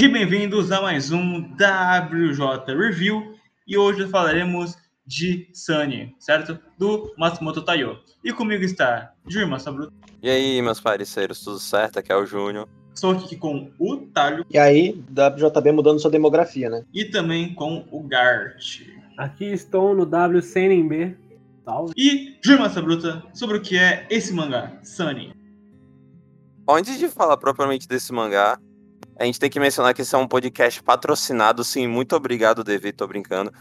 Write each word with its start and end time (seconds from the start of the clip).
E 0.00 0.06
bem-vindos 0.06 0.70
a 0.70 0.80
mais 0.80 1.10
um 1.10 1.40
WJ 1.40 2.72
Review. 2.72 3.34
E 3.66 3.76
hoje 3.76 4.06
falaremos 4.06 4.76
de 5.04 5.50
Sunny, 5.52 6.14
certo? 6.20 6.56
Do 6.78 7.12
Matsumoto 7.18 7.62
Taiyo. 7.62 7.98
E 8.22 8.32
comigo 8.32 8.62
está 8.62 9.12
Jurma 9.26 9.58
Sabruto. 9.58 9.92
E 10.22 10.30
aí, 10.30 10.62
meus 10.62 10.80
parceiros, 10.80 11.42
tudo 11.42 11.58
certo? 11.58 11.98
Aqui 11.98 12.12
é 12.12 12.16
o 12.16 12.24
Júnior. 12.24 12.68
Estou 12.94 13.10
aqui 13.10 13.34
com 13.34 13.72
o 13.76 13.96
Talho. 13.96 14.46
E 14.48 14.56
aí, 14.56 15.04
WJB 15.10 15.72
mudando 15.72 15.98
sua 15.98 16.12
demografia, 16.12 16.70
né? 16.70 16.84
E 16.94 17.04
também 17.06 17.52
com 17.52 17.84
o 17.90 18.00
Gart. 18.00 18.82
Aqui 19.18 19.46
estou 19.46 19.96
no 19.96 20.04
WCNB. 20.04 21.16
Salve. 21.64 21.92
E 21.96 22.38
Jurma 22.40 22.70
Sabruta, 22.70 23.20
sobre 23.34 23.56
o 23.56 23.60
que 23.60 23.76
é 23.76 24.06
esse 24.08 24.32
mangá, 24.32 24.78
Sunny. 24.80 25.32
Antes 26.70 27.00
de 27.00 27.08
falar 27.08 27.36
propriamente 27.36 27.88
desse 27.88 28.12
mangá, 28.12 28.60
a 29.18 29.24
gente 29.24 29.40
tem 29.40 29.50
que 29.50 29.58
mencionar 29.58 29.92
que 29.92 30.02
esse 30.02 30.14
é 30.14 30.18
um 30.18 30.28
podcast 30.28 30.80
patrocinado, 30.82 31.64
sim. 31.64 31.88
Muito 31.88 32.14
obrigado, 32.14 32.62
Devi, 32.62 32.92
tô 32.92 33.06
brincando. 33.06 33.52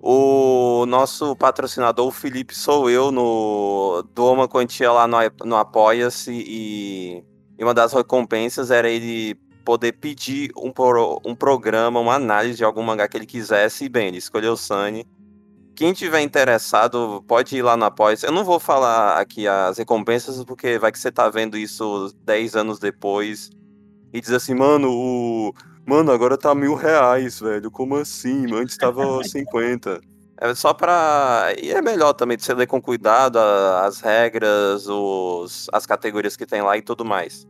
O 0.00 0.84
nosso 0.86 1.36
patrocinador, 1.36 2.08
o 2.08 2.10
Felipe, 2.10 2.54
sou 2.54 2.90
eu, 2.90 3.12
no 3.12 4.02
doa 4.14 4.32
uma 4.32 4.48
quantia 4.48 4.90
lá 4.90 5.06
no, 5.06 5.18
no 5.44 5.56
Apoia-se 5.56 6.32
e, 6.32 7.24
e 7.56 7.64
uma 7.64 7.74
das 7.74 7.92
recompensas 7.92 8.70
era 8.72 8.88
ele 8.88 9.36
poder 9.64 9.92
pedir 9.92 10.50
um, 10.56 10.72
um 11.24 11.34
programa, 11.34 12.00
uma 12.00 12.14
análise 12.14 12.56
de 12.56 12.64
algum 12.64 12.82
mangá 12.82 13.06
que 13.06 13.16
ele 13.16 13.26
quisesse, 13.26 13.84
e 13.84 13.88
bem, 13.88 14.08
ele 14.08 14.18
escolheu 14.18 14.54
o 14.54 14.56
Sunny. 14.56 15.06
Quem 15.76 15.92
tiver 15.92 16.22
interessado, 16.22 17.22
pode 17.28 17.56
ir 17.56 17.62
lá 17.62 17.76
no 17.76 17.84
apoia 17.84 18.16
Eu 18.24 18.32
não 18.32 18.44
vou 18.44 18.58
falar 18.58 19.20
aqui 19.20 19.46
as 19.46 19.78
recompensas, 19.78 20.42
porque 20.44 20.76
vai 20.76 20.90
que 20.90 20.98
você 20.98 21.12
tá 21.12 21.28
vendo 21.28 21.56
isso 21.56 22.12
10 22.24 22.56
anos 22.56 22.78
depois 22.80 23.50
e 24.12 24.20
diz 24.20 24.30
assim, 24.32 24.54
mano, 24.54 24.90
o. 24.90 25.54
Mano, 25.86 26.12
agora 26.12 26.36
tá 26.36 26.54
mil 26.54 26.74
reais, 26.74 27.40
velho. 27.40 27.70
Como 27.70 27.96
assim? 27.96 28.46
Antes 28.54 28.76
tava 28.76 29.22
50. 29.24 30.00
É 30.40 30.54
só 30.54 30.72
pra. 30.72 31.52
E 31.60 31.70
é 31.70 31.82
melhor 31.82 32.12
também 32.12 32.36
de 32.36 32.44
você 32.44 32.54
ler 32.54 32.66
com 32.66 32.80
cuidado 32.80 33.38
as 33.38 34.00
regras, 34.00 34.86
os... 34.86 35.66
as 35.72 35.86
categorias 35.86 36.36
que 36.36 36.46
tem 36.46 36.62
lá 36.62 36.76
e 36.76 36.82
tudo 36.82 37.04
mais. 37.04 37.46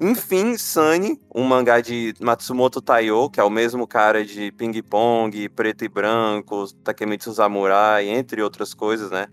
Enfim, 0.00 0.56
Sunny, 0.56 1.20
um 1.32 1.44
mangá 1.44 1.80
de 1.80 2.12
Matsumoto 2.20 2.80
Taiyo, 2.80 3.30
que 3.30 3.38
é 3.38 3.44
o 3.44 3.50
mesmo 3.50 3.86
cara 3.86 4.24
de 4.24 4.50
Ping 4.50 4.82
Pong, 4.82 5.48
Preto 5.50 5.84
e 5.84 5.88
Branco, 5.88 6.66
Takemitsu 6.82 7.32
Samurai, 7.32 8.08
entre 8.08 8.42
outras 8.42 8.74
coisas, 8.74 9.12
né? 9.12 9.28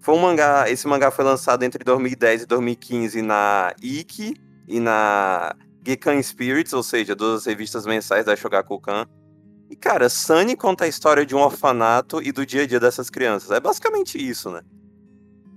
Foi 0.00 0.14
um 0.14 0.18
mangá, 0.18 0.68
esse 0.68 0.86
mangá 0.86 1.10
foi 1.10 1.24
lançado 1.24 1.62
entre 1.62 1.82
2010 1.82 2.42
e 2.42 2.46
2015 2.46 3.22
na 3.22 3.72
Iki, 3.82 4.34
e 4.66 4.80
na 4.80 5.54
Gekan 5.86 6.20
Spirits, 6.22 6.72
ou 6.72 6.82
seja, 6.82 7.14
duas 7.14 7.44
revistas 7.44 7.86
mensais 7.86 8.24
da 8.24 8.34
Shogakukan. 8.34 9.06
E, 9.70 9.76
cara, 9.76 10.08
Sunny 10.08 10.56
conta 10.56 10.84
a 10.84 10.88
história 10.88 11.26
de 11.26 11.34
um 11.34 11.40
orfanato 11.40 12.22
e 12.22 12.32
do 12.32 12.44
dia 12.46 12.62
a 12.62 12.66
dia 12.66 12.80
dessas 12.80 13.10
crianças. 13.10 13.50
É 13.50 13.60
basicamente 13.60 14.16
isso, 14.18 14.50
né? 14.50 14.62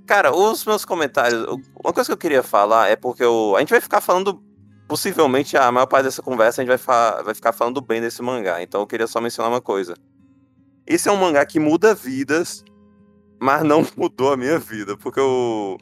Cara, 0.06 0.34
os 0.34 0.66
meus 0.66 0.86
comentários. 0.86 1.46
Uma 1.84 1.94
coisa 1.94 2.08
que 2.08 2.14
eu 2.14 2.18
queria 2.18 2.42
falar 2.42 2.88
é 2.88 2.96
porque 2.96 3.24
eu, 3.24 3.56
a 3.56 3.60
gente 3.60 3.70
vai 3.70 3.82
ficar 3.82 4.02
falando. 4.02 4.42
Possivelmente 4.88 5.58
a 5.58 5.70
maior 5.70 5.86
parte 5.86 6.06
dessa 6.06 6.22
conversa 6.22 6.62
a 6.62 6.66
gente 6.66 6.78
vai, 6.78 7.24
vai 7.24 7.36
ficar 7.36 7.52
falando 7.52 7.82
bem 7.82 8.00
desse 8.00 8.22
mangá. 8.22 8.62
Então 8.64 8.80
eu 8.80 8.88
queria 8.88 9.06
só 9.06 9.20
mencionar 9.20 9.52
uma 9.52 9.60
coisa. 9.60 9.96
Esse 10.86 11.10
é 11.10 11.12
um 11.12 11.18
mangá 11.18 11.46
que 11.46 11.60
muda 11.60 11.94
vidas, 11.94 12.64
mas 13.38 13.64
não 13.64 13.86
mudou 13.98 14.32
a 14.32 14.38
minha 14.38 14.58
vida. 14.58 14.96
Porque 14.96 15.20
eu. 15.20 15.78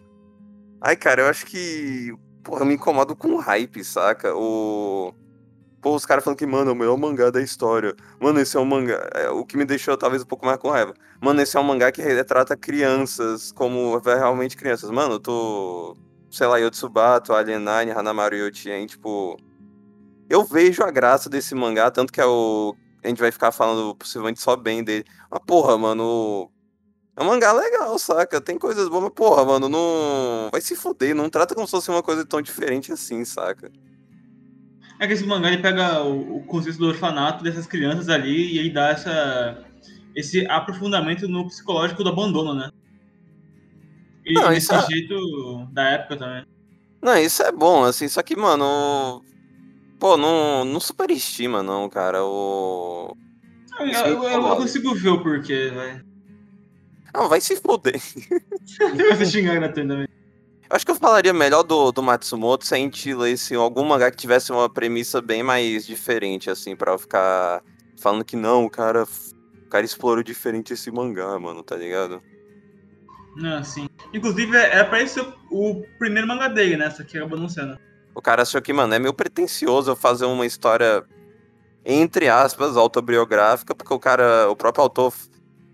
Ai, 0.82 0.96
cara, 0.96 1.22
eu 1.22 1.28
acho 1.28 1.46
que 1.46 2.12
Porra, 2.46 2.62
eu 2.62 2.66
me 2.68 2.76
incomodo 2.76 3.16
com 3.16 3.38
hype, 3.38 3.84
saca? 3.84 4.36
O. 4.36 5.12
Pô, 5.82 5.96
os 5.96 6.06
caras 6.06 6.24
falando 6.24 6.38
que, 6.38 6.46
mano, 6.46 6.70
é 6.70 6.74
o 6.74 6.76
melhor 6.76 6.96
mangá 6.96 7.32
da 7.32 7.42
história. 7.42 7.96
Mano, 8.20 8.40
esse 8.40 8.56
é 8.56 8.60
um 8.60 8.66
mangá. 8.66 9.10
É, 9.16 9.30
o 9.32 9.44
que 9.44 9.58
me 9.58 9.66
deixou 9.66 9.98
talvez 9.98 10.22
um 10.22 10.28
pouco 10.28 10.46
mais 10.46 10.60
com 10.60 10.70
raiva. 10.70 10.94
Mano, 11.20 11.42
esse 11.42 11.58
é 11.58 11.60
um 11.60 11.64
mangá 11.64 11.92
que 11.92 12.04
retrata 12.04 12.56
crianças 12.56 13.52
como 13.52 13.98
realmente 13.98 14.56
crianças. 14.56 14.92
Mano, 14.92 15.16
eu 15.16 15.20
tô. 15.20 15.98
Sei 16.30 16.46
lá, 16.46 16.58
Yotsubato, 16.58 17.34
Alien 17.34 17.60
Nine, 17.60 17.92
Hanamaru 17.92 18.36
Yotien, 18.36 18.86
tipo. 18.86 19.38
Eu 20.30 20.44
vejo 20.44 20.84
a 20.84 20.92
graça 20.92 21.28
desse 21.30 21.56
mangá, 21.56 21.90
tanto 21.90 22.14
que 22.14 22.22
é 22.22 22.26
o. 22.28 22.76
A 23.04 23.08
gente 23.08 23.20
vai 23.20 23.32
ficar 23.32 23.52
falando 23.52 23.96
possivelmente 23.96 24.40
só 24.40 24.56
bem 24.56 24.84
dele. 24.84 25.06
Mas, 25.32 25.42
porra, 25.48 25.78
mano, 25.80 26.52
é 27.16 27.24
um 27.24 27.26
mangá 27.26 27.54
legal, 27.54 27.98
saca? 27.98 28.42
Tem 28.42 28.58
coisas 28.58 28.90
boas, 28.90 29.04
mas 29.04 29.14
porra, 29.14 29.46
mano, 29.46 29.70
não. 29.70 30.50
Vai 30.52 30.60
se 30.60 30.76
fuder, 30.76 31.16
não 31.16 31.30
trata 31.30 31.56
como 31.56 31.66
se 31.66 31.72
fosse 31.72 31.90
uma 31.90 32.04
coisa 32.04 32.26
tão 32.26 32.42
diferente 32.42 32.92
assim, 32.92 33.24
saca? 33.24 33.72
É 35.00 35.08
que 35.08 35.14
esse 35.14 35.26
mangá 35.26 35.48
ele 35.48 35.62
pega 35.62 36.04
o, 36.04 36.38
o 36.38 36.46
conceito 36.46 36.78
do 36.78 36.88
orfanato 36.88 37.44
dessas 37.44 37.66
crianças 37.66 38.10
ali 38.10 38.56
e 38.56 38.60
aí 38.60 38.70
dá 38.70 38.90
essa, 38.90 39.66
esse 40.14 40.46
aprofundamento 40.48 41.28
no 41.28 41.48
psicológico 41.48 42.04
do 42.04 42.10
abandono, 42.10 42.54
né? 42.54 42.70
E 44.26 44.34
não, 44.34 44.50
desse 44.50 44.74
é... 44.74 44.86
jeito 44.86 45.68
da 45.72 45.84
época 45.84 46.18
também. 46.18 46.46
Não, 47.02 47.18
isso 47.18 47.44
é 47.44 47.52
bom, 47.52 47.86
assim, 47.86 48.10
só 48.10 48.22
que, 48.22 48.36
mano. 48.36 49.24
Pô, 50.00 50.18
não, 50.18 50.66
não 50.66 50.80
superestima, 50.82 51.64
não, 51.64 51.88
cara. 51.88 52.26
O. 52.26 53.16
Eu, 53.80 53.88
eu, 53.88 54.24
eu, 54.24 54.48
eu 54.48 54.56
consigo 54.58 54.94
ver 54.96 55.10
o 55.10 55.22
porquê, 55.22 55.70
velho. 55.70 56.15
Não, 57.16 57.30
vai 57.30 57.40
se 57.40 57.56
foder. 57.56 58.02
vai 58.80 59.16
se 59.18 59.32
xingar 59.32 59.72
também. 59.72 60.06
Acho 60.70 60.86
que 60.86 60.92
eu 60.92 60.96
falaria 60.96 61.32
melhor 61.32 61.64
do, 61.64 61.92
do 61.92 62.04
Matsumoto 62.04 62.66
se 62.66 62.74
a 62.74 62.78
gente 62.78 63.14
lesse 63.14 63.56
algum 63.56 63.86
mangá 63.86 64.12
que 64.12 64.18
tivesse 64.18 64.52
uma 64.52 64.70
premissa 64.70 65.22
bem 65.22 65.42
mais 65.42 65.86
diferente, 65.86 66.50
assim, 66.50 66.76
pra 66.76 66.92
eu 66.92 66.98
ficar 66.98 67.64
falando 67.98 68.26
que 68.26 68.36
não, 68.36 68.66
o 68.66 68.70
cara, 68.70 69.04
o 69.04 69.70
cara 69.70 69.86
explorou 69.86 70.24
diferente 70.24 70.74
esse 70.74 70.92
mangá, 70.92 71.40
mano, 71.40 71.64
tá 71.64 71.78
ligado? 71.78 72.22
Não, 73.38 73.64
sim. 73.64 73.88
Inclusive, 74.14 74.58
é 74.58 74.84
pra 74.84 75.02
isso 75.02 75.34
o 75.50 75.84
primeiro 75.98 76.28
mangá 76.28 76.48
dele, 76.48 76.76
né? 76.76 76.88
Essa 76.88 77.04
aqui 77.04 77.18
acabou 77.18 77.38
anunciando. 77.38 77.80
O 78.14 78.22
cara 78.22 78.42
achou 78.42 78.62
que, 78.62 78.74
mano, 78.74 78.94
é 78.94 79.00
meio 79.00 79.14
pretencioso 79.14 79.92
eu 79.92 79.96
fazer 79.96 80.26
uma 80.26 80.46
história, 80.46 81.06
entre 81.86 82.28
aspas, 82.28 82.76
autobiográfica, 82.76 83.76
porque 83.76 83.94
o 83.94 84.00
cara, 84.00 84.50
o 84.50 84.56
próprio 84.56 84.84
autor 84.84 85.14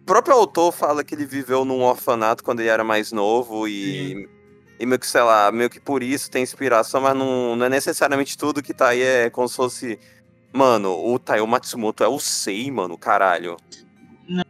próprio 0.06 0.35
autor 0.35 0.72
fala 0.72 1.03
que 1.03 1.16
ele 1.16 1.25
viveu 1.25 1.63
num 1.63 1.81
orfanato 1.84 2.44
quando 2.44 2.59
ele 2.59 2.69
era 2.69 2.84
mais 2.84 3.12
novo 3.12 3.67
e, 3.67 4.28
e 4.79 4.85
meio 4.85 5.00
que, 5.00 5.07
sei 5.07 5.22
lá, 5.22 5.51
meio 5.51 5.69
que 5.69 5.79
por 5.79 6.01
isso 6.01 6.29
tem 6.29 6.44
inspiração, 6.44 7.01
mas 7.01 7.16
não, 7.16 7.56
não 7.56 7.66
é 7.66 7.69
necessariamente 7.69 8.38
tudo 8.38 8.63
que 8.63 8.73
tá 8.73 8.90
aí 8.90 9.01
é 9.01 9.29
como 9.29 9.47
se 9.47 9.56
fosse. 9.56 10.00
Mano, 10.53 10.91
o 10.91 11.17
Taiyo 11.17 11.47
Matsumoto 11.47 12.03
é 12.03 12.07
o 12.07 12.19
Sei, 12.19 12.69
mano, 12.69 12.97
caralho. 12.97 13.56
Não, 14.28 14.44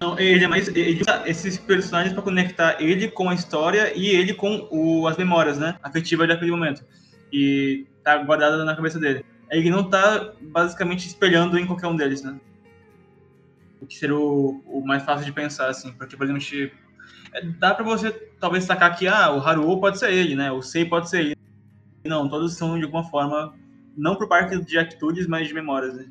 não 0.00 0.18
ele 0.18 0.44
é 0.44 0.48
mais. 0.48 0.68
Ele 0.68 1.00
usa 1.00 1.22
esses 1.26 1.58
personagens 1.58 2.12
para 2.12 2.22
conectar 2.22 2.80
ele 2.80 3.08
com 3.08 3.28
a 3.28 3.34
história 3.34 3.92
e 3.96 4.08
ele 4.08 4.32
com 4.34 4.68
o, 4.70 5.08
as 5.08 5.16
memórias, 5.16 5.58
né? 5.58 5.76
Afetivas 5.82 6.28
daquele 6.28 6.52
momento. 6.52 6.84
E 7.32 7.84
tá 8.04 8.16
guardada 8.18 8.64
na 8.64 8.76
cabeça 8.76 9.00
dele. 9.00 9.24
Ele 9.50 9.70
não 9.70 9.82
tá 9.88 10.32
basicamente 10.40 11.08
espelhando 11.08 11.58
em 11.58 11.66
qualquer 11.66 11.88
um 11.88 11.96
deles, 11.96 12.22
né? 12.22 12.38
O 13.84 13.86
que 13.86 13.96
seria 13.96 14.16
o, 14.16 14.62
o, 14.66 14.84
mais 14.84 15.02
fácil 15.02 15.24
de 15.24 15.32
pensar, 15.32 15.68
assim, 15.68 15.92
porque, 15.92 16.16
por 16.16 16.24
exemplo, 16.24 16.42
é, 17.32 17.46
dá 17.58 17.74
para 17.74 17.84
você 17.84 18.10
talvez 18.40 18.64
sacar 18.64 18.96
que 18.96 19.06
ah, 19.06 19.32
o 19.32 19.40
Haruo 19.40 19.80
pode 19.80 19.98
ser 19.98 20.12
ele, 20.12 20.34
né? 20.34 20.50
O 20.50 20.62
Sei 20.62 20.84
pode 20.84 21.08
ser 21.08 21.20
ele. 21.20 21.36
Não, 22.04 22.28
todos 22.28 22.54
são 22.54 22.78
de 22.78 22.84
alguma 22.84 23.04
forma, 23.04 23.54
não 23.96 24.16
por 24.16 24.28
parte 24.28 24.58
de 24.62 24.78
atitudes, 24.78 25.26
mas 25.26 25.48
de 25.48 25.54
memórias. 25.54 25.94
Né? 25.94 26.06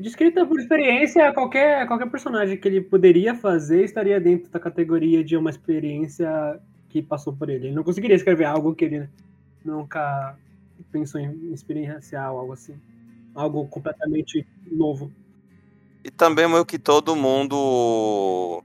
Descrita 0.00 0.44
por 0.44 0.58
experiência, 0.58 1.32
qualquer, 1.32 1.86
qualquer 1.86 2.10
personagem 2.10 2.56
que 2.56 2.66
ele 2.66 2.80
poderia 2.80 3.34
fazer 3.34 3.84
estaria 3.84 4.20
dentro 4.20 4.50
da 4.50 4.58
categoria 4.58 5.22
de 5.22 5.36
uma 5.36 5.50
experiência 5.50 6.60
que 6.88 7.02
passou 7.02 7.32
por 7.32 7.48
ele. 7.48 7.66
Ele 7.66 7.74
não 7.74 7.84
conseguiria 7.84 8.16
escrever 8.16 8.44
algo 8.44 8.74
que 8.74 8.84
ele 8.84 9.08
nunca 9.64 10.36
pensou 10.90 11.20
em 11.20 11.52
experiencial, 11.52 12.38
algo 12.38 12.52
assim. 12.52 12.74
Algo 13.34 13.66
completamente 13.68 14.46
novo. 14.70 15.12
E 16.06 16.10
também 16.12 16.46
meio 16.46 16.64
que 16.64 16.78
todo 16.78 17.16
mundo. 17.16 18.62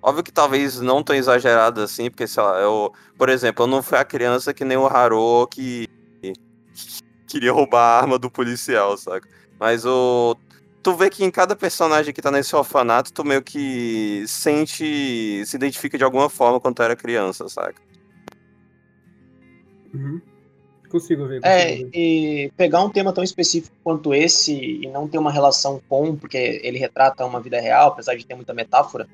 Óbvio 0.00 0.22
que 0.22 0.30
talvez 0.30 0.80
não 0.80 1.02
tão 1.02 1.16
exagerado 1.16 1.80
assim, 1.80 2.08
porque, 2.08 2.24
sei 2.24 2.40
lá, 2.40 2.60
eu, 2.60 2.92
por 3.16 3.28
exemplo, 3.28 3.64
eu 3.64 3.66
não 3.66 3.82
fui 3.82 3.98
a 3.98 4.04
criança 4.04 4.54
que 4.54 4.64
nem 4.64 4.76
o 4.76 4.86
Haru 4.86 5.48
que 5.48 5.86
queria 7.26 7.50
roubar 7.50 7.80
a 7.80 7.98
arma 7.98 8.16
do 8.16 8.30
policial, 8.30 8.96
saca? 8.96 9.28
Mas 9.58 9.84
o. 9.84 10.36
Tu 10.80 10.94
vê 10.94 11.10
que 11.10 11.24
em 11.24 11.32
cada 11.32 11.56
personagem 11.56 12.14
que 12.14 12.22
tá 12.22 12.30
nesse 12.30 12.54
orfanato, 12.54 13.12
tu 13.12 13.24
meio 13.24 13.42
que 13.42 14.22
sente. 14.28 15.42
se 15.44 15.56
identifica 15.56 15.98
de 15.98 16.04
alguma 16.04 16.30
forma 16.30 16.60
quando 16.60 16.76
tu 16.76 16.82
era 16.84 16.94
criança, 16.94 17.48
saca? 17.48 17.82
Uhum. 19.92 20.22
Consigo 20.88 21.26
ver. 21.26 21.40
É, 21.44 21.66
consigo 21.66 21.88
é, 21.88 21.90
ver. 21.90 21.98
e 21.98 22.52
pegar 22.56 22.82
um 22.82 22.90
tema 22.90 23.12
tão 23.12 23.22
específico 23.22 23.76
quanto 23.82 24.14
esse 24.14 24.52
e 24.54 24.88
não 24.88 25.08
ter 25.08 25.18
uma 25.18 25.32
relação 25.32 25.80
com, 25.88 26.16
porque 26.16 26.60
ele 26.62 26.78
retrata 26.78 27.24
uma 27.24 27.40
vida 27.40 27.60
real, 27.60 27.88
apesar 27.88 28.14
de 28.14 28.26
ter 28.26 28.34
muita 28.34 28.54
metáfora, 28.54 29.08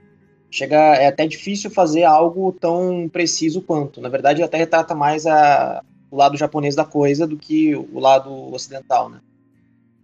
chega 0.50 0.76
é 0.76 1.06
até 1.06 1.26
difícil 1.26 1.70
fazer 1.70 2.04
algo 2.04 2.52
tão 2.52 3.08
preciso 3.12 3.60
quanto. 3.60 4.00
Na 4.00 4.08
verdade, 4.08 4.42
até 4.42 4.56
retrata 4.56 4.94
mais 4.94 5.26
a, 5.26 5.82
o 6.10 6.16
lado 6.16 6.36
japonês 6.36 6.76
da 6.76 6.84
coisa 6.84 7.26
do 7.26 7.36
que 7.36 7.74
o 7.74 7.98
lado 7.98 8.30
ocidental, 8.52 9.08
né? 9.08 9.20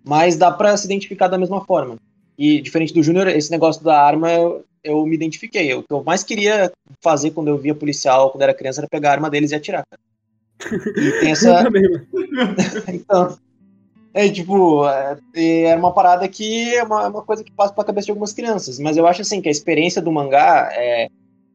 Mas 0.04 0.36
dá 0.36 0.50
pra 0.50 0.76
se 0.76 0.86
identificar 0.86 1.28
da 1.28 1.38
mesma 1.38 1.64
forma. 1.64 1.96
E 2.36 2.60
diferente 2.60 2.92
do 2.92 3.02
Júnior, 3.02 3.28
esse 3.28 3.50
negócio 3.50 3.84
da 3.84 4.02
arma 4.02 4.32
eu, 4.32 4.64
eu 4.82 5.06
me 5.06 5.14
identifiquei. 5.14 5.72
O 5.74 5.82
que 5.82 5.92
eu 5.92 6.02
mais 6.02 6.24
queria 6.24 6.72
fazer 7.00 7.30
quando 7.30 7.48
eu 7.48 7.58
via 7.58 7.74
policial, 7.74 8.30
quando 8.30 8.42
era 8.42 8.54
criança, 8.54 8.80
era 8.80 8.88
pegar 8.88 9.10
a 9.10 9.12
arma 9.12 9.30
deles 9.30 9.52
e 9.52 9.54
atirar. 9.54 9.84
cara. 9.88 10.09
E 10.96 11.20
tem 11.20 11.30
essa. 11.32 11.64
Mano. 11.64 12.06
então. 12.88 13.38
É 14.12 14.28
tipo, 14.28 14.88
é, 14.88 15.18
é 15.36 15.76
uma 15.76 15.92
parada 15.92 16.26
que 16.26 16.74
é 16.74 16.82
uma, 16.82 17.04
é 17.04 17.08
uma 17.08 17.22
coisa 17.22 17.44
que 17.44 17.52
passa 17.52 17.72
pela 17.72 17.86
cabeça 17.86 18.06
de 18.06 18.10
algumas 18.10 18.32
crianças. 18.32 18.78
Mas 18.80 18.96
eu 18.96 19.06
acho 19.06 19.22
assim 19.22 19.40
que 19.40 19.48
a 19.48 19.52
experiência 19.52 20.02
do 20.02 20.10
mangá 20.10 20.68
é, 20.72 21.08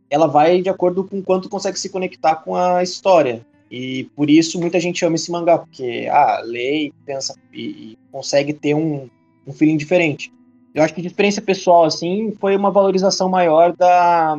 ela 0.09 0.27
vai 0.27 0.61
de 0.61 0.69
acordo 0.69 1.03
com 1.03 1.21
quanto 1.21 1.49
consegue 1.49 1.77
se 1.77 1.89
conectar 1.89 2.35
com 2.35 2.55
a 2.55 2.81
história. 2.81 3.45
E 3.69 4.05
por 4.15 4.29
isso 4.29 4.59
muita 4.59 4.79
gente 4.79 5.03
ama 5.03 5.15
esse 5.15 5.29
mangá, 5.31 5.57
porque 5.57 6.07
ah, 6.09 6.41
lê 6.45 6.85
e 6.85 6.93
pensa 7.05 7.35
e, 7.51 7.61
e 7.61 7.97
consegue 8.11 8.53
ter 8.53 8.73
um, 8.73 9.09
um 9.45 9.51
feeling 9.51 9.75
diferente. 9.75 10.31
Eu 10.73 10.83
acho 10.83 10.93
que 10.93 11.01
de 11.01 11.07
experiência 11.07 11.41
pessoal, 11.41 11.83
assim, 11.83 12.33
foi 12.39 12.55
uma 12.55 12.71
valorização 12.71 13.27
maior 13.27 13.75
da 13.75 14.37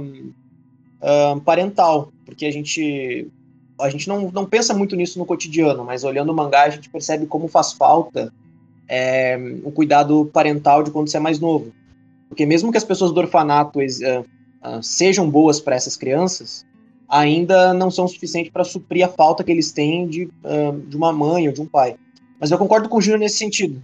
ah, 1.03 1.37
parental, 1.45 2.13
porque 2.25 2.47
a 2.47 2.51
gente 2.51 3.29
a 3.81 3.91
gente 3.91 4.09
não, 4.09 4.31
não 4.31 4.47
pensa 4.47 4.73
muito 4.75 4.97
nisso 4.97 5.19
no 5.19 5.27
cotidiano, 5.27 5.85
mas 5.85 6.05
olhando 6.05 6.31
o 6.31 6.35
mangá 6.35 6.65
a 6.65 6.71
gente 6.71 6.89
percebe 6.89 7.27
como 7.27 7.49
faz 7.49 7.73
falta 7.73 8.33
é, 8.89 9.39
o 9.65 9.71
cuidado 9.71 10.31
parental 10.33 10.83
de 10.83 10.91
quando 10.91 11.09
você 11.09 11.17
é 11.17 11.21
mais 11.21 11.39
novo. 11.39 11.73
Porque 12.29 12.47
mesmo 12.47 12.71
que 12.71 12.79
as 12.79 12.85
pessoas 12.85 13.13
do 13.13 13.21
orfanato 13.21 13.81
eh, 13.81 14.25
ah, 14.63 14.81
sejam 14.83 15.31
boas 15.31 15.61
para 15.61 15.77
essas 15.77 15.97
crianças, 15.97 16.67
ainda 17.09 17.73
não 17.73 17.91
são 17.91 18.09
suficientes 18.09 18.51
para 18.51 18.65
suprir 18.65 19.05
a 19.05 19.09
falta 19.09 19.45
que 19.45 19.53
eles 19.53 19.71
têm 19.71 20.09
de, 20.09 20.29
ah, 20.45 20.75
de 20.87 20.97
uma 20.97 21.13
mãe 21.13 21.47
ou 21.47 21.55
de 21.55 21.61
um 21.61 21.67
pai. 21.67 21.97
Mas 22.41 22.51
eu 22.51 22.59
concordo 22.59 22.89
com 22.89 22.99
o 22.99 23.01
Júnior 23.01 23.21
nesse 23.21 23.39
sentido, 23.39 23.83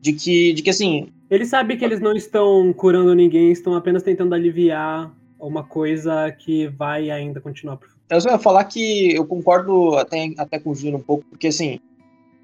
de 0.00 0.12
que, 0.12 0.52
de 0.52 0.62
que 0.62 0.70
assim, 0.70 1.08
Ele 1.28 1.44
sabe 1.44 1.76
que 1.76 1.84
eles 1.84 2.00
não 2.00 2.14
estão 2.14 2.72
curando 2.72 3.14
ninguém, 3.14 3.50
estão 3.50 3.74
apenas 3.74 4.02
tentando 4.02 4.34
aliviar 4.34 5.12
uma 5.38 5.64
coisa 5.64 6.30
que 6.30 6.68
vai 6.68 7.10
ainda 7.10 7.40
continuar 7.40 7.76
pro 7.76 7.88
futuro. 7.88 7.99
Eu 8.10 8.20
só 8.20 8.30
ia 8.30 8.38
falar 8.38 8.64
que 8.64 9.14
eu 9.14 9.24
concordo 9.26 9.96
até, 9.96 10.32
até 10.36 10.58
com 10.58 10.70
o 10.70 10.74
Júnior 10.74 11.00
um 11.00 11.02
pouco, 11.02 11.24
porque 11.30 11.48
assim, 11.48 11.78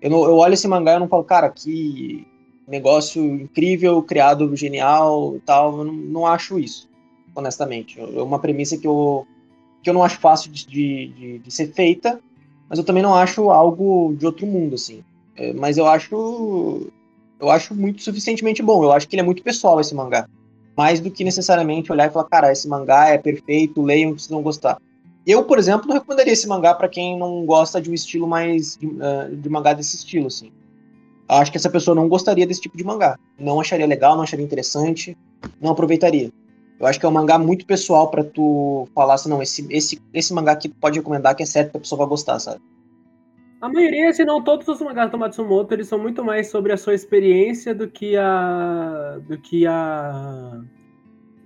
eu, 0.01 0.11
não- 0.11 0.25
eu 0.25 0.37
olho 0.37 0.55
esse 0.55 0.69
mangá 0.69 0.95
e 0.97 0.99
não 0.99 1.09
falo, 1.09 1.25
cara, 1.25 1.51
que 1.51 2.27
negócio 2.69 3.23
incrível, 3.25 4.03
criado 4.03 4.55
genial 4.57 5.37
e 5.37 5.41
tal. 5.41 5.79
Eu 5.79 5.85
não, 5.85 5.93
não 5.95 6.27
acho 6.27 6.59
isso, 6.59 6.89
honestamente. 7.35 8.01
É 8.01 8.23
uma 8.23 8.39
premissa 8.39 8.79
que 8.79 8.87
eu, 8.87 9.27
que 9.83 9.91
eu 9.91 9.95
não 9.95 10.05
acho 10.05 10.19
fácil 10.21 10.51
de, 10.53 10.67
de, 10.67 11.39
de- 11.41 11.51
ser 11.53 11.73
feita, 11.73 12.21
mas 12.69 12.79
eu 12.79 12.85
também 12.85 13.03
não 13.03 13.15
acho 13.15 13.51
algo 13.51 14.15
de 14.19 14.27
outro 14.27 14.47
mundo, 14.47 14.75
assim. 14.77 15.05
É, 15.37 15.53
mas 15.55 15.79
eu 15.79 15.87
acho. 15.87 16.87
Eu 17.41 17.51
acho 17.51 17.75
muito 17.75 18.03
suficientemente 18.03 18.63
bom. 18.63 18.83
Eu 18.85 18.93
acho 18.93 19.09
que 19.09 19.15
ele 19.17 19.21
é 19.23 19.25
muito 19.25 19.43
pessoal, 19.43 19.81
esse 19.81 19.95
mangá. 19.95 20.27
Mais 20.77 21.01
do 21.01 21.11
que 21.11 21.25
necessariamente 21.25 21.93
olhar 21.93 22.07
e 22.09 22.11
falar, 22.13 22.27
cara, 22.29 22.53
esse 22.53 22.69
mangá 22.69 23.09
é 23.09 23.19
perfeito, 23.19 23.83
leiam 23.83 24.13
vocês 24.13 24.29
vão 24.29 24.43
gostar. 24.43 24.79
Eu, 25.27 25.45
por 25.45 25.59
exemplo, 25.59 25.89
não 25.89 25.95
recomendaria 25.95 26.33
esse 26.33 26.47
mangá 26.47 26.73
pra 26.73 26.89
quem 26.89 27.19
não 27.19 27.45
gosta 27.45 27.81
de 27.81 27.91
um 27.91 27.95
estilo 27.95 28.29
mais. 28.29 28.77
de, 28.77 28.89
ah, 29.01 29.29
de 29.31 29.49
mangá 29.49 29.73
desse 29.73 29.97
estilo, 29.97 30.29
assim. 30.29 30.53
Acho 31.29 31.51
que 31.51 31.57
essa 31.57 31.69
pessoa 31.69 31.95
não 31.95 32.09
gostaria 32.09 32.47
desse 32.47 32.61
tipo 32.61 32.77
de 32.77 32.85
mangá. 32.85 33.19
Não 33.39 33.61
acharia 33.61 33.87
legal, 33.87 34.15
não 34.15 34.23
acharia 34.23 34.45
interessante, 34.45 35.17
não 35.61 35.73
aproveitaria. 35.73 36.31
Eu 36.79 36.87
acho 36.87 37.01
que 37.01 37.07
é 37.07 37.09
um 37.09 37.13
mangá 37.13 37.39
muito 37.39 37.67
pessoal 37.67 38.09
pra 38.09 38.23
tu 38.23 38.87
falar 38.95 39.15
assim, 39.15 39.29
não, 39.29 39.43
esse, 39.43 39.67
esse, 39.71 40.01
esse 40.13 40.33
mangá 40.33 40.53
aqui 40.53 40.69
pode 40.69 40.99
recomendar 40.99 41.35
que 41.35 41.43
é 41.43 41.47
certo 41.47 41.71
que 41.71 41.77
a 41.79 41.81
pessoa 41.81 42.01
vai 42.01 42.07
gostar, 42.07 42.39
sabe? 42.39 42.61
A 43.61 43.69
maioria, 43.69 44.13
se 44.13 44.25
não 44.25 44.45
todos 44.45 44.69
os 44.69 44.81
mangás 44.81 45.11
do 45.11 45.19
Matsumoto, 45.19 45.73
eles 45.75 45.89
são 45.89 45.99
muito 45.99 46.23
mais 46.23 46.49
sobre 46.51 46.73
a 46.73 46.77
sua 46.77 46.95
experiência 46.95 47.75
do 47.75 47.89
que 47.89 48.17
a. 48.17 49.19
do 49.27 49.39
que 49.39 49.67
a. 49.67 50.61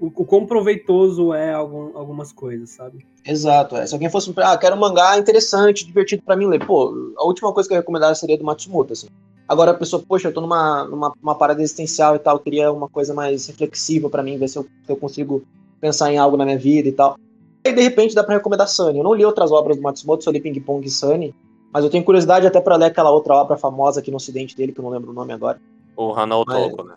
O, 0.01 0.07
o 0.07 0.25
quão 0.25 0.47
proveitoso 0.47 1.35
é 1.35 1.53
algum, 1.53 1.97
algumas 1.97 2.33
coisas, 2.33 2.71
sabe? 2.71 3.05
Exato. 3.25 3.77
É. 3.77 3.87
Se 3.87 3.93
alguém 3.93 4.09
fosse, 4.09 4.33
ah, 4.39 4.57
quero 4.57 4.75
um 4.75 4.79
mangá 4.79 5.19
interessante, 5.19 5.85
divertido 5.85 6.23
pra 6.23 6.35
mim 6.35 6.47
ler. 6.47 6.65
Pô, 6.65 7.13
a 7.19 7.25
última 7.27 7.53
coisa 7.53 7.69
que 7.69 7.75
eu 7.75 7.79
recomendaria 7.79 8.15
seria 8.15 8.39
do 8.39 8.45
Matsumoto, 8.45 8.95
assim. 8.95 9.09
Agora 9.47 9.73
a 9.73 9.75
pessoa, 9.75 10.03
poxa, 10.07 10.29
eu 10.29 10.33
tô 10.33 10.41
numa, 10.41 10.85
numa 10.85 11.13
uma 11.23 11.35
parada 11.35 11.61
existencial 11.61 12.17
e 12.17 12.19
tal, 12.19 12.37
eu 12.37 12.41
queria 12.41 12.73
uma 12.73 12.89
coisa 12.89 13.13
mais 13.13 13.47
reflexiva 13.47 14.09
pra 14.09 14.23
mim, 14.23 14.39
ver 14.39 14.49
se 14.49 14.57
eu, 14.57 14.63
se 14.63 14.91
eu 14.91 14.97
consigo 14.97 15.43
pensar 15.81 16.13
em 16.13 16.19
algo 16.19 16.37
na 16.37 16.45
minha 16.45 16.59
vida 16.59 16.89
e 16.89 16.93
tal. 16.93 17.17
E 17.65 17.73
de 17.73 17.83
repente 17.83 18.15
dá 18.15 18.25
pra 18.25 18.37
recomendar 18.37 18.69
Sunny. 18.69 18.99
Eu 18.99 19.05
não 19.05 19.13
li 19.13 19.25
outras 19.25 19.53
obras 19.53 19.77
do 19.77 19.83
Matsumoto, 19.83 20.25
só 20.25 20.31
li 20.31 20.41
Ping 20.41 20.59
Pong 20.61 20.87
e 20.87 20.91
Sunny, 20.91 21.35
mas 21.73 21.85
eu 21.85 21.91
tenho 21.91 22.05
curiosidade 22.05 22.47
até 22.47 22.61
pra 22.61 22.77
ler 22.77 22.87
aquela 22.87 23.11
outra 23.11 23.35
obra 23.35 23.59
famosa 23.59 24.01
aqui 24.01 24.11
no 24.11 24.17
ocidente 24.17 24.57
dele, 24.57 24.73
que 24.73 24.81
eu 24.81 24.85
não 24.85 24.91
lembro 24.91 25.11
o 25.11 25.15
nome 25.15 25.33
agora. 25.33 25.61
O 25.97 26.15
Hanao 26.15 26.45
Toko, 26.45 26.85
né? 26.85 26.95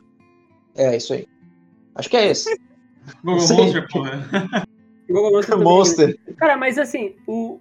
É, 0.75 0.95
isso 0.95 1.13
aí. 1.13 1.27
Acho 1.95 2.09
que 2.09 2.17
é 2.17 2.27
esse. 2.27 2.55
Google 3.23 3.39
Sim. 3.41 3.55
Monster, 3.57 3.87
porra. 3.89 4.27
Google 5.07 5.31
Monster 5.31 5.57
né? 5.57 5.63
Monster. 5.63 6.19
Cara, 6.37 6.57
mas 6.57 6.77
assim, 6.77 7.15
o- 7.27 7.59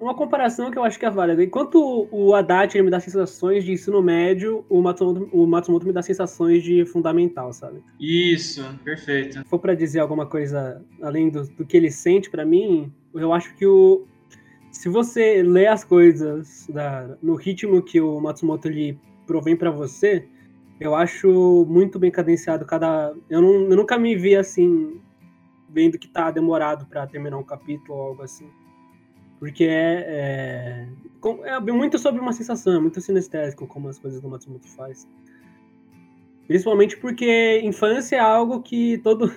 uma 0.00 0.14
comparação 0.14 0.70
que 0.70 0.78
eu 0.78 0.84
acho 0.84 0.98
que 0.98 1.04
é 1.04 1.10
válida. 1.10 1.44
Enquanto 1.44 2.08
o 2.10 2.34
Haddad 2.34 2.74
ele 2.74 2.84
me 2.84 2.90
dá 2.90 2.98
sensações 3.00 3.64
de 3.64 3.72
ensino 3.72 4.02
médio, 4.02 4.64
o 4.68 4.80
Matsumoto, 4.80 5.28
o 5.32 5.46
Matsumoto 5.46 5.86
me 5.86 5.92
dá 5.92 6.00
sensações 6.02 6.62
de 6.62 6.84
fundamental, 6.86 7.52
sabe? 7.52 7.82
Isso, 8.00 8.64
perfeito. 8.82 9.38
Se 9.38 9.44
for 9.44 9.58
pra 9.58 9.74
dizer 9.74 10.00
alguma 10.00 10.24
coisa 10.26 10.82
além 11.02 11.28
do, 11.28 11.44
do 11.44 11.66
que 11.66 11.76
ele 11.76 11.90
sente 11.90 12.30
pra 12.30 12.44
mim, 12.46 12.90
eu 13.14 13.32
acho 13.32 13.54
que 13.56 13.66
o 13.66 14.06
se 14.72 14.88
você 14.88 15.42
lê 15.42 15.66
as 15.66 15.82
coisas 15.84 16.66
da- 16.72 17.16
no 17.20 17.34
ritmo 17.34 17.82
que 17.82 18.00
o 18.00 18.20
Matsumoto 18.20 18.68
ele 18.68 18.98
provém 19.26 19.56
pra 19.56 19.70
você, 19.70 20.26
eu 20.80 20.94
acho 20.94 21.66
muito 21.68 21.98
bem 21.98 22.10
cadenciado 22.10 22.64
cada. 22.64 23.14
Eu, 23.28 23.42
não, 23.42 23.70
eu 23.70 23.76
nunca 23.76 23.98
me 23.98 24.16
vi 24.16 24.34
assim 24.34 25.00
vendo 25.68 25.98
que 25.98 26.08
tá 26.08 26.30
demorado 26.30 26.86
pra 26.86 27.06
terminar 27.06 27.36
um 27.36 27.44
capítulo 27.44 27.96
ou 27.96 28.08
algo 28.08 28.22
assim. 28.22 28.48
Porque 29.38 29.64
é, 29.64 30.88
é, 31.22 31.48
é 31.48 31.60
muito 31.60 31.98
sobre 31.98 32.20
uma 32.20 32.32
sensação, 32.32 32.74
é 32.74 32.80
muito 32.80 33.00
sinestésico 33.00 33.66
como 33.66 33.88
as 33.88 33.98
coisas 33.98 34.20
do 34.20 34.28
Matsumoto 34.28 34.68
faz. 34.68 35.06
Principalmente 36.46 36.96
porque 36.96 37.60
infância 37.62 38.16
é 38.16 38.20
algo 38.20 38.60
que 38.62 38.98
todo 38.98 39.32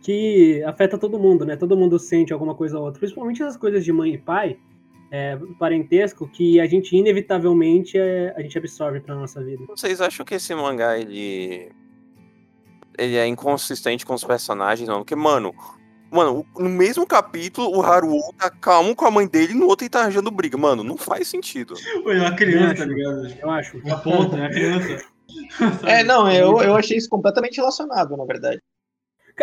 que 0.00 0.62
afeta 0.64 0.98
todo 0.98 1.18
mundo, 1.18 1.44
né? 1.44 1.56
Todo 1.56 1.76
mundo 1.76 1.98
sente 1.98 2.32
alguma 2.32 2.54
coisa 2.54 2.78
ou 2.78 2.84
outra. 2.84 3.00
Principalmente 3.00 3.42
essas 3.42 3.56
coisas 3.56 3.84
de 3.84 3.92
mãe 3.92 4.14
e 4.14 4.18
pai, 4.18 4.58
é, 5.10 5.38
parentesco, 5.58 6.28
que 6.28 6.60
a 6.60 6.66
gente 6.66 6.96
inevitavelmente 6.96 7.98
é, 7.98 8.34
a 8.36 8.40
gente 8.40 8.56
absorve 8.58 9.00
pra 9.00 9.14
nossa 9.14 9.42
vida. 9.42 9.64
Vocês 9.68 10.00
acham 10.00 10.24
que 10.24 10.34
esse 10.34 10.54
mangá, 10.54 10.98
ele. 10.98 11.70
Ele 12.96 13.16
é 13.16 13.26
inconsistente 13.26 14.06
com 14.06 14.14
os 14.14 14.24
personagens, 14.24 14.88
não? 14.88 14.98
Porque, 14.98 15.16
mano. 15.16 15.54
Mano, 16.10 16.46
no 16.56 16.68
mesmo 16.68 17.04
capítulo, 17.04 17.76
o 17.76 17.82
Haruo 17.82 18.20
tá 18.38 18.48
calmo 18.48 18.94
com 18.94 19.04
a 19.04 19.10
mãe 19.10 19.26
dele, 19.26 19.52
no 19.52 19.66
outro 19.66 19.84
ele 19.84 19.90
tá 19.90 20.02
arranjando 20.02 20.30
briga. 20.30 20.56
Mano, 20.56 20.84
não 20.84 20.96
faz 20.96 21.26
sentido. 21.26 21.74
Pô, 22.04 22.12
é 22.12 22.20
uma 22.20 22.36
criança, 22.36 22.70
acho. 22.70 22.78
tá 22.78 22.86
ligado? 22.86 23.38
Eu 23.42 23.50
acho. 23.50 23.78
Uma 23.78 23.98
ponta, 23.98 24.36
é 24.36 24.40
uma 24.40 24.50
criança. 24.50 25.04
É, 25.84 26.04
não, 26.04 26.30
eu, 26.30 26.60
eu 26.62 26.76
achei 26.76 26.96
isso 26.96 27.08
completamente 27.08 27.56
relacionado, 27.56 28.16
na 28.16 28.24
verdade. 28.24 28.60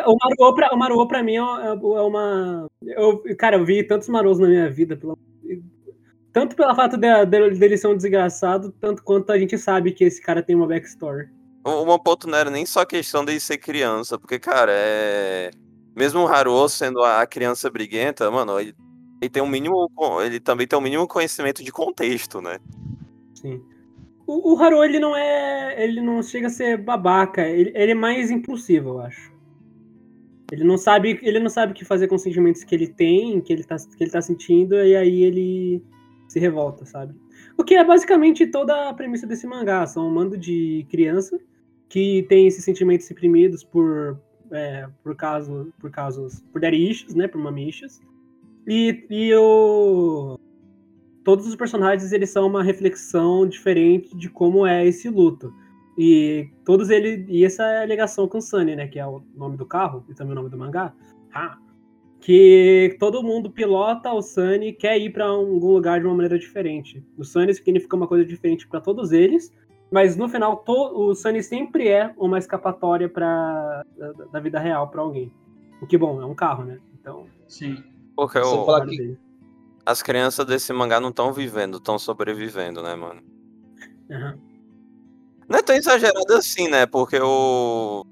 O 0.05 0.15
Maruo 0.15 0.55
pra, 0.55 0.69
o 0.73 0.77
Maruo 0.77 1.07
pra 1.07 1.21
mim 1.21 1.35
é 1.35 1.39
é 1.39 1.73
uma. 1.73 2.69
Eu, 2.81 3.21
cara, 3.37 3.57
eu 3.57 3.65
vi 3.65 3.83
tantos 3.83 4.07
Maruos 4.07 4.39
na 4.39 4.47
minha 4.47 4.69
vida. 4.69 4.95
Pelo, 4.95 5.17
tanto 6.33 6.55
pelo 6.55 6.73
fato 6.75 6.97
de- 6.97 7.25
de- 7.25 7.59
dele 7.59 7.77
ser 7.77 7.87
um 7.87 7.95
desgraçado, 7.95 8.71
tanto 8.79 9.03
quanto 9.03 9.31
a 9.31 9.37
gente 9.37 9.57
sabe 9.57 9.91
que 9.91 10.03
esse 10.03 10.21
cara 10.21 10.41
tem 10.41 10.55
uma 10.55 10.67
backstory. 10.67 11.27
O 11.63 11.69
One 11.83 12.01
ponto 12.03 12.27
não 12.27 12.37
era 12.37 12.49
nem 12.49 12.65
só 12.65 12.83
questão 12.85 13.23
dele 13.23 13.39
ser 13.39 13.57
criança, 13.57 14.17
porque, 14.17 14.39
cara, 14.39 14.71
é. 14.73 15.51
Mesmo 15.95 16.21
o 16.21 16.27
Haruo 16.27 16.67
sendo 16.69 17.03
a 17.03 17.25
criança 17.27 17.69
briguenta, 17.69 18.31
mano, 18.31 18.59
ele, 18.59 18.73
ele 19.21 19.29
tem 19.29 19.43
um 19.43 19.47
mínimo. 19.47 19.87
Ele 20.23 20.39
também 20.39 20.65
tem 20.65 20.79
um 20.79 20.81
mínimo 20.81 21.07
conhecimento 21.07 21.63
de 21.63 21.71
contexto, 21.71 22.41
né? 22.41 22.57
Sim. 23.35 23.61
O, 24.25 24.53
o 24.53 24.63
Haruo, 24.63 24.83
ele 24.83 24.99
não 24.99 25.15
é. 25.15 25.83
Ele 25.83 26.01
não 26.01 26.23
chega 26.23 26.47
a 26.47 26.49
ser 26.49 26.77
babaca. 26.77 27.41
Ele, 27.47 27.71
ele 27.75 27.91
é 27.91 27.95
mais 27.95 28.31
impulsivo, 28.31 28.89
eu 28.89 29.01
acho. 29.01 29.31
Ele 30.51 30.63
não 30.63 30.77
sabe, 30.77 31.19
ele 31.21 31.39
não 31.39 31.49
sabe 31.49 31.71
o 31.71 31.75
que 31.75 31.85
fazer 31.85 32.07
com 32.07 32.15
os 32.15 32.21
sentimentos 32.21 32.63
que 32.63 32.73
ele 32.73 32.87
tem, 32.87 33.39
que 33.39 33.53
ele 33.53 33.63
tá, 33.63 33.77
que 33.77 34.03
ele 34.03 34.11
tá 34.11 34.21
sentindo, 34.21 34.75
e 34.75 34.95
aí 34.95 35.23
ele 35.23 35.83
se 36.31 36.39
revolta, 36.39 36.85
sabe? 36.85 37.13
O 37.57 37.63
que 37.63 37.75
é 37.75 37.83
basicamente 37.83 38.47
toda 38.47 38.89
a 38.89 38.93
premissa 38.93 39.27
desse 39.27 39.45
mangá. 39.45 39.85
São 39.85 40.07
um 40.07 40.13
mando 40.13 40.37
de 40.37 40.85
criança 40.89 41.37
que 41.89 42.25
tem 42.29 42.47
esses 42.47 42.63
sentimentos 42.63 43.05
reprimidos 43.09 43.65
por, 43.65 44.17
é, 44.49 44.87
por, 45.03 45.13
caso, 45.13 45.73
por 45.77 45.91
casos. 45.91 46.41
por 46.53 46.63
issues, 46.73 47.13
né? 47.13 47.27
Por 47.27 47.41
mami 47.41 47.67
issues. 47.67 47.99
E, 48.65 49.05
e 49.09 49.35
o 49.35 50.39
todos 51.23 51.45
os 51.45 51.55
personagens 51.55 52.13
eles 52.13 52.29
são 52.29 52.47
uma 52.47 52.63
reflexão 52.63 53.45
diferente 53.45 54.15
de 54.17 54.29
como 54.29 54.65
é 54.65 54.87
esse 54.87 55.09
luto. 55.09 55.53
E 55.97 56.49
todos 56.63 56.89
eles 56.89 57.25
e 57.27 57.43
essa 57.43 57.63
é 57.63 57.83
a 57.83 57.85
ligação 57.85 58.25
com 58.25 58.39
Sunny, 58.39 58.73
né, 58.73 58.87
que 58.87 58.99
é 58.99 59.05
o 59.05 59.21
nome 59.35 59.57
do 59.57 59.65
carro 59.65 60.05
e 60.07 60.13
também 60.13 60.31
o 60.31 60.35
nome 60.35 60.49
do 60.49 60.57
mangá. 60.57 60.93
Ha! 61.33 61.59
Que 62.21 62.95
todo 62.99 63.23
mundo 63.23 63.49
pilota 63.49 64.13
o 64.13 64.21
Sunny 64.21 64.67
e 64.67 64.73
quer 64.73 64.97
ir 64.99 65.11
para 65.11 65.25
algum 65.25 65.73
lugar 65.73 65.99
de 65.99 66.05
uma 66.05 66.13
maneira 66.13 66.37
diferente. 66.37 67.03
O 67.17 67.23
Sunny 67.25 67.53
significa 67.53 67.95
uma 67.95 68.07
coisa 68.07 68.23
diferente 68.23 68.67
para 68.67 68.79
todos 68.79 69.11
eles 69.11 69.51
Mas 69.91 70.15
no 70.15 70.29
final, 70.29 70.57
to, 70.57 70.71
o 70.71 71.13
Sunny 71.15 71.43
sempre 71.43 71.87
é 71.87 72.13
uma 72.17 72.37
escapatória 72.37 73.09
pra, 73.09 73.83
da, 73.97 74.11
da 74.31 74.39
vida 74.39 74.59
real 74.59 74.87
pra 74.87 75.01
alguém. 75.01 75.33
O 75.81 75.87
que 75.87 75.97
bom, 75.97 76.21
é 76.21 76.25
um 76.25 76.35
carro, 76.35 76.63
né? 76.63 76.79
Então. 76.93 77.25
Sim. 77.47 77.83
Porque 78.15 78.39
trabalho 78.39 78.89
que- 78.89 79.17
as 79.85 80.03
crianças 80.03 80.45
desse 80.45 80.71
mangá 80.71 80.99
não 80.99 81.09
estão 81.09 81.33
vivendo, 81.33 81.77
estão 81.77 81.97
sobrevivendo, 81.97 82.83
né, 82.83 82.95
mano? 82.95 83.21
Aham. 84.11 84.37
Não 85.49 85.57
é 85.59 85.61
tão 85.63 85.75
exagerado 85.75 86.33
assim, 86.33 86.69
né? 86.69 86.85
Porque 86.85 87.19
o. 87.19 88.05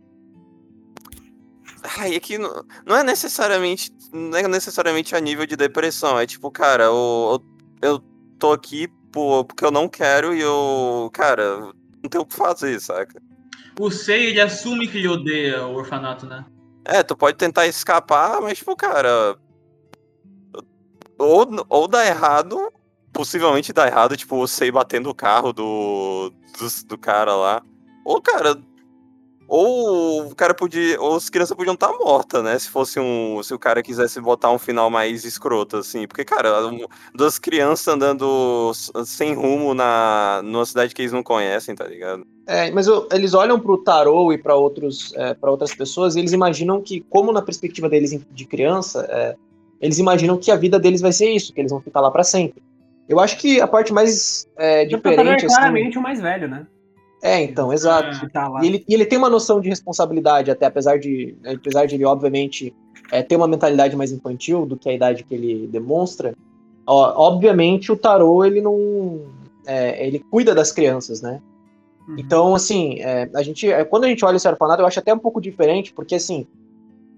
Ai, 2.00 2.16
é 2.16 2.20
que 2.20 2.38
não, 2.38 2.64
não 2.86 2.96
é 2.96 3.04
necessariamente. 3.04 3.92
Não 4.14 4.38
é 4.38 4.48
necessariamente 4.48 5.16
a 5.16 5.20
nível 5.20 5.46
de 5.46 5.58
depressão. 5.58 6.18
É 6.18 6.26
tipo, 6.26 6.50
cara, 6.50 6.86
eu, 6.86 7.44
eu 7.82 8.00
tô 8.40 8.54
aqui 8.54 8.88
por, 9.12 9.44
porque 9.44 9.66
eu 9.66 9.72
não 9.72 9.90
quero 9.90 10.34
e 10.34 10.40
eu. 10.40 11.10
Cara, 11.14 11.60
não 12.02 12.10
tenho 12.10 12.24
o 12.24 12.26
que 12.26 12.38
fazer, 12.38 12.80
saca? 12.80 13.22
O 13.78 13.92
Sei, 13.92 14.28
ele 14.28 14.40
assume 14.40 14.88
que 14.88 14.98
ele 14.98 15.10
odeia 15.10 15.66
o 15.66 15.76
orfanato, 15.76 16.26
né? 16.26 16.46
É, 16.86 17.04
tu 17.04 17.18
pode 17.18 17.38
tentar 17.38 17.68
escapar, 17.68 18.40
mas, 18.42 18.58
tipo, 18.58 18.74
cara. 18.78 19.38
Ou, 21.18 21.46
ou 21.68 21.86
dá 21.86 22.06
errado, 22.06 22.72
possivelmente 23.12 23.74
dá 23.74 23.88
errado, 23.88 24.16
tipo, 24.16 24.38
o 24.38 24.48
Sei 24.48 24.72
batendo 24.72 25.10
o 25.10 25.16
carro 25.16 25.52
do, 25.52 26.32
do, 26.58 26.88
do 26.88 26.98
cara 26.98 27.36
lá. 27.36 27.62
Ou, 28.06 28.22
cara. 28.22 28.58
Ou 29.50 30.28
o 30.28 30.36
cara 30.36 30.54
podia. 30.54 31.02
Ou 31.02 31.16
as 31.16 31.28
crianças 31.28 31.58
podiam 31.58 31.74
estar 31.74 31.92
mortas, 31.94 32.44
né? 32.44 32.58
Se 32.60 32.70
fosse 32.70 33.00
um. 33.00 33.42
Se 33.42 33.52
o 33.52 33.58
cara 33.58 33.82
quisesse 33.82 34.22
botar 34.22 34.52
um 34.52 34.60
final 34.60 34.90
mais 34.92 35.26
escroto, 35.26 35.78
assim. 35.78 36.08
Porque, 36.08 36.24
cara, 36.24 36.68
um- 36.68 36.86
duas 37.16 37.40
crianças 37.40 37.88
andando 37.88 38.72
sem 39.06 39.34
rumo 39.34 39.74
na, 39.74 40.42
numa 40.44 40.66
cidade 40.66 40.94
que 40.94 41.02
eles 41.02 41.12
não 41.12 41.24
conhecem, 41.24 41.74
tá 41.74 41.86
ligado? 41.86 42.26
É, 42.46 42.70
mas 42.70 42.86
eu- 42.88 43.08
eles 43.12 43.34
olham 43.34 43.60
pro 43.60 43.78
tarô 43.80 44.32
e 44.32 44.38
para 44.38 44.56
outros 44.56 45.14
para 45.42 45.50
outras 45.50 45.74
pessoas 45.74 46.16
e 46.16 46.20
eles 46.20 46.32
imaginam 46.32 46.80
que, 46.82 47.02
como 47.10 47.32
na 47.32 47.42
perspectiva 47.42 47.90
deles 47.90 48.20
de 48.32 48.46
criança, 48.46 49.06
é, 49.10 49.36
eles 49.82 49.98
imaginam 49.98 50.38
que 50.38 50.52
a 50.52 50.56
vida 50.56 50.80
deles 50.80 51.02
vai 51.02 51.12
ser 51.12 51.32
isso, 51.32 51.52
que 51.54 51.60
eles 51.60 51.72
vão 51.72 51.82
ficar 51.82 52.02
lá 52.02 52.12
para 52.12 52.24
sempre. 52.24 52.62
Eu 53.08 53.20
acho 53.20 53.38
que 53.38 53.60
a 53.60 53.68
parte 53.68 53.92
mais 53.92 54.48
é, 54.56 54.84
O 54.84 54.90
computador 54.92 55.20
é 55.20 55.22
diferente 55.22 55.46
assim, 55.48 55.56
claramente 55.56 55.98
o 55.98 56.02
mais 56.02 56.22
velho, 56.22 56.48
né? 56.48 56.68
É 57.22 57.44
então, 57.44 57.74
exato. 57.74 58.26
É. 58.26 58.30
Tá. 58.30 58.60
E 58.62 58.68
ele, 58.68 58.86
e 58.88 58.94
ele 58.94 59.06
tem 59.06 59.18
uma 59.18 59.30
noção 59.30 59.60
de 59.60 59.70
responsabilidade, 59.70 60.50
até 60.50 60.66
apesar 60.66 60.98
de, 60.98 61.36
apesar 61.46 61.86
de 61.86 61.96
ele, 61.96 62.06
obviamente, 62.06 62.74
é, 63.12 63.22
ter 63.22 63.36
uma 63.36 63.48
mentalidade 63.48 63.96
mais 63.96 64.12
infantil 64.12 64.66
do 64.66 64.78
que 64.78 64.90
a 64.90 64.94
idade 64.94 65.24
que 65.24 65.34
ele 65.34 65.68
demonstra. 65.68 66.34
ó, 66.86 67.28
obviamente, 67.28 67.92
o 67.92 67.98
tarô, 67.98 68.46
ele 68.46 68.62
não. 68.62 69.22
é, 69.66 70.06
ele 70.06 70.20
cuida 70.20 70.56
das 70.56 70.72
crianças, 70.72 71.22
né? 71.22 71.42
Uhum. 72.08 72.16
Então, 72.18 72.56
assim, 72.56 73.00
é, 73.00 73.30
a 73.36 73.44
gente, 73.44 73.72
é, 73.72 73.84
quando 73.84 74.06
a 74.06 74.08
gente 74.08 74.24
olha 74.24 74.38
esse 74.38 74.48
orfanato, 74.48 74.82
eu 74.82 74.88
acho 74.88 75.00
até 75.00 75.14
um 75.14 75.20
pouco 75.20 75.42
diferente, 75.42 75.94
porque, 75.94 76.16
assim, 76.16 76.48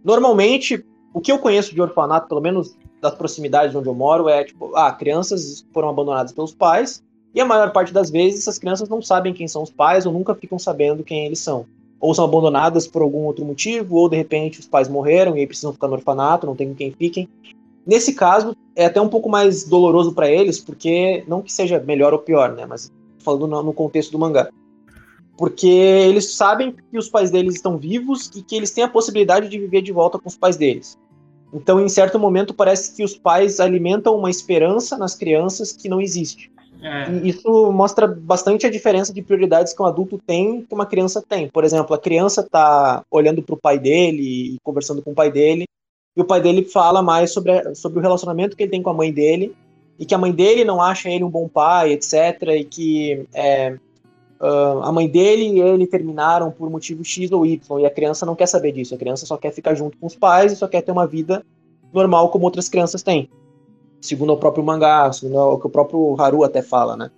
normalmente, 0.03 0.83
o 1.13 1.21
que 1.21 1.31
eu 1.31 1.39
conheço 1.39 1.73
de 1.73 1.81
orfanato, 1.81 2.27
pelo 2.27 2.41
menos 2.41 2.75
das 2.99 3.15
proximidades 3.15 3.71
de 3.71 3.77
onde 3.77 3.87
eu 3.87 3.95
moro, 3.95 4.29
é 4.29 4.43
tipo, 4.43 4.75
ah, 4.75 4.91
crianças 4.91 5.65
foram 5.73 5.89
abandonadas 5.89 6.31
pelos 6.31 6.53
pais, 6.53 7.03
e 7.33 7.39
a 7.39 7.45
maior 7.45 7.71
parte 7.71 7.93
das 7.93 8.09
vezes 8.09 8.41
essas 8.41 8.57
crianças 8.57 8.89
não 8.89 9.01
sabem 9.01 9.33
quem 9.33 9.47
são 9.47 9.63
os 9.63 9.69
pais 9.69 10.05
ou 10.05 10.11
nunca 10.11 10.35
ficam 10.35 10.59
sabendo 10.59 11.03
quem 11.03 11.25
eles 11.25 11.39
são. 11.39 11.65
Ou 11.99 12.13
são 12.13 12.25
abandonadas 12.25 12.87
por 12.87 13.01
algum 13.01 13.19
outro 13.19 13.45
motivo, 13.45 13.95
ou 13.95 14.09
de 14.09 14.17
repente 14.17 14.59
os 14.59 14.67
pais 14.67 14.89
morreram 14.89 15.35
e 15.35 15.39
aí 15.39 15.47
precisam 15.47 15.71
ficar 15.71 15.87
no 15.87 15.93
orfanato, 15.93 16.47
não 16.47 16.55
tem 16.55 16.69
com 16.69 16.75
quem 16.75 16.91
fiquem. 16.91 17.29
Nesse 17.85 18.13
caso, 18.13 18.55
é 18.75 18.85
até 18.85 18.99
um 18.99 19.09
pouco 19.09 19.29
mais 19.29 19.63
doloroso 19.63 20.13
para 20.13 20.29
eles, 20.29 20.59
porque 20.59 21.23
não 21.27 21.41
que 21.41 21.51
seja 21.51 21.79
melhor 21.79 22.13
ou 22.13 22.19
pior, 22.19 22.51
né? 22.53 22.65
Mas 22.65 22.91
falando 23.19 23.47
no 23.47 23.73
contexto 23.73 24.11
do 24.11 24.19
mangá. 24.19 24.49
Porque 25.37 25.67
eles 25.67 26.35
sabem 26.35 26.75
que 26.91 26.97
os 26.97 27.09
pais 27.09 27.31
deles 27.31 27.55
estão 27.55 27.77
vivos 27.77 28.29
e 28.35 28.43
que 28.43 28.55
eles 28.55 28.71
têm 28.71 28.83
a 28.83 28.89
possibilidade 28.89 29.49
de 29.49 29.57
viver 29.57 29.81
de 29.81 29.91
volta 29.91 30.19
com 30.19 30.27
os 30.27 30.37
pais 30.37 30.57
deles. 30.57 30.97
Então, 31.53 31.79
em 31.79 31.89
certo 31.89 32.17
momento, 32.19 32.53
parece 32.53 32.95
que 32.95 33.03
os 33.03 33.17
pais 33.17 33.59
alimentam 33.59 34.15
uma 34.15 34.29
esperança 34.29 34.97
nas 34.97 35.15
crianças 35.15 35.71
que 35.71 35.89
não 35.89 35.99
existe. 35.99 36.51
É. 36.81 37.11
Isso 37.27 37.71
mostra 37.71 38.07
bastante 38.07 38.65
a 38.65 38.69
diferença 38.69 39.13
de 39.13 39.21
prioridades 39.21 39.73
que 39.73 39.81
um 39.81 39.85
adulto 39.85 40.17
tem 40.25 40.63
que 40.63 40.73
uma 40.73 40.85
criança 40.85 41.21
tem. 41.21 41.47
Por 41.47 41.63
exemplo, 41.63 41.95
a 41.95 41.99
criança 41.99 42.41
está 42.41 43.03
olhando 43.11 43.41
para 43.43 43.53
o 43.55 43.59
pai 43.59 43.77
dele 43.77 44.55
e 44.55 44.57
conversando 44.63 45.01
com 45.01 45.11
o 45.11 45.15
pai 45.15 45.31
dele, 45.31 45.65
e 46.15 46.21
o 46.21 46.25
pai 46.25 46.41
dele 46.41 46.63
fala 46.63 47.01
mais 47.01 47.31
sobre, 47.31 47.51
a- 47.51 47.75
sobre 47.75 47.99
o 47.99 48.01
relacionamento 48.01 48.57
que 48.57 48.63
ele 48.63 48.71
tem 48.71 48.81
com 48.81 48.89
a 48.89 48.93
mãe 48.93 49.13
dele, 49.13 49.55
e 49.99 50.05
que 50.05 50.15
a 50.15 50.17
mãe 50.17 50.31
dele 50.31 50.65
não 50.65 50.81
acha 50.81 51.09
ele 51.09 51.23
um 51.23 51.29
bom 51.29 51.47
pai, 51.47 51.91
etc. 51.91 52.41
E 52.57 52.63
que 52.63 53.25
é, 53.33 53.77
ah, 54.39 54.81
a 54.85 54.91
mãe 54.91 55.07
dele 55.07 55.43
e 55.43 55.61
ele 55.61 55.85
terminaram 55.85 56.49
por 56.49 56.69
motivo 56.69 57.05
X 57.05 57.31
ou 57.31 57.45
Y, 57.45 57.79
e 57.79 57.85
a 57.85 57.91
criança 57.91 58.25
não 58.25 58.35
quer 58.35 58.47
saber 58.47 58.71
disso. 58.71 58.95
A 58.95 58.97
criança 58.97 59.25
só 59.25 59.37
quer 59.37 59.51
ficar 59.51 59.75
junto 59.75 59.97
com 59.97 60.07
os 60.07 60.15
pais 60.15 60.51
e 60.51 60.55
só 60.55 60.67
quer 60.67 60.81
ter 60.81 60.91
uma 60.91 61.05
vida 61.05 61.45
normal 61.93 62.29
como 62.29 62.45
outras 62.45 62.67
crianças 62.67 63.03
têm. 63.03 63.29
Segundo 64.01 64.33
o 64.33 64.37
próprio 64.37 64.63
mangá, 64.63 65.11
segundo 65.13 65.37
o 65.37 65.59
que 65.59 65.67
o 65.67 65.69
próprio 65.69 66.15
Haru 66.19 66.43
até 66.43 66.61
fala, 66.61 66.97
né? 66.97 67.11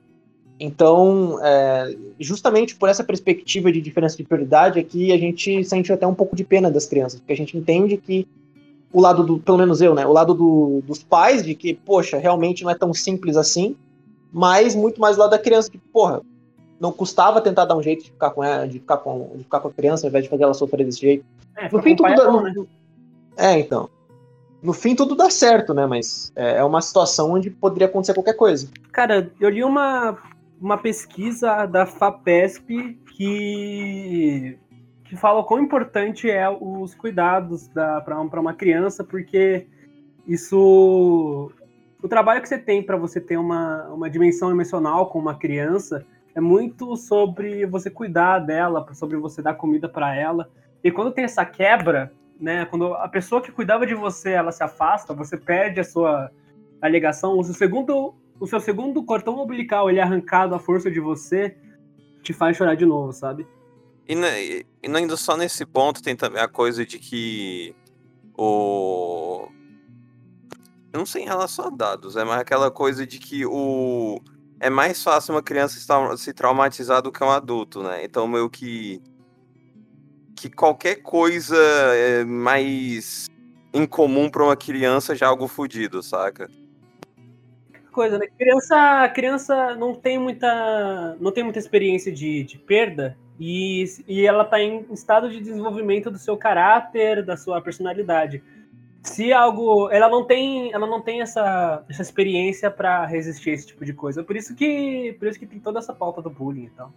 Então, 0.59 1.39
é, 1.41 1.95
justamente 2.19 2.75
por 2.75 2.87
essa 2.89 3.03
perspectiva 3.03 3.71
de 3.71 3.81
diferença 3.81 4.15
de 4.17 4.23
prioridade 4.23 4.79
aqui, 4.79 5.11
a 5.11 5.17
gente 5.17 5.63
sente 5.63 5.91
até 5.91 6.05
um 6.05 6.13
pouco 6.13 6.35
de 6.35 6.43
pena 6.43 6.69
das 6.69 6.85
crianças, 6.85 7.19
porque 7.19 7.33
a 7.33 7.37
gente 7.37 7.57
entende 7.57 7.97
que 7.97 8.27
o 8.91 9.01
lado 9.01 9.23
do, 9.23 9.39
pelo 9.39 9.57
menos 9.57 9.81
eu, 9.81 9.95
né, 9.95 10.05
o 10.05 10.13
lado 10.13 10.33
do- 10.35 10.81
dos 10.85 11.03
pais, 11.03 11.43
de 11.43 11.55
que, 11.55 11.73
poxa, 11.73 12.17
realmente 12.17 12.63
não 12.63 12.69
é 12.69 12.75
tão 12.75 12.93
simples 12.93 13.35
assim, 13.35 13.75
mas 14.31 14.75
muito 14.75 15.01
mais 15.01 15.17
o 15.17 15.21
lado 15.21 15.31
da 15.31 15.39
criança, 15.39 15.71
que, 15.71 15.77
porra, 15.77 16.21
não 16.79 16.91
custava 16.91 17.41
tentar 17.41 17.65
dar 17.65 17.75
um 17.75 17.81
jeito 17.81 18.03
de 18.03 18.11
ficar 18.11 18.29
com 18.31 18.43
ela, 18.43 18.67
de 18.67 18.79
ficar 18.79 18.97
com, 18.97 19.31
de 19.35 19.43
ficar 19.43 19.59
com 19.61 19.67
a 19.69 19.71
criança, 19.71 20.05
ao 20.05 20.09
invés 20.09 20.23
de 20.25 20.29
fazer 20.29 20.43
ela 20.43 20.53
sofrer 20.53 20.85
desse 20.85 21.01
jeito. 21.01 21.25
É, 21.57 21.69
No 21.71 21.81
fim, 21.81 21.95
tudo 21.95 22.07
é 22.09 22.15
bom, 22.15 22.41
né? 22.41 22.53
É, 23.37 23.59
então. 23.59 23.89
No 24.63 24.71
fim, 24.71 24.95
tudo 24.95 25.13
dá 25.13 25.29
certo, 25.29 25.73
né? 25.73 25.85
Mas 25.85 26.31
é 26.35 26.57
é 26.57 26.63
uma 26.63 26.81
situação 26.81 27.31
onde 27.31 27.49
poderia 27.49 27.87
acontecer 27.87 28.13
qualquer 28.13 28.35
coisa. 28.35 28.69
Cara, 28.93 29.29
eu 29.39 29.49
li 29.49 29.61
uma, 29.63 30.17
uma 30.59 30.77
pesquisa 30.77 31.65
da 31.65 31.85
FAPESP 31.85 32.97
que, 33.17 34.57
que 35.03 35.15
fala 35.17 35.43
quão 35.43 35.61
importante 35.61 36.31
é 36.31 36.49
os 36.49 36.95
cuidados 36.95 37.69
para 37.73 38.39
uma 38.39 38.53
criança, 38.53 39.03
porque 39.03 39.67
isso. 40.25 41.51
O 42.01 42.07
trabalho 42.07 42.41
que 42.41 42.49
você 42.49 42.57
tem 42.57 42.83
para 42.83 42.97
você 42.97 43.19
ter 43.19 43.37
uma, 43.37 43.87
uma 43.89 44.09
dimensão 44.09 44.51
emocional 44.51 45.07
com 45.07 45.19
uma 45.19 45.35
criança 45.35 46.05
é 46.35 46.41
muito 46.41 46.97
sobre 46.97 47.65
você 47.65 47.89
cuidar 47.89 48.39
dela, 48.39 48.85
sobre 48.93 49.17
você 49.17 49.41
dar 49.41 49.53
comida 49.53 49.87
para 49.87 50.15
ela. 50.15 50.49
E 50.83 50.91
quando 50.91 51.13
tem 51.13 51.23
essa 51.23 51.45
quebra, 51.45 52.11
né, 52.43 52.65
quando 52.65 52.93
a 52.95 53.07
pessoa 53.07 53.41
que 53.41 53.53
cuidava 53.53 53.87
de 53.87 53.95
você 53.95 54.31
ela 54.31 54.51
se 54.51 54.61
afasta, 54.61 55.13
você 55.13 55.37
perde 55.37 55.79
a 55.79 55.83
sua 55.83 56.29
alegação, 56.81 57.39
o 57.39 57.43
seu 57.43 57.53
segundo 57.53 58.13
o 58.37 58.45
seu 58.45 58.59
segundo 58.59 59.01
cordão 59.05 59.41
umbilical 59.41 59.89
ele 59.89 59.99
é 59.99 60.03
arrancado 60.03 60.53
à 60.53 60.59
força 60.59 60.91
de 60.91 60.99
você, 60.99 61.55
te 62.21 62.33
faz 62.33 62.57
chorar 62.57 62.75
de 62.75 62.85
novo, 62.85 63.13
sabe? 63.13 63.47
E, 64.05 64.13
ne- 64.13 64.65
e- 64.81 64.87
não 64.89 64.99
indo 64.99 65.15
só 65.15 65.37
nesse 65.37 65.65
ponto, 65.65 66.03
tem 66.03 66.17
também 66.17 66.41
a 66.41 66.47
coisa 66.49 66.85
de 66.85 66.99
que 66.99 67.73
o. 68.37 69.47
Eu 70.91 70.99
não 70.99 71.05
sei 71.05 71.23
em 71.23 71.27
relação 71.27 71.67
a 71.67 71.69
dados, 71.69 72.17
é 72.17 72.25
mais 72.25 72.41
aquela 72.41 72.69
coisa 72.69 73.07
de 73.07 73.19
que 73.19 73.45
o. 73.45 74.19
É 74.59 74.69
mais 74.69 75.01
fácil 75.01 75.33
uma 75.33 75.41
criança 75.43 75.77
se 76.17 76.33
traumatizar 76.33 77.01
do 77.01 77.11
que 77.11 77.23
um 77.23 77.29
adulto, 77.29 77.81
né? 77.81 78.03
Então, 78.03 78.27
meio 78.27 78.49
que. 78.49 79.01
Que 80.43 80.49
qualquer 80.49 80.95
coisa 80.95 81.55
é 81.55 82.25
mais 82.25 83.27
incomum 83.73 84.29
pra 84.29 84.43
uma 84.43 84.57
criança 84.57 85.15
já 85.15 85.27
é 85.27 85.29
algo 85.29 85.47
fodido, 85.47 86.03
saca? 86.03 86.49
Coisa, 87.93 88.17
né? 88.17 88.27
Criança, 88.37 89.09
criança 89.15 89.73
não 89.77 89.95
tem 89.95 90.19
muita, 90.19 91.15
não 91.21 91.31
tem 91.31 91.45
muita 91.45 91.59
experiência 91.59 92.11
de, 92.11 92.43
de 92.43 92.57
perda 92.57 93.17
e, 93.39 93.85
e 94.05 94.27
ela 94.27 94.43
tá 94.43 94.59
em 94.59 94.85
estado 94.91 95.29
de 95.29 95.39
desenvolvimento 95.39 96.11
do 96.11 96.17
seu 96.17 96.35
caráter, 96.35 97.23
da 97.23 97.37
sua 97.37 97.61
personalidade. 97.61 98.43
Se 99.01 99.31
algo, 99.31 99.89
ela 99.91 100.09
não 100.09 100.25
tem, 100.25 100.73
ela 100.73 100.85
não 100.85 100.99
tem 100.99 101.21
essa, 101.21 101.85
essa 101.87 102.01
experiência 102.01 102.69
para 102.69 103.05
resistir 103.05 103.51
a 103.51 103.53
esse 103.53 103.67
tipo 103.67 103.85
de 103.85 103.93
coisa. 103.93 104.25
Por 104.25 104.35
isso 104.35 104.53
que, 104.53 105.15
por 105.17 105.29
isso 105.29 105.39
que 105.39 105.47
tem 105.47 105.61
toda 105.61 105.79
essa 105.79 105.93
pauta 105.93 106.21
do 106.21 106.29
bullying 106.29 106.65
e. 106.65 106.93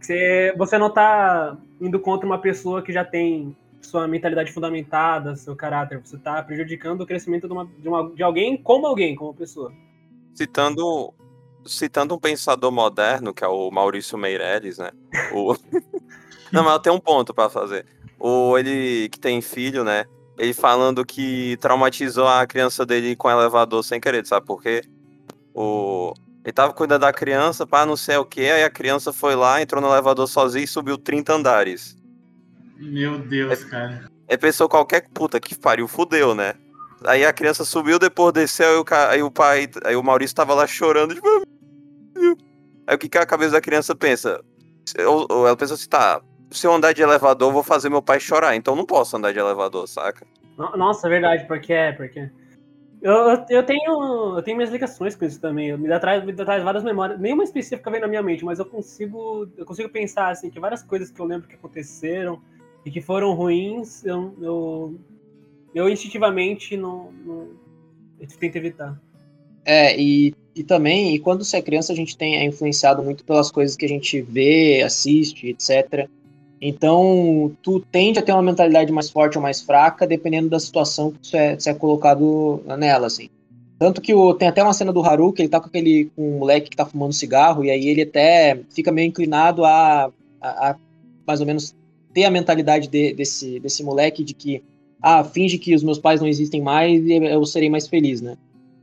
Você, 0.00 0.54
você 0.56 0.78
não 0.78 0.90
tá 0.90 1.56
indo 1.80 2.00
contra 2.00 2.26
uma 2.26 2.38
pessoa 2.38 2.82
que 2.82 2.92
já 2.92 3.04
tem 3.04 3.54
sua 3.82 4.06
mentalidade 4.06 4.52
fundamentada, 4.52 5.36
seu 5.36 5.54
caráter. 5.56 6.00
Você 6.04 6.16
tá 6.16 6.42
prejudicando 6.42 7.02
o 7.02 7.06
crescimento 7.06 7.46
de, 7.46 7.52
uma, 7.52 7.66
de, 7.66 7.88
uma, 7.88 8.10
de 8.10 8.22
alguém 8.22 8.56
como 8.56 8.86
alguém, 8.86 9.14
como 9.14 9.34
pessoa. 9.34 9.72
Citando, 10.34 11.12
citando 11.66 12.14
um 12.14 12.18
pensador 12.18 12.70
moderno, 12.70 13.34
que 13.34 13.44
é 13.44 13.48
o 13.48 13.70
Maurício 13.70 14.16
Meirelles, 14.16 14.78
né? 14.78 14.90
O... 15.32 15.54
Não, 16.52 16.64
mas 16.64 16.78
tem 16.80 16.92
um 16.92 17.00
ponto 17.00 17.32
pra 17.32 17.48
fazer. 17.48 17.86
O 18.18 18.58
ele 18.58 19.08
que 19.08 19.18
tem 19.18 19.40
filho, 19.40 19.84
né? 19.84 20.04
Ele 20.38 20.52
falando 20.54 21.04
que 21.04 21.56
traumatizou 21.58 22.26
a 22.26 22.46
criança 22.46 22.84
dele 22.84 23.14
com 23.14 23.30
elevador 23.30 23.84
sem 23.84 24.00
querer, 24.00 24.26
sabe 24.26 24.46
por 24.46 24.62
quê? 24.62 24.82
O... 25.54 26.14
Ele 26.44 26.52
tava 26.52 26.72
cuidando 26.72 27.02
da 27.02 27.12
criança, 27.12 27.66
pá, 27.66 27.84
não 27.84 27.96
sei 27.96 28.16
o 28.16 28.24
que, 28.24 28.40
aí 28.50 28.64
a 28.64 28.70
criança 28.70 29.12
foi 29.12 29.34
lá, 29.34 29.60
entrou 29.60 29.80
no 29.82 29.88
elevador 29.88 30.26
sozinho 30.26 30.64
e 30.64 30.68
subiu 30.68 30.96
30 30.96 31.34
andares. 31.34 31.96
Meu 32.76 33.18
Deus, 33.18 33.62
cara. 33.64 34.06
Aí 34.28 34.38
pensou 34.38 34.68
qualquer 34.68 35.06
puta 35.12 35.38
que 35.38 35.54
pariu, 35.58 35.86
fudeu, 35.86 36.34
né? 36.34 36.54
Aí 37.04 37.24
a 37.26 37.32
criança 37.32 37.64
subiu, 37.64 37.98
depois 37.98 38.32
desceu, 38.32 38.66
aí 38.68 38.76
o, 38.78 38.84
aí 39.10 39.22
o 39.22 39.30
pai, 39.30 39.68
aí 39.84 39.96
o 39.96 40.02
Maurício 40.02 40.34
tava 40.36 40.54
lá 40.54 40.66
chorando, 40.66 41.14
tipo, 41.14 41.28
aí 42.86 42.94
o 42.94 42.98
que, 42.98 43.08
que 43.08 43.18
a 43.18 43.26
cabeça 43.26 43.52
da 43.52 43.60
criança 43.60 43.94
pensa? 43.94 44.40
Ou, 45.06 45.26
ou 45.30 45.46
ela 45.46 45.56
pensa 45.56 45.74
assim, 45.74 45.88
tá, 45.88 46.22
se 46.50 46.66
eu 46.66 46.72
andar 46.72 46.92
de 46.92 47.02
elevador, 47.02 47.48
eu 47.48 47.52
vou 47.52 47.62
fazer 47.62 47.90
meu 47.90 48.02
pai 48.02 48.18
chorar, 48.18 48.56
então 48.56 48.72
eu 48.74 48.78
não 48.78 48.86
posso 48.86 49.16
andar 49.16 49.32
de 49.32 49.38
elevador, 49.38 49.86
saca? 49.86 50.26
No- 50.56 50.76
Nossa, 50.76 51.06
é 51.06 51.10
verdade, 51.10 51.46
porque 51.46 51.72
é, 51.72 51.92
porque. 51.92 52.30
Eu, 53.02 53.44
eu, 53.48 53.62
tenho. 53.62 54.36
Eu 54.36 54.42
tenho 54.42 54.56
minhas 54.56 54.70
ligações 54.70 55.16
com 55.16 55.24
isso 55.24 55.40
também. 55.40 55.76
Me 55.76 55.88
dá 55.88 55.98
traz, 55.98 56.24
me 56.24 56.32
traz 56.32 56.62
várias 56.62 56.84
memórias. 56.84 57.18
Nenhuma 57.18 57.44
específica 57.44 57.90
vem 57.90 58.00
na 58.00 58.06
minha 58.06 58.22
mente, 58.22 58.44
mas 58.44 58.58
eu 58.58 58.66
consigo. 58.66 59.48
Eu 59.56 59.64
consigo 59.64 59.88
pensar 59.88 60.30
assim, 60.30 60.50
que 60.50 60.60
várias 60.60 60.82
coisas 60.82 61.10
que 61.10 61.20
eu 61.20 61.24
lembro 61.24 61.48
que 61.48 61.54
aconteceram 61.54 62.40
e 62.84 62.90
que 62.90 63.00
foram 63.00 63.32
ruins, 63.34 64.04
eu, 64.04 64.34
eu, 64.40 65.00
eu 65.74 65.88
instintivamente 65.88 66.76
não, 66.76 67.10
não 67.24 67.48
eu 68.20 68.28
tento 68.38 68.56
evitar. 68.56 69.00
É, 69.64 69.98
e, 69.98 70.34
e 70.54 70.62
também, 70.62 71.14
e 71.14 71.18
quando 71.18 71.44
você 71.44 71.56
é 71.58 71.62
criança, 71.62 71.92
a 71.92 71.96
gente 71.96 72.16
tem 72.16 72.36
é 72.36 72.44
influenciado 72.44 73.02
muito 73.02 73.24
pelas 73.24 73.50
coisas 73.50 73.76
que 73.76 73.84
a 73.84 73.88
gente 73.88 74.20
vê, 74.20 74.82
assiste, 74.82 75.48
etc. 75.48 76.08
Então, 76.60 77.50
tu 77.62 77.80
tende 77.80 78.18
a 78.18 78.22
ter 78.22 78.32
uma 78.32 78.42
mentalidade 78.42 78.92
mais 78.92 79.08
forte 79.10 79.38
ou 79.38 79.42
mais 79.42 79.62
fraca, 79.62 80.06
dependendo 80.06 80.50
da 80.50 80.60
situação 80.60 81.10
que 81.12 81.26
você 81.28 81.36
é, 81.36 81.58
é 81.66 81.74
colocado 81.74 82.62
nela, 82.78 83.06
assim. 83.06 83.28
Tanto 83.78 84.02
que 84.02 84.12
o, 84.12 84.34
tem 84.34 84.46
até 84.48 84.62
uma 84.62 84.74
cena 84.74 84.92
do 84.92 85.00
Haru 85.02 85.32
que 85.32 85.40
ele 85.40 85.48
tá 85.48 85.58
com 85.58 85.68
aquele 85.68 86.10
com 86.14 86.36
um 86.36 86.38
moleque 86.38 86.68
que 86.68 86.76
tá 86.76 86.84
fumando 86.84 87.14
cigarro, 87.14 87.64
e 87.64 87.70
aí 87.70 87.88
ele 87.88 88.02
até 88.02 88.60
fica 88.74 88.92
meio 88.92 89.08
inclinado 89.08 89.64
a, 89.64 90.12
a, 90.40 90.70
a 90.70 90.76
mais 91.26 91.40
ou 91.40 91.46
menos 91.46 91.74
ter 92.12 92.24
a 92.24 92.30
mentalidade 92.30 92.88
de- 92.88 93.14
desse, 93.14 93.58
desse 93.58 93.82
moleque 93.82 94.22
de 94.22 94.34
que, 94.34 94.62
ah, 95.00 95.24
finge 95.24 95.56
que 95.56 95.74
os 95.74 95.82
meus 95.82 95.98
pais 95.98 96.20
não 96.20 96.28
existem 96.28 96.60
mais 96.60 97.02
e 97.06 97.12
eu 97.14 97.42
serei 97.46 97.70
mais 97.70 97.88
feliz, 97.88 98.20
né? 98.20 98.36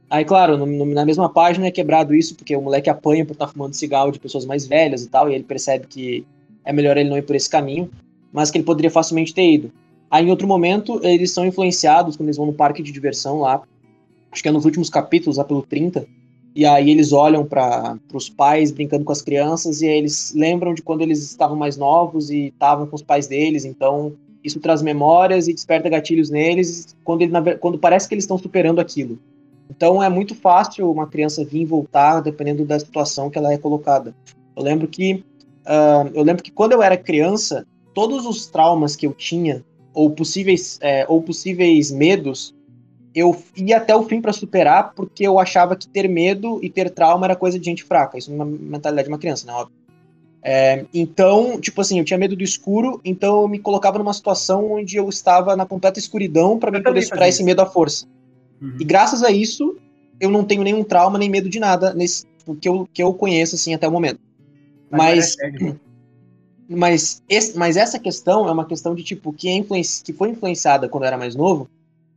Aí, 0.09 0.25
claro, 0.25 0.57
no- 0.57 0.65
no- 0.65 0.85
na 0.85 1.05
mesma 1.05 1.29
página 1.31 1.67
é 1.67 1.71
quebrado 1.71 2.15
isso, 2.15 2.33
porque 2.33 2.55
o 2.55 2.61
moleque 2.61 2.89
apanha 2.89 3.23
por 3.23 3.33
estar 3.33 3.49
fumando 3.49 3.75
cigarro 3.75 4.11
de 4.11 4.19
pessoas 4.19 4.45
mais 4.45 4.65
velhas 4.65 5.03
e 5.03 5.09
tal, 5.09 5.29
e 5.29 5.35
ele 5.35 5.43
percebe 5.43 5.85
que 5.85 6.25
é 6.67 6.73
melhor 6.73 6.97
ele 6.97 7.09
não 7.09 7.17
ir 7.17 7.21
por 7.21 7.35
esse 7.35 7.49
caminho, 7.49 7.89
mas 8.31 8.51
que 8.51 8.57
ele 8.57 8.65
poderia 8.65 8.91
facilmente 8.91 9.33
ter 9.33 9.49
ido. 9.49 9.71
Aí, 10.11 10.25
em 10.25 10.29
outro 10.29 10.45
momento, 10.45 10.99
eles 11.01 11.31
são 11.31 11.45
influenciados 11.45 12.17
quando 12.17 12.27
eles 12.27 12.35
vão 12.35 12.45
no 12.45 12.53
parque 12.53 12.83
de 12.83 12.91
diversão 12.91 13.39
lá, 13.39 13.63
acho 14.29 14.43
que 14.43 14.49
é 14.49 14.51
nos 14.51 14.65
últimos 14.65 14.89
capítulos, 14.89 15.37
lá 15.37 15.45
pelo 15.45 15.61
30, 15.61 16.05
e 16.53 16.65
aí 16.65 16.91
eles 16.91 17.13
olham 17.13 17.45
para 17.45 17.97
os 18.13 18.29
pais 18.29 18.71
brincando 18.71 19.05
com 19.05 19.11
as 19.13 19.21
crianças, 19.21 19.81
e 19.81 19.87
aí 19.87 19.97
eles 19.97 20.33
lembram 20.35 20.73
de 20.73 20.81
quando 20.81 21.01
eles 21.01 21.23
estavam 21.23 21.55
mais 21.55 21.77
novos 21.77 22.29
e 22.29 22.47
estavam 22.47 22.85
com 22.85 22.95
os 22.95 23.01
pais 23.01 23.27
deles, 23.27 23.63
então 23.63 24.13
isso 24.43 24.59
traz 24.59 24.81
memórias 24.81 25.47
e 25.47 25.53
desperta 25.53 25.87
gatilhos 25.87 26.29
neles 26.29 26.95
quando, 27.03 27.21
ele, 27.21 27.31
quando 27.59 27.79
parece 27.79 28.09
que 28.09 28.13
eles 28.13 28.25
estão 28.25 28.37
superando 28.37 28.79
aquilo. 28.79 29.17
Então 29.69 30.03
é 30.03 30.09
muito 30.09 30.35
fácil 30.35 30.91
uma 30.91 31.07
criança 31.07 31.45
vir 31.45 31.61
e 31.61 31.65
voltar 31.65 32.21
dependendo 32.21 32.65
da 32.65 32.77
situação 32.77 33.29
que 33.29 33.37
ela 33.37 33.53
é 33.53 33.57
colocada. 33.57 34.13
Eu 34.55 34.63
lembro 34.63 34.87
que 34.87 35.23
ah, 35.67 36.09
eu 36.13 36.23
lembro 36.23 36.41
que 36.41 36.51
quando 36.51 36.71
eu 36.71 36.81
era 36.81 36.97
criança, 36.97 37.67
todos 37.93 38.25
os 38.25 38.47
traumas 38.47 38.95
que 38.95 39.05
eu 39.05 39.13
tinha 39.13 39.63
ou 39.93 40.09
possíveis 40.11 40.79
é, 40.81 41.05
ou 41.09 41.21
possíveis 41.21 41.91
medos, 41.91 42.55
eu 43.13 43.35
ia 43.55 43.77
até 43.77 43.95
o 43.95 44.03
fim 44.03 44.21
para 44.21 44.31
superar 44.31 44.93
porque 44.95 45.27
eu 45.27 45.39
achava 45.39 45.75
que 45.75 45.87
ter 45.87 46.07
medo 46.07 46.59
e 46.61 46.69
ter 46.69 46.89
trauma 46.89 47.25
era 47.25 47.35
coisa 47.35 47.59
de 47.59 47.65
gente 47.65 47.83
fraca. 47.83 48.17
Isso 48.17 48.31
é 48.31 48.35
uma 48.35 48.45
mentalidade 48.45 49.07
de 49.07 49.11
uma 49.11 49.19
criança, 49.19 49.45
né? 49.45 49.53
Óbvio. 49.53 49.75
É, 50.43 50.85
então, 50.93 51.59
tipo 51.59 51.81
assim, 51.81 51.99
eu 51.99 52.05
tinha 52.05 52.17
medo 52.17 52.35
do 52.35 52.43
escuro, 52.43 53.01
então 53.03 53.41
eu 53.41 53.47
me 53.47 53.59
colocava 53.59 53.97
numa 53.97 54.13
situação 54.13 54.71
onde 54.71 54.95
eu 54.95 55.09
estava 55.09 55.55
na 55.55 55.65
completa 55.65 55.99
escuridão 55.99 56.57
para 56.57 56.71
poder 56.71 57.01
superar 57.01 57.27
esse 57.27 57.43
medo 57.43 57.61
à 57.61 57.65
força. 57.65 58.05
Uhum. 58.61 58.77
E 58.79 58.85
graças 58.85 59.23
a 59.23 59.31
isso, 59.31 59.75
eu 60.19 60.29
não 60.29 60.43
tenho 60.43 60.63
nenhum 60.63 60.83
trauma 60.83 61.17
nem 61.17 61.29
medo 61.29 61.49
de 61.49 61.59
nada 61.59 61.93
nesse 61.93 62.25
que 62.61 62.69
eu, 62.69 62.87
que 62.93 63.03
eu 63.03 63.13
conheço 63.13 63.55
assim 63.55 63.73
até 63.73 63.87
o 63.87 63.91
momento. 63.91 64.19
Mas, 64.89 65.37
é 65.39 65.75
mas, 66.69 67.21
esse- 67.29 67.57
mas 67.57 67.77
essa 67.77 67.97
questão 67.97 68.47
é 68.47 68.51
uma 68.51 68.65
questão 68.65 68.93
de 68.93 69.03
tipo 69.03 69.31
que, 69.31 69.47
é 69.47 69.53
influenci- 69.53 70.03
que 70.03 70.13
foi 70.13 70.29
influenciada 70.29 70.89
quando 70.89 71.03
eu 71.03 71.07
era 71.07 71.17
mais 71.17 71.35
novo, 71.35 71.67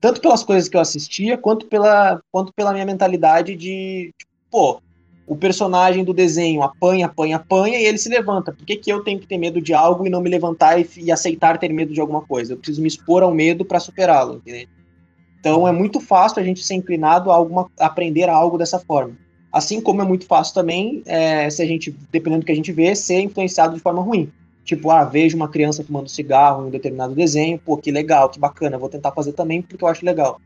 tanto 0.01 0.21
pelas 0.21 0.43
coisas 0.43 0.69
que 0.69 0.77
eu 0.77 0.81
assistia, 0.81 1.37
quanto 1.39 1.67
pela, 1.67 2.21
quanto 2.33 2.53
pela 2.53 2.73
minha 2.73 2.87
mentalidade 2.87 3.55
de, 3.55 4.11
tipo, 4.19 4.31
pô, 4.51 4.81
o 5.27 5.37
personagem 5.37 6.03
do 6.03 6.13
desenho 6.13 6.63
apanha, 6.63 7.07
apanha, 7.07 7.37
apanha 7.37 7.79
e 7.79 7.85
ele 7.85 7.99
se 7.99 8.09
levanta. 8.09 8.53
Por 8.53 8.65
que, 8.65 8.77
que 8.77 8.91
eu 8.93 9.05
tenho 9.05 9.21
que 9.21 9.27
ter 9.29 9.39
medo 9.39 9.61
de 9.61 9.73
algo 9.73 10.05
e 10.05 10.11
não 10.11 10.21
me 10.21 10.29
levantar 10.29 10.81
e, 10.81 10.89
e 10.97 11.13
aceitar 11.13 11.59
ter 11.59 11.73
medo 11.73 11.93
de 11.95 12.01
alguma 12.01 12.23
coisa? 12.23 12.53
Eu 12.53 12.57
preciso 12.57 12.83
me 12.83 12.89
expor 12.89 13.23
ao 13.23 13.33
medo 13.33 13.65
para 13.65 13.79
superá-lo, 13.79 14.37
entendeu? 14.37 14.67
Então 15.39 15.69
é 15.69 15.73
muito 15.73 16.01
fácil 16.01 16.41
a 16.41 16.45
gente 16.45 16.65
ser 16.65 16.75
inclinado 16.75 17.31
a 17.31 17.35
alguma, 17.37 17.71
a 17.79 17.87
aprender 17.87 18.29
algo 18.29 18.59
dessa 18.59 18.81
forma. 18.81 19.15
Assim 19.53 19.81
como 19.81 20.01
é 20.01 20.05
muito 20.05 20.27
fácil 20.27 20.55
também, 20.55 21.03
é, 21.07 21.51
se 21.51 21.61
a 21.63 21.67
gente, 21.67 21.95
dependendo 22.13 22.43
do 22.43 22.47
que 22.47 22.53
a 22.53 22.55
gente 22.55 22.71
vê, 22.71 22.95
ser 22.95 23.21
influenciado 23.21 23.75
de 23.75 23.81
forma 23.81 24.01
ruim. 24.01 24.31
Tipo, 24.65 24.91
ah, 24.91 25.05
vejo 25.05 25.37
uma 25.37 25.49
criança 25.49 25.83
fumando 25.83 26.09
cigarro 26.09 26.63
em 26.63 26.69
um 26.69 26.71
determinado 26.71 27.15
desenho, 27.15 27.59
pô, 27.59 27.77
que 27.77 27.91
legal, 27.91 28.29
que 28.29 28.39
bacana, 28.39 28.79
vou 28.79 28.89
tentar 28.89 29.11
fazer 29.11 29.33
também 29.33 29.63
porque 29.63 29.83
eu 29.83 29.89
acho 29.89 30.05
legal. 30.05 30.41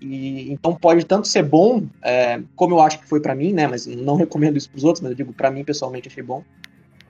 E, 0.00 0.50
então 0.50 0.74
pode 0.74 1.04
tanto 1.04 1.28
ser 1.28 1.42
bom, 1.42 1.82
é, 2.02 2.40
como 2.56 2.74
eu 2.74 2.80
acho 2.80 3.00
que 3.00 3.06
foi 3.06 3.20
pra 3.20 3.34
mim, 3.34 3.52
né, 3.52 3.66
mas 3.66 3.86
não 3.86 4.16
recomendo 4.16 4.56
isso 4.56 4.70
pros 4.70 4.84
outros, 4.84 5.02
mas 5.02 5.10
eu 5.10 5.16
digo 5.16 5.32
pra 5.32 5.50
mim 5.50 5.64
pessoalmente 5.64 6.08
achei 6.08 6.22
bom, 6.22 6.42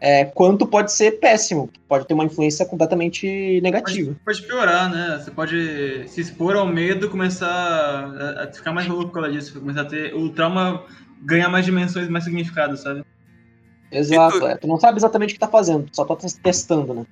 é, 0.00 0.24
quanto 0.24 0.66
pode 0.66 0.92
ser 0.92 1.12
péssimo, 1.12 1.70
pode 1.88 2.06
ter 2.06 2.14
uma 2.14 2.24
influência 2.24 2.64
completamente 2.64 3.60
negativa. 3.60 4.14
Pode 4.24 4.42
piorar, 4.42 4.90
né? 4.90 5.20
Você 5.20 5.30
pode 5.30 6.08
se 6.08 6.20
expor 6.20 6.54
ao 6.56 6.66
medo, 6.66 7.10
começar 7.10 7.48
a, 7.48 8.44
a 8.44 8.52
ficar 8.52 8.72
mais 8.72 8.86
louco 8.86 9.06
por 9.06 9.14
causa 9.14 9.32
disso, 9.32 9.58
começar 9.58 9.82
a 9.82 9.84
ter 9.84 10.14
o 10.14 10.28
trauma 10.30 10.84
ganhar 11.22 11.48
mais 11.48 11.64
dimensões, 11.64 12.08
mais 12.08 12.24
significado, 12.24 12.76
sabe? 12.76 13.04
Exato, 13.90 14.46
é, 14.46 14.56
tu 14.56 14.66
não 14.66 14.78
sabe 14.78 14.98
exatamente 14.98 15.30
o 15.30 15.34
que 15.34 15.40
tá 15.40 15.48
fazendo, 15.48 15.84
tu 15.84 15.96
só 15.96 16.04
tá 16.04 16.14
tes- 16.16 16.34
testando, 16.34 16.92
né? 16.92 17.06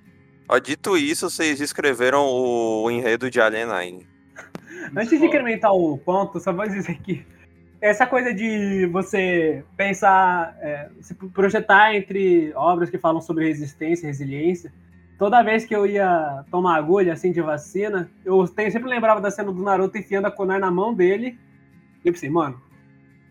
Ó, 0.49 0.59
dito 0.59 0.97
isso, 0.97 1.29
vocês 1.31 1.61
escreveram 1.61 2.27
o 2.27 2.91
enredo 2.91 3.31
de 3.31 3.41
Alien 3.41 3.67
Nine. 3.67 4.07
Antes 4.97 5.19
de 5.19 5.25
incrementar 5.27 5.73
o 5.73 5.99
ponto, 5.99 6.39
só 6.39 6.53
vou 6.53 6.69
dizer 6.69 7.01
que 7.01 7.27
essa 7.81 8.07
coisa 8.07 8.33
de 8.33 8.87
você 8.87 9.65
pensar, 9.77 10.57
é, 10.61 10.89
se 11.01 11.15
projetar 11.15 11.95
entre 11.95 12.53
obras 12.55 12.91
que 12.91 12.99
falam 12.99 13.21
sobre 13.21 13.47
resistência 13.49 14.05
e 14.05 14.09
resiliência, 14.09 14.73
toda 15.19 15.43
vez 15.43 15.65
que 15.65 15.75
eu 15.75 15.87
ia 15.87 16.45
tomar 16.51 16.77
agulha 16.77 17.15
assim 17.15 17.33
de 17.33 17.41
vacina, 17.41 18.09
eu 18.25 18.47
tenho- 18.47 18.71
sempre 18.71 18.89
lembrava 18.89 19.21
da 19.21 19.31
cena 19.31 19.51
do 19.51 19.63
Naruto 19.63 19.99
enfiando 19.99 20.27
a 20.27 20.31
kunai 20.31 20.61
na 20.61 20.71
mão 20.71 20.95
dele. 20.95 21.39
E 22.05 22.09
eu 22.09 22.13
pensei, 22.13 22.31
mano, 22.31 22.61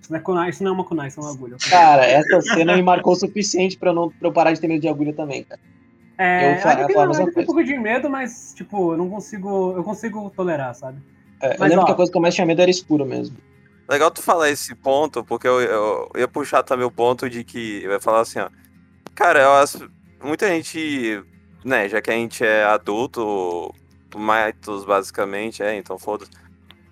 isso 0.05 0.11
não 0.13 0.19
é 0.19 0.21
kunai, 0.21 0.49
isso 0.51 0.63
não 0.63 0.71
é 0.71 0.73
uma 0.75 0.85
kunai, 0.85 1.07
isso 1.07 1.19
é 1.19 1.23
uma 1.23 1.31
agulha. 1.31 1.57
Cara, 1.69 2.05
essa 2.05 2.41
cena 2.41 2.75
me 2.75 2.83
marcou 2.83 3.13
o 3.13 3.15
suficiente 3.15 3.77
pra 3.77 3.89
eu, 3.89 3.95
não, 3.95 4.09
pra 4.09 4.27
eu 4.27 4.33
parar 4.33 4.53
de 4.53 4.61
ter 4.61 4.67
medo 4.67 4.81
de 4.81 4.87
agulha 4.87 5.13
também, 5.13 5.43
cara. 5.43 5.59
É, 6.17 6.53
Eu 6.53 6.61
fa- 6.61 6.69
ainda 6.69 6.83
eu 6.83 6.87
tenho, 6.87 6.99
falo 6.99 7.05
a 7.05 7.07
mesma 7.07 7.23
ainda 7.23 7.31
tenho 7.33 7.43
um 7.43 7.47
pouco 7.47 7.63
de 7.63 7.77
medo, 7.77 8.09
mas, 8.09 8.53
tipo, 8.55 8.93
eu 8.93 8.97
não 8.97 9.09
consigo. 9.09 9.73
Eu 9.75 9.83
consigo 9.83 10.29
tolerar, 10.29 10.73
sabe? 10.75 10.99
É, 11.41 11.55
eu 11.55 11.59
Mas, 11.59 11.69
lembro 11.71 11.83
ó, 11.83 11.85
que 11.87 11.91
a 11.91 11.95
coisa 11.95 12.11
que 12.11 12.17
eu 12.17 12.21
mais 12.21 12.35
tinha 12.35 12.45
medo 12.45 12.61
era 12.61 12.71
escuro 12.71 13.05
mesmo. 13.05 13.35
Legal 13.89 14.09
tu 14.11 14.21
falar 14.21 14.49
esse 14.49 14.73
ponto, 14.75 15.23
porque 15.25 15.47
eu, 15.47 15.61
eu 15.61 16.09
ia 16.15 16.27
puxar 16.27 16.63
também 16.63 16.85
o 16.85 16.91
ponto 16.91 17.29
de 17.29 17.43
que. 17.43 17.81
Eu 17.83 17.91
ia 17.91 17.99
falar 17.99 18.21
assim, 18.21 18.39
ó. 18.39 18.49
Cara, 19.13 19.41
eu 19.41 19.51
acho- 19.53 19.89
muita 20.23 20.47
gente, 20.47 21.23
né, 21.63 21.89
já 21.89 22.01
que 22.01 22.09
a 22.11 22.13
gente 22.13 22.43
é 22.43 22.63
adulto, 22.63 23.73
Maitos 24.15 24.85
basicamente, 24.85 25.61
é, 25.61 25.75
então 25.75 25.99
foda-se. 25.99 26.31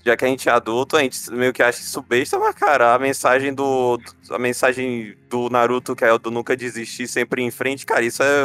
Já 0.06 0.18
que 0.18 0.26
a 0.26 0.28
gente 0.28 0.50
é 0.50 0.52
adulto, 0.52 0.98
a 0.98 1.02
gente 1.02 1.32
meio 1.32 1.54
que 1.54 1.64
acha 1.64 1.80
isso 1.80 2.02
besta, 2.02 2.38
mas, 2.38 2.54
cara, 2.56 2.94
a 2.94 3.00
mensagem 3.00 3.54
do. 3.54 3.98
A 4.30 4.38
mensagem 4.38 5.16
do 5.30 5.50
Naruto, 5.50 5.96
que 5.96 6.04
é 6.04 6.12
o 6.12 6.20
do 6.20 6.30
nunca 6.30 6.58
desistir, 6.58 7.08
sempre 7.08 7.42
em 7.42 7.50
frente, 7.50 7.86
cara, 7.86 8.04
isso 8.04 8.22
é. 8.22 8.44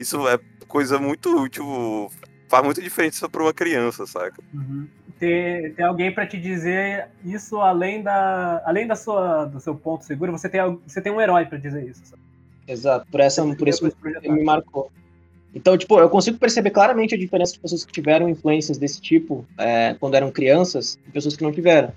Isso 0.00 0.26
é 0.28 0.38
coisa 0.66 0.98
muito, 0.98 1.48
tipo. 1.48 2.10
Faz 2.48 2.64
muita 2.64 2.80
diferença 2.80 3.28
pra 3.28 3.42
uma 3.42 3.52
criança, 3.52 4.06
saca? 4.06 4.42
Ter, 5.18 5.74
ter 5.74 5.82
alguém 5.82 6.14
pra 6.14 6.26
te 6.26 6.38
dizer 6.38 7.08
isso 7.22 7.60
além 7.60 8.02
da, 8.02 8.62
além 8.64 8.86
da 8.86 8.96
sua, 8.96 9.44
do 9.44 9.60
seu 9.60 9.74
ponto 9.74 10.04
seguro, 10.04 10.32
você 10.32 10.48
tem, 10.48 10.80
você 10.86 11.02
tem 11.02 11.12
um 11.12 11.20
herói 11.20 11.44
pra 11.44 11.58
dizer 11.58 11.84
isso. 11.86 12.00
Sabe? 12.06 12.22
Exato, 12.66 13.06
por, 13.10 13.20
essa, 13.20 13.44
por 13.54 13.68
isso 13.68 13.84
me 14.22 14.44
marcou. 14.44 14.90
Então, 15.54 15.76
tipo, 15.76 15.98
eu 15.98 16.08
consigo 16.08 16.38
perceber 16.38 16.70
claramente 16.70 17.14
a 17.14 17.18
diferença 17.18 17.54
de 17.54 17.60
pessoas 17.60 17.84
que 17.84 17.92
tiveram 17.92 18.28
influências 18.28 18.78
desse 18.78 19.00
tipo 19.00 19.46
é, 19.58 19.94
quando 19.98 20.14
eram 20.14 20.30
crianças 20.30 20.98
e 21.06 21.10
pessoas 21.10 21.36
que 21.36 21.42
não 21.42 21.52
tiveram. 21.52 21.92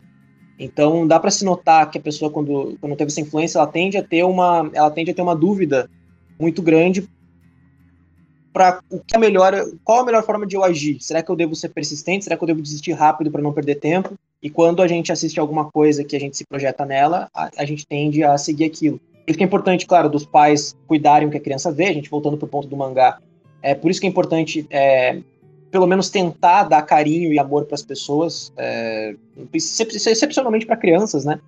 Então, 0.58 1.08
dá 1.08 1.20
pra 1.20 1.32
se 1.32 1.44
notar 1.44 1.90
que 1.90 1.98
a 1.98 2.02
pessoa, 2.02 2.32
quando, 2.32 2.78
quando 2.80 2.96
teve 2.96 3.10
essa 3.10 3.22
influência, 3.22 3.58
ela 3.58 3.68
tende 3.68 3.98
a 3.98 4.04
ter 4.04 4.24
uma, 4.24 4.70
ela 4.74 4.92
tende 4.92 5.12
a 5.12 5.14
ter 5.14 5.22
uma 5.22 5.36
dúvida 5.36 5.90
muito 6.40 6.62
grande 6.62 7.08
para 8.54 8.82
o 8.90 9.00
que 9.00 9.16
é 9.16 9.20
melhor, 9.20 9.54
qual 9.84 10.02
a 10.02 10.06
melhor 10.06 10.24
forma 10.24 10.46
de 10.46 10.56
eu 10.56 10.64
agir? 10.64 10.98
Será 11.00 11.24
que 11.24 11.32
eu 11.32 11.36
devo 11.36 11.56
ser 11.56 11.70
persistente? 11.70 12.26
Será 12.26 12.38
que 12.38 12.44
eu 12.44 12.48
devo 12.48 12.62
desistir 12.62 12.92
rápido 12.92 13.32
para 13.32 13.42
não 13.42 13.54
perder 13.54 13.76
tempo? 13.76 14.14
E 14.42 14.50
quando 14.50 14.82
a 14.82 14.88
gente 14.88 15.12
assiste 15.12 15.40
alguma 15.40 15.66
coisa 15.72 16.04
que 16.04 16.16
a 16.16 16.20
gente 16.20 16.38
se 16.38 16.46
projeta 16.46 16.86
nela, 16.86 17.30
a, 17.34 17.50
a 17.58 17.66
gente 17.66 17.86
tende 17.88 18.24
a 18.24 18.38
seguir 18.38 18.66
aquilo. 18.66 19.00
Isso 19.26 19.38
que 19.38 19.44
é 19.44 19.48
importante, 19.48 19.86
claro, 19.86 20.10
dos 20.10 20.26
pais 20.26 20.76
cuidarem 20.88 21.28
o 21.28 21.32
que 21.32 21.38
a 21.38 21.42
criança 21.42 21.72
vê, 21.72 21.86
a 21.88 21.94
gente 21.94 22.10
voltando 22.10 22.38
pro 22.38 22.48
ponto 22.48 22.68
do 22.68 22.76
mangá. 22.76 23.20
É 23.62 23.76
por 23.76 23.92
isso 23.92 24.00
que 24.00 24.08
é 24.08 24.10
importante, 24.10 24.66
é, 24.70 25.20
pelo 25.70 25.88
menos 25.88 26.10
tentar 26.10 26.64
dar 26.64 26.82
carinho 26.82 27.32
e 27.32 27.40
amor 27.40 27.66
para 27.66 27.76
as 27.76 27.84
pessoas, 27.84 28.52
é, 28.58 29.16
excepcionalmente 29.54 30.66
para 30.66 30.78
crianças, 30.78 31.26
né? 31.26 31.40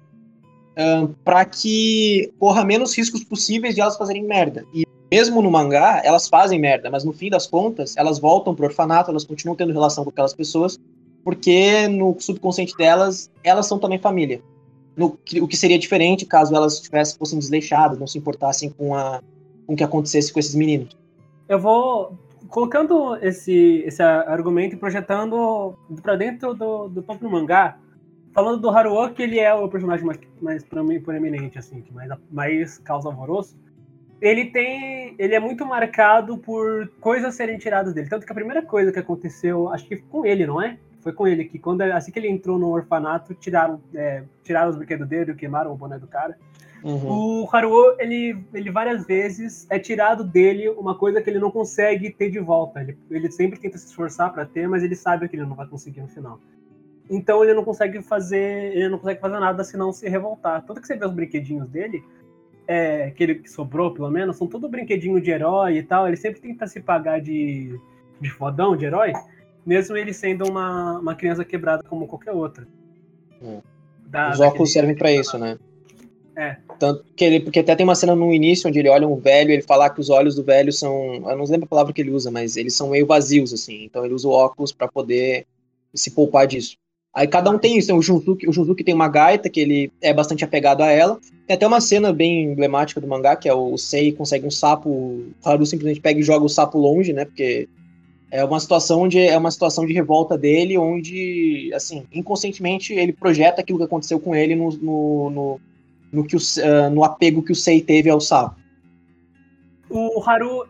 Um, 0.75 1.07
para 1.23 1.45
que 1.45 2.31
corra 2.39 2.65
menos 2.65 2.97
riscos 2.97 3.23
possíveis 3.23 3.75
de 3.75 3.81
elas 3.81 3.95
fazerem 3.95 4.23
merda. 4.23 4.65
E 4.73 4.85
mesmo 5.11 5.41
no 5.43 5.51
mangá, 5.51 6.01
elas 6.03 6.27
fazem 6.27 6.59
merda, 6.59 6.89
mas 6.89 7.03
no 7.03 7.13
fim 7.13 7.29
das 7.29 7.45
contas, 7.45 7.95
elas 7.95 8.17
voltam 8.17 8.55
pro 8.55 8.65
orfanato, 8.65 9.11
elas 9.11 9.23
continuam 9.23 9.55
tendo 9.55 9.71
relação 9.71 10.03
com 10.03 10.09
aquelas 10.09 10.33
pessoas, 10.33 10.79
porque 11.23 11.87
no 11.87 12.15
subconsciente 12.19 12.75
delas, 12.75 13.29
elas 13.43 13.67
são 13.67 13.77
também 13.77 13.99
família. 13.99 14.41
No, 14.95 15.17
o 15.41 15.47
que 15.47 15.57
seria 15.57 15.77
diferente 15.77 16.25
caso 16.25 16.55
elas 16.55 16.79
tivessem, 16.79 17.17
fossem 17.17 17.37
desleixadas, 17.37 17.99
não 17.99 18.07
se 18.07 18.17
importassem 18.17 18.69
com, 18.69 18.95
a, 18.95 19.21
com 19.65 19.73
o 19.73 19.75
que 19.75 19.83
acontecesse 19.83 20.33
com 20.33 20.39
esses 20.39 20.55
meninos. 20.55 20.95
Eu 21.47 21.59
vou 21.59 22.17
colocando 22.49 23.15
esse, 23.17 23.83
esse 23.85 24.01
argumento 24.01 24.75
e 24.75 24.79
projetando 24.79 25.77
para 26.01 26.15
dentro 26.15 26.53
do, 26.53 26.87
do 26.87 27.03
próprio 27.03 27.29
mangá, 27.29 27.77
falando 28.33 28.59
do 28.59 28.69
Haruo, 28.69 29.09
que 29.13 29.23
ele 29.23 29.39
é 29.39 29.53
o 29.53 29.67
personagem 29.67 30.05
mais, 30.05 30.19
mais 30.41 30.63
proeminente, 30.63 31.57
assim, 31.57 31.81
que 31.81 31.93
mais, 31.93 32.09
mais 32.31 32.77
causa 32.79 33.09
alvoroço 33.09 33.55
ele 34.23 34.45
tem. 34.45 35.15
Ele 35.19 35.35
é 35.35 35.39
muito 35.39 35.65
marcado 35.65 36.37
por 36.37 36.89
coisas 37.01 37.35
serem 37.35 37.57
tiradas 37.57 37.93
dele. 37.93 38.09
Tanto 38.09 38.25
que 38.25 38.31
a 38.31 38.35
primeira 38.35 38.61
coisa 38.61 38.91
que 38.91 38.99
aconteceu, 38.99 39.69
acho 39.69 39.85
que 39.85 39.97
com 39.97 40.25
ele, 40.25 40.47
não 40.47 40.61
é? 40.61 40.77
Foi 41.03 41.11
com 41.13 41.27
ele 41.27 41.45
que 41.45 41.59
quando 41.59 41.81
assim 41.81 42.11
que 42.11 42.17
ele 42.17 42.29
entrou 42.29 42.57
no 42.57 42.69
orfanato, 42.69 43.33
tiraram, 43.33 43.81
é, 43.93 44.23
tiraram 44.43 44.69
os 44.69 44.77
brinquedos 44.77 45.07
dele 45.07 45.31
e 45.31 45.35
queimaram 45.35 45.71
o 45.71 45.75
boné 45.75 45.99
do 45.99 46.07
cara. 46.07 46.37
Uhum. 46.83 47.43
O 47.43 47.49
Haruo, 47.51 47.95
ele, 47.97 48.37
ele 48.53 48.69
várias 48.69 49.05
vezes 49.05 49.65
é 49.69 49.79
tirado 49.79 50.23
dele 50.23 50.67
uma 50.69 50.97
coisa 50.97 51.21
que 51.21 51.29
ele 51.29 51.39
não 51.39 51.49
consegue 51.49 52.09
ter 52.09 52.29
de 52.29 52.39
volta. 52.39 52.81
Ele, 52.81 52.97
ele 53.09 53.31
sempre 53.31 53.59
tenta 53.59 53.77
se 53.77 53.87
esforçar 53.87 54.33
para 54.33 54.45
ter, 54.45 54.67
mas 54.67 54.83
ele 54.83 54.95
sabe 54.95 55.27
que 55.29 55.35
ele 55.35 55.45
não 55.45 55.55
vai 55.55 55.67
conseguir 55.67 56.01
no 56.01 56.07
final. 56.09 56.39
Então 57.09 57.43
ele 57.43 57.53
não 57.53 57.63
consegue 57.63 58.01
fazer, 58.01 58.75
ele 58.75 58.89
não 58.89 58.97
consegue 58.97 59.19
fazer 59.19 59.39
nada 59.39 59.63
senão 59.63 59.93
se 59.93 60.07
revoltar. 60.09 60.65
Tanto 60.65 60.81
que 60.81 60.87
você 60.87 60.95
vê 60.95 61.05
os 61.05 61.13
brinquedinhos 61.13 61.69
dele, 61.69 62.03
é, 62.67 63.11
que 63.11 63.23
ele 63.23 63.35
que 63.35 63.49
sobrou, 63.49 63.93
pelo 63.93 64.09
menos, 64.09 64.37
são 64.37 64.47
tudo 64.47 64.69
brinquedinho 64.69 65.21
de 65.21 65.31
herói 65.31 65.77
e 65.77 65.83
tal. 65.83 66.07
Ele 66.07 66.17
sempre 66.17 66.41
tenta 66.41 66.67
se 66.67 66.81
pagar 66.81 67.21
de, 67.21 67.79
de 68.19 68.29
fodão, 68.29 68.75
de 68.75 68.85
herói, 68.85 69.13
mesmo 69.65 69.95
ele 69.95 70.13
sendo 70.13 70.45
uma, 70.47 70.99
uma 70.99 71.15
criança 71.15 71.43
quebrada 71.45 71.83
como 71.83 72.07
qualquer 72.07 72.31
outra. 72.31 72.67
Hum. 73.41 73.61
Da, 74.05 74.31
Os 74.31 74.39
óculos 74.39 74.71
servem 74.71 74.95
para 74.95 75.11
isso, 75.11 75.37
né? 75.37 75.57
É. 76.35 76.57
Tanto 76.79 77.05
que 77.15 77.23
ele, 77.23 77.39
porque 77.39 77.59
até 77.59 77.75
tem 77.75 77.83
uma 77.83 77.95
cena 77.95 78.15
no 78.15 78.33
início 78.33 78.67
onde 78.67 78.79
ele 78.79 78.89
olha 78.89 79.07
um 79.07 79.15
velho 79.15 79.51
e 79.51 79.53
ele 79.53 79.61
fala 79.61 79.89
que 79.89 79.99
os 79.99 80.09
olhos 80.09 80.35
do 80.35 80.43
velho 80.43 80.71
são. 80.71 81.15
Eu 81.29 81.37
não 81.37 81.45
lembro 81.45 81.65
a 81.65 81.67
palavra 81.67 81.93
que 81.93 82.01
ele 82.01 82.11
usa, 82.11 82.31
mas 82.31 82.57
eles 82.57 82.75
são 82.75 82.89
meio 82.89 83.05
vazios, 83.05 83.53
assim. 83.53 83.83
Então 83.83 84.03
ele 84.03 84.13
usa 84.13 84.27
o 84.27 84.31
óculos 84.31 84.71
para 84.71 84.87
poder 84.87 85.45
se 85.93 86.11
poupar 86.11 86.47
disso. 86.47 86.75
Aí 87.13 87.27
cada 87.27 87.51
um 87.51 87.59
tem 87.59 87.77
isso. 87.77 87.95
O 87.95 88.01
Junzuki, 88.01 88.49
o 88.49 88.51
Junzuki 88.51 88.83
tem 88.83 88.95
uma 88.95 89.07
gaita 89.07 89.47
que 89.47 89.59
ele 89.59 89.91
é 90.01 90.11
bastante 90.11 90.43
apegado 90.43 90.81
a 90.81 90.89
ela. 90.89 91.19
Tem 91.45 91.55
até 91.55 91.67
uma 91.67 91.79
cena 91.79 92.11
bem 92.11 92.45
emblemática 92.45 92.99
do 92.99 93.07
mangá, 93.07 93.35
que 93.35 93.47
é 93.47 93.53
o 93.53 93.77
Sei 93.77 94.11
consegue 94.11 94.47
um 94.47 94.51
sapo, 94.51 94.89
o 94.89 95.33
Haru 95.45 95.65
simplesmente 95.65 96.01
pega 96.01 96.19
e 96.19 96.23
joga 96.23 96.43
o 96.43 96.49
sapo 96.49 96.79
longe, 96.79 97.13
né? 97.13 97.25
Porque 97.25 97.69
é 98.33 98.43
uma 98.43 98.59
situação 98.59 99.01
onde 99.01 99.19
é 99.19 99.37
uma 99.37 99.51
situação 99.51 99.85
de 99.85 99.93
revolta 99.93 100.35
dele, 100.35 100.75
onde, 100.75 101.71
assim, 101.71 102.07
inconscientemente 102.11 102.91
ele 102.91 103.13
projeta 103.13 103.61
aquilo 103.61 103.77
que 103.77 103.83
aconteceu 103.83 104.19
com 104.19 104.33
ele 104.33 104.55
no, 104.55 104.71
no, 104.71 105.29
no, 105.29 105.61
no 106.11 106.23
que 106.25 106.35
o, 106.35 106.39
uh, 106.39 106.89
no 106.89 107.03
apego 107.03 107.43
que 107.43 107.51
o 107.51 107.55
Sei 107.55 107.79
teve 107.79 108.09
ao 108.09 108.19
sapo. 108.19 108.59
O 109.87 110.19
Haru, 110.27 110.67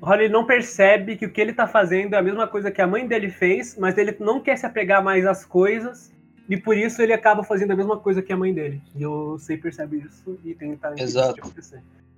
o 0.00 0.06
Haru 0.06 0.30
não 0.30 0.46
percebe 0.46 1.14
que 1.16 1.26
o 1.26 1.30
que 1.30 1.38
ele 1.38 1.52
tá 1.52 1.66
fazendo 1.66 2.14
é 2.14 2.16
a 2.16 2.22
mesma 2.22 2.48
coisa 2.48 2.70
que 2.70 2.80
a 2.80 2.86
mãe 2.86 3.06
dele 3.06 3.28
fez, 3.28 3.76
mas 3.78 3.98
ele 3.98 4.16
não 4.18 4.40
quer 4.40 4.56
se 4.56 4.64
apegar 4.64 5.04
mais 5.04 5.26
às 5.26 5.44
coisas 5.44 6.10
e 6.48 6.56
por 6.56 6.78
isso 6.78 7.02
ele 7.02 7.12
acaba 7.12 7.44
fazendo 7.44 7.72
a 7.72 7.76
mesma 7.76 7.98
coisa 7.98 8.22
que 8.22 8.32
a 8.32 8.36
mãe 8.38 8.54
dele. 8.54 8.80
E 8.96 9.04
o 9.04 9.38
Sei 9.38 9.58
percebe 9.58 9.98
isso 9.98 10.40
e 10.42 10.54
tenta 10.54 10.94
Exato. 10.96 11.52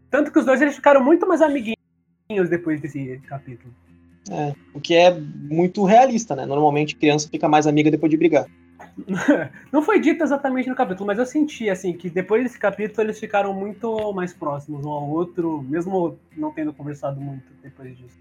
Tanto 0.09 0.31
que 0.31 0.39
os 0.39 0.47
dois 0.47 0.63
eles 0.63 0.77
ficaram 0.77 1.03
muito 1.03 1.27
mais 1.27 1.43
amiguinhos 1.43 2.49
depois 2.49 2.81
desse 2.81 3.21
capítulo. 3.27 3.75
É, 4.31 4.55
o 4.73 4.81
que 4.81 4.95
é 4.95 5.11
muito 5.19 5.85
realista, 5.85 6.35
né? 6.35 6.47
Normalmente 6.47 6.97
criança 6.97 7.29
fica 7.29 7.49
mais 7.49 7.67
amiga 7.67 7.91
depois 7.91 8.11
de 8.11 8.17
brigar. 8.17 8.47
Não 9.73 9.83
foi 9.83 10.01
dito 10.01 10.23
exatamente 10.23 10.69
no 10.69 10.75
capítulo, 10.75 11.07
mas 11.07 11.19
eu 11.19 11.27
senti 11.27 11.69
assim 11.69 11.93
que 11.93 12.09
depois 12.09 12.43
desse 12.43 12.59
capítulo 12.59 13.07
eles 13.07 13.19
ficaram 13.19 13.53
muito 13.53 14.13
mais 14.13 14.33
próximos 14.33 14.85
um 14.85 14.91
ao 14.91 15.09
outro, 15.09 15.63
mesmo 15.63 16.19
não 16.37 16.53
tendo 16.53 16.73
conversado 16.73 17.21
muito 17.21 17.45
depois 17.63 17.97
disso. 17.97 18.17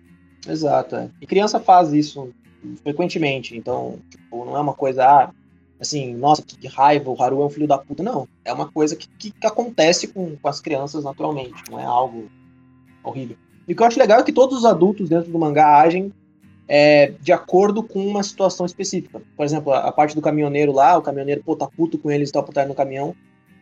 Exato. 0.48 0.96
É. 0.96 1.10
E 1.22 1.28
criança 1.28 1.60
faz 1.60 1.94
isso 1.94 2.34
frequentemente, 2.82 3.58
então 3.58 4.00
tipo, 4.10 4.46
não 4.46 4.58
é 4.58 4.60
uma 4.60 4.74
coisa 4.74 5.06
ah, 5.06 5.32
assim, 5.80 6.14
nossa, 6.16 6.42
que 6.42 6.68
raiva, 6.68 7.10
o 7.10 7.22
Haru 7.22 7.42
é 7.42 7.46
um 7.46 7.50
filho 7.50 7.68
da 7.68 7.78
puta. 7.78 8.02
Não, 8.02 8.28
é 8.44 8.52
uma 8.52 8.70
coisa 8.72 8.96
que, 8.96 9.08
que, 9.08 9.34
acontece 9.46 10.08
com, 10.08 10.36
com 10.38 10.48
as 10.48 10.60
crianças 10.60 11.04
naturalmente, 11.04 11.62
não 11.70 11.80
é 11.80 11.86
algo 11.86 12.30
horrível. 13.04 13.38
E 13.68 13.74
o 13.74 13.76
que 13.76 13.82
eu 13.82 13.88
acho 13.88 14.00
legal 14.00 14.20
é 14.20 14.24
que 14.24 14.34
todos 14.34 14.58
os 14.58 14.66
adultos 14.66 15.10
dentro 15.10 15.32
do 15.32 15.40
mangá 15.40 15.82
agem 15.82 16.12
é, 16.68 17.14
de 17.22 17.32
acordo 17.32 17.84
com 17.84 18.06
uma 18.06 18.24
situação 18.24 18.66
específica. 18.66 19.22
Por 19.36 19.46
exemplo, 19.46 19.72
a, 19.72 19.80
a, 19.80 19.92
parte 19.92 20.16
do 20.16 20.22
caminhoneiro 20.22 20.72
lá, 20.72 20.98
o 20.98 21.02
caminhoneiro, 21.02 21.44
pô, 21.44 21.56
tá 21.56 21.68
puto 21.68 21.98
com 21.98 22.10
eles 22.10 22.30
e 22.30 22.32
tal, 22.32 22.44
por 22.44 22.52
estar 22.52 22.66
no 22.66 22.76
caminhão, 22.76 23.16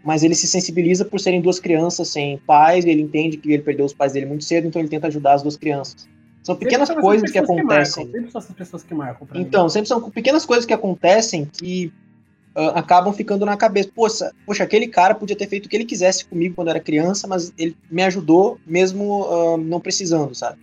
mas 0.03 0.23
ele 0.23 0.35
se 0.35 0.47
sensibiliza 0.47 1.05
por 1.05 1.19
serem 1.19 1.41
duas 1.41 1.59
crianças 1.59 2.07
sem 2.09 2.37
pais, 2.39 2.85
e 2.85 2.89
ele 2.89 3.01
entende 3.01 3.37
que 3.37 3.51
ele 3.51 3.63
perdeu 3.63 3.85
os 3.85 3.93
pais 3.93 4.13
dele 4.13 4.25
muito 4.25 4.43
cedo, 4.43 4.67
então 4.67 4.81
ele 4.81 4.89
tenta 4.89 5.07
ajudar 5.07 5.33
as 5.33 5.43
duas 5.43 5.57
crianças. 5.57 6.07
São 6.43 6.55
pequenas 6.55 6.89
coisas 6.89 7.29
que 7.29 7.37
acontecem. 7.37 8.07
Que 8.07 8.11
sempre 8.13 8.31
são 8.31 8.39
essas 8.39 8.55
pessoas 8.55 8.83
que 8.83 8.93
marcam. 8.95 9.27
então, 9.35 9.63
mim. 9.63 9.69
sempre 9.69 9.87
são 9.87 10.09
pequenas 10.09 10.43
coisas 10.43 10.65
que 10.65 10.73
acontecem 10.73 11.45
que 11.45 11.93
uh, 12.55 12.71
acabam 12.75 13.13
ficando 13.13 13.45
na 13.45 13.57
cabeça. 13.57 13.89
Poxa, 13.93 14.31
poxa, 14.45 14.63
aquele 14.63 14.87
cara 14.87 15.15
podia 15.15 15.35
ter 15.35 15.47
feito 15.47 15.65
o 15.65 15.69
que 15.69 15.75
ele 15.75 15.85
quisesse 15.85 16.25
comigo 16.25 16.55
quando 16.55 16.69
era 16.69 16.79
criança, 16.79 17.27
mas 17.27 17.53
ele 17.57 17.75
me 17.89 18.03
ajudou 18.03 18.57
mesmo 18.65 19.23
uh, 19.23 19.57
não 19.57 19.79
precisando, 19.79 20.35
sabe? 20.35 20.57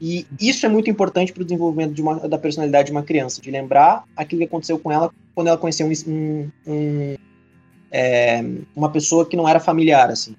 E 0.00 0.26
isso 0.40 0.64
é 0.64 0.68
muito 0.68 0.88
importante 0.88 1.30
para 1.30 1.42
o 1.42 1.44
desenvolvimento 1.44 1.92
de 1.92 2.00
uma, 2.00 2.26
da 2.26 2.38
personalidade 2.38 2.86
de 2.86 2.92
uma 2.92 3.02
criança, 3.02 3.40
de 3.40 3.50
lembrar 3.50 4.04
aquilo 4.16 4.40
que 4.40 4.46
aconteceu 4.46 4.78
com 4.78 4.90
ela 4.90 5.12
quando 5.34 5.48
ela 5.48 5.58
conheceu 5.58 5.86
um, 5.86 6.50
um 6.66 7.16
é, 7.90 8.42
uma 8.74 8.90
pessoa 8.90 9.26
que 9.26 9.36
não 9.36 9.46
era 9.46 9.60
familiar, 9.60 10.10
assim. 10.10 10.34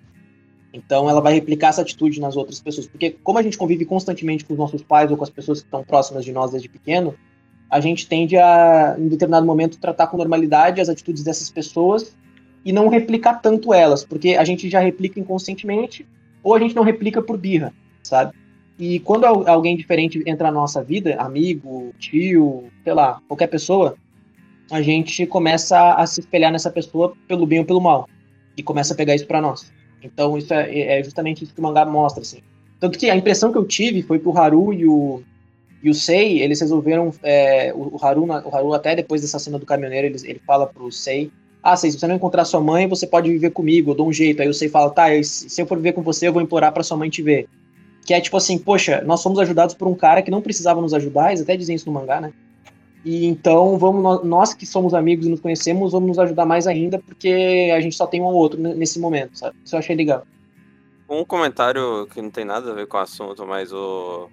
Então 0.73 1.09
ela 1.09 1.21
vai 1.21 1.33
replicar 1.33 1.67
essa 1.67 1.81
atitude 1.81 2.19
nas 2.19 2.35
outras 2.37 2.59
pessoas, 2.59 2.87
porque 2.87 3.11
como 3.23 3.37
a 3.37 3.43
gente 3.43 3.57
convive 3.57 3.85
constantemente 3.85 4.45
com 4.45 4.53
os 4.53 4.59
nossos 4.59 4.81
pais 4.81 5.11
ou 5.11 5.17
com 5.17 5.23
as 5.23 5.29
pessoas 5.29 5.59
que 5.59 5.67
estão 5.67 5.83
próximas 5.83 6.23
de 6.23 6.31
nós 6.31 6.51
desde 6.51 6.69
pequeno, 6.69 7.13
a 7.71 7.79
gente 7.79 8.05
tende 8.05 8.35
a, 8.35 8.97
em 8.99 9.07
determinado 9.07 9.45
momento, 9.45 9.79
tratar 9.79 10.07
com 10.07 10.17
normalidade 10.17 10.81
as 10.81 10.89
atitudes 10.89 11.23
dessas 11.23 11.49
pessoas 11.49 12.13
e 12.65 12.73
não 12.73 12.89
replicar 12.89 13.35
tanto 13.35 13.73
elas, 13.73 14.03
porque 14.03 14.35
a 14.35 14.43
gente 14.43 14.69
já 14.69 14.81
replica 14.81 15.19
inconscientemente 15.19 16.05
ou 16.43 16.53
a 16.53 16.59
gente 16.59 16.75
não 16.75 16.83
replica 16.83 17.21
por 17.21 17.37
birra, 17.37 17.73
sabe? 18.03 18.33
E 18.77 18.99
quando 18.99 19.25
alguém 19.25 19.77
diferente 19.77 20.21
entra 20.25 20.47
na 20.47 20.59
nossa 20.59 20.83
vida, 20.83 21.15
amigo, 21.15 21.93
tio, 21.97 22.65
sei 22.83 22.93
lá, 22.93 23.21
qualquer 23.27 23.47
pessoa, 23.47 23.95
a 24.69 24.81
gente 24.81 25.25
começa 25.25 25.93
a 25.93 26.05
se 26.05 26.19
espelhar 26.19 26.51
nessa 26.51 26.69
pessoa 26.69 27.13
pelo 27.27 27.45
bem 27.45 27.59
ou 27.59 27.65
pelo 27.65 27.79
mal. 27.79 28.09
E 28.57 28.63
começa 28.63 28.93
a 28.93 28.97
pegar 28.97 29.15
isso 29.15 29.27
para 29.27 29.39
nós. 29.39 29.71
Então 30.03 30.37
isso 30.37 30.53
é, 30.53 30.99
é, 30.99 31.03
justamente 31.03 31.43
isso 31.43 31.53
que 31.53 31.59
o 31.59 31.63
mangá 31.63 31.85
mostra, 31.85 32.21
assim. 32.21 32.39
Tanto 32.79 32.97
que 32.97 33.09
a 33.09 33.15
impressão 33.15 33.51
que 33.51 33.57
eu 33.57 33.65
tive 33.65 34.01
foi 34.01 34.19
que 34.19 34.27
o 34.27 34.37
Haru 34.37 34.73
e 34.73 34.87
o, 34.87 35.21
e 35.83 35.89
o 35.89 35.93
Sei, 35.93 36.41
eles 36.41 36.59
resolveram. 36.61 37.13
É, 37.23 37.73
o, 37.73 37.97
Haru, 38.01 38.25
o 38.25 38.55
Haru, 38.55 38.73
até 38.73 38.95
depois 38.95 39.21
dessa 39.21 39.39
cena 39.39 39.57
do 39.57 39.65
caminhoneiro, 39.65 40.07
ele, 40.07 40.17
ele 40.23 40.41
fala 40.45 40.67
pro 40.67 40.91
Sei: 40.91 41.31
Ah, 41.63 41.75
Sei, 41.75 41.91
se 41.91 41.99
você 41.99 42.07
não 42.07 42.15
encontrar 42.15 42.45
sua 42.45 42.61
mãe, 42.61 42.87
você 42.87 43.07
pode 43.07 43.31
viver 43.31 43.51
comigo, 43.51 43.91
eu 43.91 43.95
dou 43.95 44.07
um 44.07 44.13
jeito. 44.13 44.41
Aí 44.41 44.47
o 44.47 44.53
Sei 44.53 44.69
fala: 44.69 44.91
Tá, 44.91 45.07
se 45.23 45.59
eu 45.59 45.65
for 45.65 45.77
viver 45.77 45.93
com 45.93 46.03
você, 46.03 46.27
eu 46.27 46.33
vou 46.33 46.41
implorar 46.41 46.71
pra 46.71 46.83
sua 46.83 46.97
mãe 46.97 47.09
te 47.09 47.21
ver. 47.21 47.47
Que 48.05 48.13
é 48.13 48.21
tipo 48.21 48.37
assim, 48.37 48.57
poxa, 48.57 49.01
nós 49.01 49.21
fomos 49.21 49.39
ajudados 49.39 49.75
por 49.75 49.87
um 49.87 49.95
cara 49.95 50.21
que 50.21 50.31
não 50.31 50.41
precisava 50.41 50.81
nos 50.81 50.93
ajudar, 50.93 51.29
eles 51.29 51.41
até 51.41 51.55
dizem 51.55 51.75
isso 51.75 51.85
no 51.85 51.93
mangá, 51.93 52.19
né? 52.19 52.33
E 53.03 53.25
então 53.25 53.77
vamos 53.77 54.23
nós 54.23 54.53
que 54.53 54.65
somos 54.65 54.93
amigos 54.93 55.25
e 55.25 55.29
nos 55.29 55.39
conhecemos, 55.39 55.91
vamos 55.91 56.09
nos 56.09 56.19
ajudar 56.19 56.45
mais 56.45 56.67
ainda, 56.67 56.99
porque 56.99 57.71
a 57.75 57.79
gente 57.79 57.95
só 57.95 58.05
tem 58.05 58.21
um 58.21 58.25
ou 58.25 58.33
outro 58.33 58.59
nesse 58.59 58.99
momento, 58.99 59.37
sabe? 59.37 59.55
Isso 59.63 59.75
eu 59.75 59.79
achei 59.79 59.95
legal. 59.95 60.23
Um 61.09 61.25
comentário 61.25 62.07
que 62.13 62.21
não 62.21 62.29
tem 62.29 62.45
nada 62.45 62.71
a 62.71 62.73
ver 62.73 62.87
com 62.87 62.97
o 62.97 62.99
assunto, 62.99 63.45
mas 63.45 63.71
o 63.73 64.29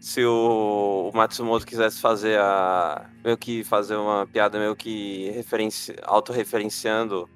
se 0.00 0.24
o, 0.24 1.10
o 1.12 1.16
Matsumoto 1.16 1.66
quisesse 1.66 2.00
fazer 2.00 2.38
a 2.38 3.08
meio 3.24 3.36
que 3.36 3.64
fazer 3.64 3.96
uma 3.96 4.26
piada 4.26 4.58
meio 4.58 4.76
que 4.76 5.30
referenci, 5.30 5.96
autorreferenciando 6.02 7.28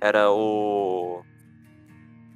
era 0.00 0.30
o 0.30 1.22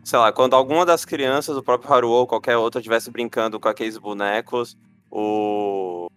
sei 0.04 0.18
lá, 0.18 0.30
quando 0.32 0.54
alguma 0.54 0.84
das 0.84 1.04
crianças, 1.04 1.56
o 1.56 1.62
próprio 1.62 1.92
Haruo 1.92 2.12
ou 2.12 2.26
qualquer 2.26 2.56
outra, 2.56 2.78
estivesse 2.78 3.10
brincando 3.10 3.58
com 3.58 3.68
aqueles 3.68 3.96
bonecos, 3.96 4.76
o 5.10 6.08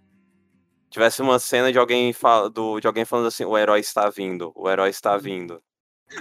tivesse 0.90 1.22
uma 1.22 1.40
cena 1.40 1.72
de 1.72 1.78
alguém, 1.78 2.12
fala, 2.12 2.50
do, 2.50 2.80
de 2.80 2.88
alguém 2.88 3.06
falando 3.06 3.28
assim, 3.28 3.46
o 3.46 3.58
herói 3.58 3.80
está 3.80 4.10
vindo, 4.10 4.52
o 4.56 4.70
herói 4.70 4.90
está 4.90 5.18
vindo. 5.18 5.62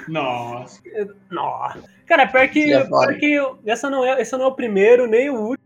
Nossa. 0.08 0.80
Nossa. 1.30 1.82
Cara, 2.06 2.26
pior 2.26 2.48
que, 2.48 2.72
foda. 2.84 2.88
pior 2.88 3.18
que 3.18 3.70
essa 3.70 3.88
não 3.88 4.04
é, 4.04 4.20
esse 4.20 4.36
não 4.36 4.44
é 4.44 4.48
o 4.48 4.54
primeiro, 4.54 5.06
nem 5.06 5.30
o 5.30 5.34
último, 5.34 5.65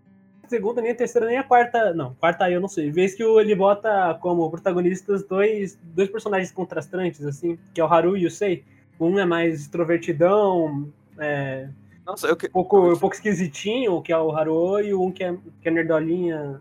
segunda, 0.50 0.82
nem 0.82 0.90
a 0.90 0.94
terceira, 0.94 1.26
nem 1.26 1.38
a 1.38 1.44
quarta. 1.44 1.94
Não, 1.94 2.14
quarta 2.16 2.44
aí 2.44 2.54
eu 2.54 2.60
não 2.60 2.68
sei. 2.68 2.90
Vez 2.90 3.14
que 3.14 3.22
ele 3.22 3.54
bota 3.54 4.18
como 4.20 4.50
protagonistas 4.50 5.22
dois, 5.22 5.78
dois 5.82 6.10
personagens 6.10 6.50
contrastantes, 6.50 7.24
assim, 7.24 7.58
que 7.72 7.80
é 7.80 7.84
o 7.84 7.86
Haru 7.86 8.16
e 8.16 8.26
o 8.26 8.30
Sei. 8.30 8.64
Um 8.98 9.18
é 9.18 9.24
mais 9.24 9.62
extrovertidão, 9.62 10.92
é, 11.16 11.70
Nossa, 12.04 12.26
eu 12.26 12.36
que... 12.36 12.48
um 12.48 12.50
pouco, 12.50 12.92
um 12.92 12.98
pouco 12.98 13.14
esquisitinho, 13.14 14.02
que 14.02 14.12
é 14.12 14.18
o 14.18 14.30
Haru, 14.32 14.78
e 14.80 14.92
um 14.92 15.10
que 15.10 15.24
é, 15.24 15.34
que 15.62 15.68
é 15.68 15.70
nerdolinha, 15.70 16.60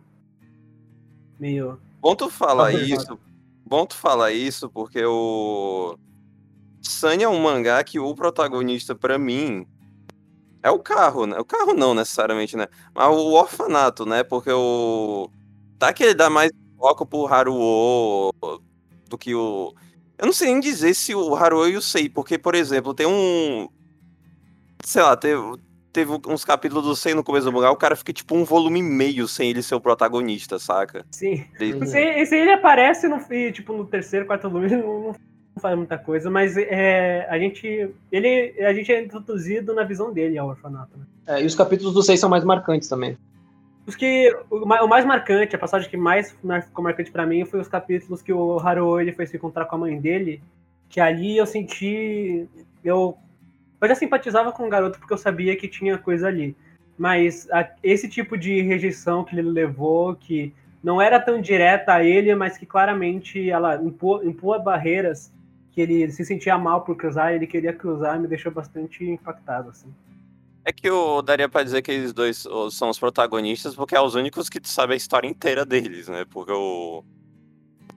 meio... 1.37 1.77
Bom 1.99 2.15
tu 2.15 2.29
falar 2.29 2.71
isso. 2.71 3.19
Bom 3.65 3.85
tu 3.85 3.95
falar 3.95 4.31
isso, 4.31 4.69
porque 4.69 5.03
o. 5.03 5.97
Sunny 6.81 7.23
é 7.23 7.29
um 7.29 7.41
mangá 7.41 7.83
que 7.83 7.99
o 7.99 8.15
protagonista, 8.15 8.95
pra 8.95 9.17
mim, 9.17 9.67
é 10.63 10.69
o 10.71 10.79
carro, 10.79 11.25
né? 11.25 11.37
O 11.39 11.45
carro 11.45 11.73
não 11.73 11.93
necessariamente, 11.93 12.55
né? 12.57 12.67
Mas 12.93 13.07
o 13.07 13.33
orfanato, 13.33 14.05
né? 14.05 14.23
Porque 14.23 14.51
o. 14.51 15.29
Tá 15.77 15.93
que 15.93 16.03
ele 16.03 16.13
dá 16.13 16.29
mais 16.29 16.51
foco 16.77 17.05
pro 17.05 17.27
Haruo 17.27 18.31
do 19.07 19.17
que 19.17 19.33
o. 19.33 19.73
Eu 20.17 20.25
não 20.25 20.33
sei 20.33 20.49
nem 20.51 20.59
dizer 20.59 20.93
se 20.93 21.15
o 21.15 21.33
Haruo 21.35 21.67
e 21.67 21.77
o 21.77 21.81
Sei, 21.81 22.09
porque, 22.09 22.37
por 22.37 22.55
exemplo, 22.55 22.93
tem 22.93 23.07
um. 23.07 23.67
Sei 24.83 25.01
lá, 25.01 25.15
teve, 25.15 25.41
teve 25.93 26.11
uns 26.27 26.43
capítulos 26.43 26.83
do 26.85 26.95
Sei 26.95 27.13
no 27.13 27.23
começo 27.23 27.45
do 27.45 27.53
mangá, 27.53 27.71
o 27.71 27.77
cara 27.77 27.95
fica 27.95 28.11
tipo 28.13 28.35
um 28.35 28.43
volume 28.43 28.79
e 28.79 28.83
meio 28.83 29.27
sem 29.27 29.49
ele 29.49 29.61
ser 29.63 29.75
o 29.75 29.81
protagonista, 29.81 30.59
saca? 30.59 31.05
Sim. 31.11 31.45
Ele- 31.59 31.83
Esse, 31.83 31.97
esse 31.99 32.35
ele 32.35 32.51
aparece 32.51 33.07
no, 33.07 33.19
tipo, 33.53 33.73
no 33.73 33.85
terceiro, 33.85 34.25
quarto 34.25 34.49
volume, 34.49 34.69
não 34.75 35.15
faz 35.59 35.77
muita 35.77 35.97
coisa, 35.97 36.29
mas 36.29 36.57
é, 36.57 37.27
a 37.29 37.37
gente. 37.37 37.89
Ele, 38.11 38.53
a 38.63 38.73
gente 38.73 38.91
é 38.91 39.01
introduzido 39.03 39.73
na 39.73 39.83
visão 39.83 40.11
dele 40.11 40.37
ao 40.37 40.47
orfanato. 40.47 40.97
Né? 40.97 41.05
É, 41.27 41.43
e 41.43 41.45
os 41.45 41.55
capítulos 41.55 41.93
do 41.93 42.01
6 42.01 42.19
são 42.19 42.29
mais 42.29 42.43
marcantes 42.43 42.87
também. 42.87 43.17
Os 43.85 43.95
que. 43.95 44.35
O, 44.49 44.63
o 44.63 44.87
mais 44.87 45.05
marcante, 45.05 45.55
a 45.55 45.59
passagem 45.59 45.89
que 45.89 45.97
mais 45.97 46.31
ficou 46.31 46.83
marcante 46.83 47.11
pra 47.11 47.25
mim 47.25 47.45
foi 47.45 47.59
os 47.59 47.67
capítulos 47.67 48.21
que 48.21 48.33
o 48.33 48.59
Haruo 48.59 48.99
ele 48.99 49.13
foi 49.13 49.25
se 49.27 49.37
encontrar 49.37 49.65
com 49.65 49.75
a 49.75 49.79
mãe 49.79 49.99
dele. 49.99 50.41
Que 50.89 50.99
ali 50.99 51.37
eu 51.37 51.45
senti. 51.45 52.47
Eu, 52.83 53.17
eu 53.81 53.87
já 53.87 53.95
simpatizava 53.95 54.51
com 54.51 54.65
o 54.65 54.69
garoto 54.69 54.99
porque 54.99 55.13
eu 55.13 55.17
sabia 55.17 55.55
que 55.55 55.67
tinha 55.67 55.97
coisa 55.97 56.27
ali. 56.27 56.55
Mas 56.97 57.49
a- 57.51 57.69
esse 57.83 58.09
tipo 58.09 58.37
de 58.37 58.61
rejeição 58.61 59.23
que 59.23 59.35
ele 59.35 59.49
levou, 59.49 60.15
que 60.15 60.53
não 60.83 61.01
era 61.01 61.19
tão 61.19 61.41
direta 61.41 61.93
a 61.93 62.03
ele, 62.03 62.33
mas 62.35 62.57
que 62.57 62.65
claramente 62.65 63.49
ela 63.49 63.75
impô, 63.75 64.23
impôs 64.23 64.63
barreiras 64.63 65.31
que 65.71 65.81
ele 65.81 66.11
se 66.11 66.25
sentia 66.25 66.57
mal 66.57 66.81
por 66.81 66.95
cruzar, 66.95 67.33
ele 67.33 67.47
queria 67.47 67.73
cruzar, 67.73 68.19
me 68.19 68.27
deixou 68.27 68.51
bastante 68.51 69.03
impactado, 69.03 69.69
assim. 69.69 69.87
É 70.65 70.71
que 70.73 70.87
eu 70.89 71.21
daria 71.21 71.47
pra 71.49 71.63
dizer 71.63 71.81
que 71.81 71.91
eles 71.91 72.13
dois 72.13 72.45
são 72.71 72.89
os 72.89 72.99
protagonistas, 72.99 73.75
porque 73.75 73.95
é 73.95 74.01
os 74.01 74.13
únicos 74.15 74.49
que 74.49 74.59
tu 74.59 74.67
sabe 74.67 74.93
a 74.93 74.97
história 74.97 75.27
inteira 75.27 75.65
deles, 75.65 76.07
né? 76.07 76.25
Porque 76.29 76.51
o. 76.51 77.03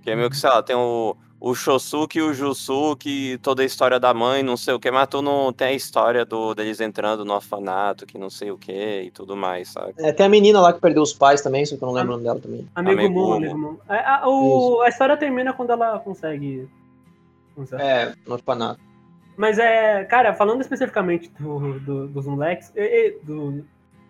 Que 0.03 0.11
é 0.11 0.17
meio 0.17 0.31
que, 0.31 0.37
sei 0.37 0.49
lá, 0.51 0.63
tem 0.63 0.75
o, 0.75 1.17
o 1.41 1.55
Shosuke 1.55 2.19
e 2.19 2.23
o 2.23 2.33
Jusuke, 2.33 3.39
toda 3.43 3.63
a 3.63 3.65
história 3.67 4.01
da 4.01 4.13
mãe, 4.15 4.43
não 4.43 4.57
sei 4.57 4.75
o 4.75 4.81
que, 4.81 4.91
mas 4.91 5.07
tu 5.09 5.21
não 5.23 5.53
tem 5.53 5.69
a 5.69 5.73
história 5.73 6.25
do, 6.25 6.55
deles 6.55 6.81
entrando 6.81 7.25
no 7.25 7.35
orfanato, 7.35 8.07
que 8.07 8.17
não 8.19 8.31
sei 8.31 8.51
o 8.51 8.59
que 8.59 9.03
e 9.03 9.11
tudo 9.11 9.37
mais, 9.37 9.69
sabe? 9.69 9.93
É, 9.99 10.13
tem 10.13 10.27
a 10.27 10.29
menina 10.29 10.61
lá 10.61 10.73
que 10.73 10.81
perdeu 10.81 11.03
os 11.03 11.13
pais 11.13 11.41
também, 11.43 11.65
só 11.67 11.77
que 11.77 11.83
eu 11.83 11.87
não 11.87 11.95
lembro 11.95 12.11
o 12.11 12.13
nome 12.15 12.25
dela 12.25 12.41
também. 12.41 12.67
Amigo 12.75 12.99
Amigo 13.01 13.15
Moon, 13.15 13.27
Moon. 13.29 13.37
amigo 13.37 13.59
Moon. 13.59 13.77
A, 13.89 14.17
a- 14.25 14.29
o- 14.29 14.81
a 14.83 14.89
história 14.89 15.17
termina 15.17 15.53
quando 15.53 15.71
ela 15.71 15.99
consegue. 16.01 16.69
Consegue. 17.55 17.83
É, 17.83 18.15
no 18.27 18.35
orfanato. 18.35 18.81
Mas 19.37 19.59
é, 19.59 20.05
cara, 20.05 20.35
falando 20.35 20.61
especificamente 20.61 21.31
do, 21.39 21.79
do- 21.81 22.09
dos 22.09 22.27
moleques, 22.27 22.73
e- 22.77 22.81
e 22.81 23.25
do- 23.25 23.65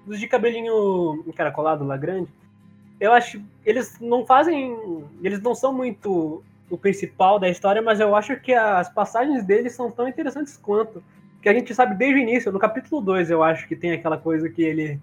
dos 0.06 0.18
de 0.18 0.26
cabelinho 0.26 1.22
encaracolado 1.26 1.84
lá 1.84 1.96
grande, 1.96 2.28
eu 3.00 3.12
acho 3.12 3.40
eles 3.64 3.98
não 4.00 4.26
fazem, 4.26 4.76
eles 5.22 5.40
não 5.40 5.54
são 5.54 5.72
muito 5.72 6.42
o 6.70 6.76
principal 6.78 7.38
da 7.38 7.48
história, 7.48 7.80
mas 7.82 8.00
eu 8.00 8.14
acho 8.16 8.36
que 8.40 8.52
as 8.52 8.88
passagens 8.88 9.44
deles 9.44 9.74
são 9.74 9.90
tão 9.90 10.08
interessantes 10.08 10.56
quanto. 10.56 11.02
Que 11.40 11.48
a 11.48 11.54
gente 11.54 11.74
sabe 11.74 11.94
desde 11.96 12.18
o 12.18 12.22
início, 12.22 12.52
no 12.52 12.58
capítulo 12.58 13.00
2 13.02 13.28
eu 13.30 13.42
acho 13.42 13.66
que 13.68 13.74
tem 13.76 13.92
aquela 13.92 14.16
coisa 14.16 14.48
que 14.48 14.62
ele 14.62 15.00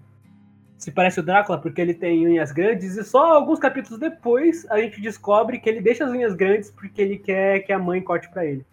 se 0.80 0.90
parece 0.90 1.20
o 1.20 1.22
Drácula 1.22 1.58
porque 1.58 1.80
ele 1.80 1.92
tem 1.92 2.26
unhas 2.26 2.50
grandes, 2.50 2.96
e 2.96 3.04
só 3.04 3.34
alguns 3.34 3.58
capítulos 3.58 4.00
depois 4.00 4.66
a 4.70 4.80
gente 4.80 5.00
descobre 5.00 5.60
que 5.60 5.68
ele 5.68 5.82
deixa 5.82 6.04
as 6.06 6.10
unhas 6.10 6.34
grandes 6.34 6.70
porque 6.70 7.02
ele 7.02 7.18
quer 7.18 7.60
que 7.60 7.72
a 7.72 7.78
mãe 7.78 8.00
corte 8.00 8.28
pra 8.30 8.46
ele. 8.46 8.64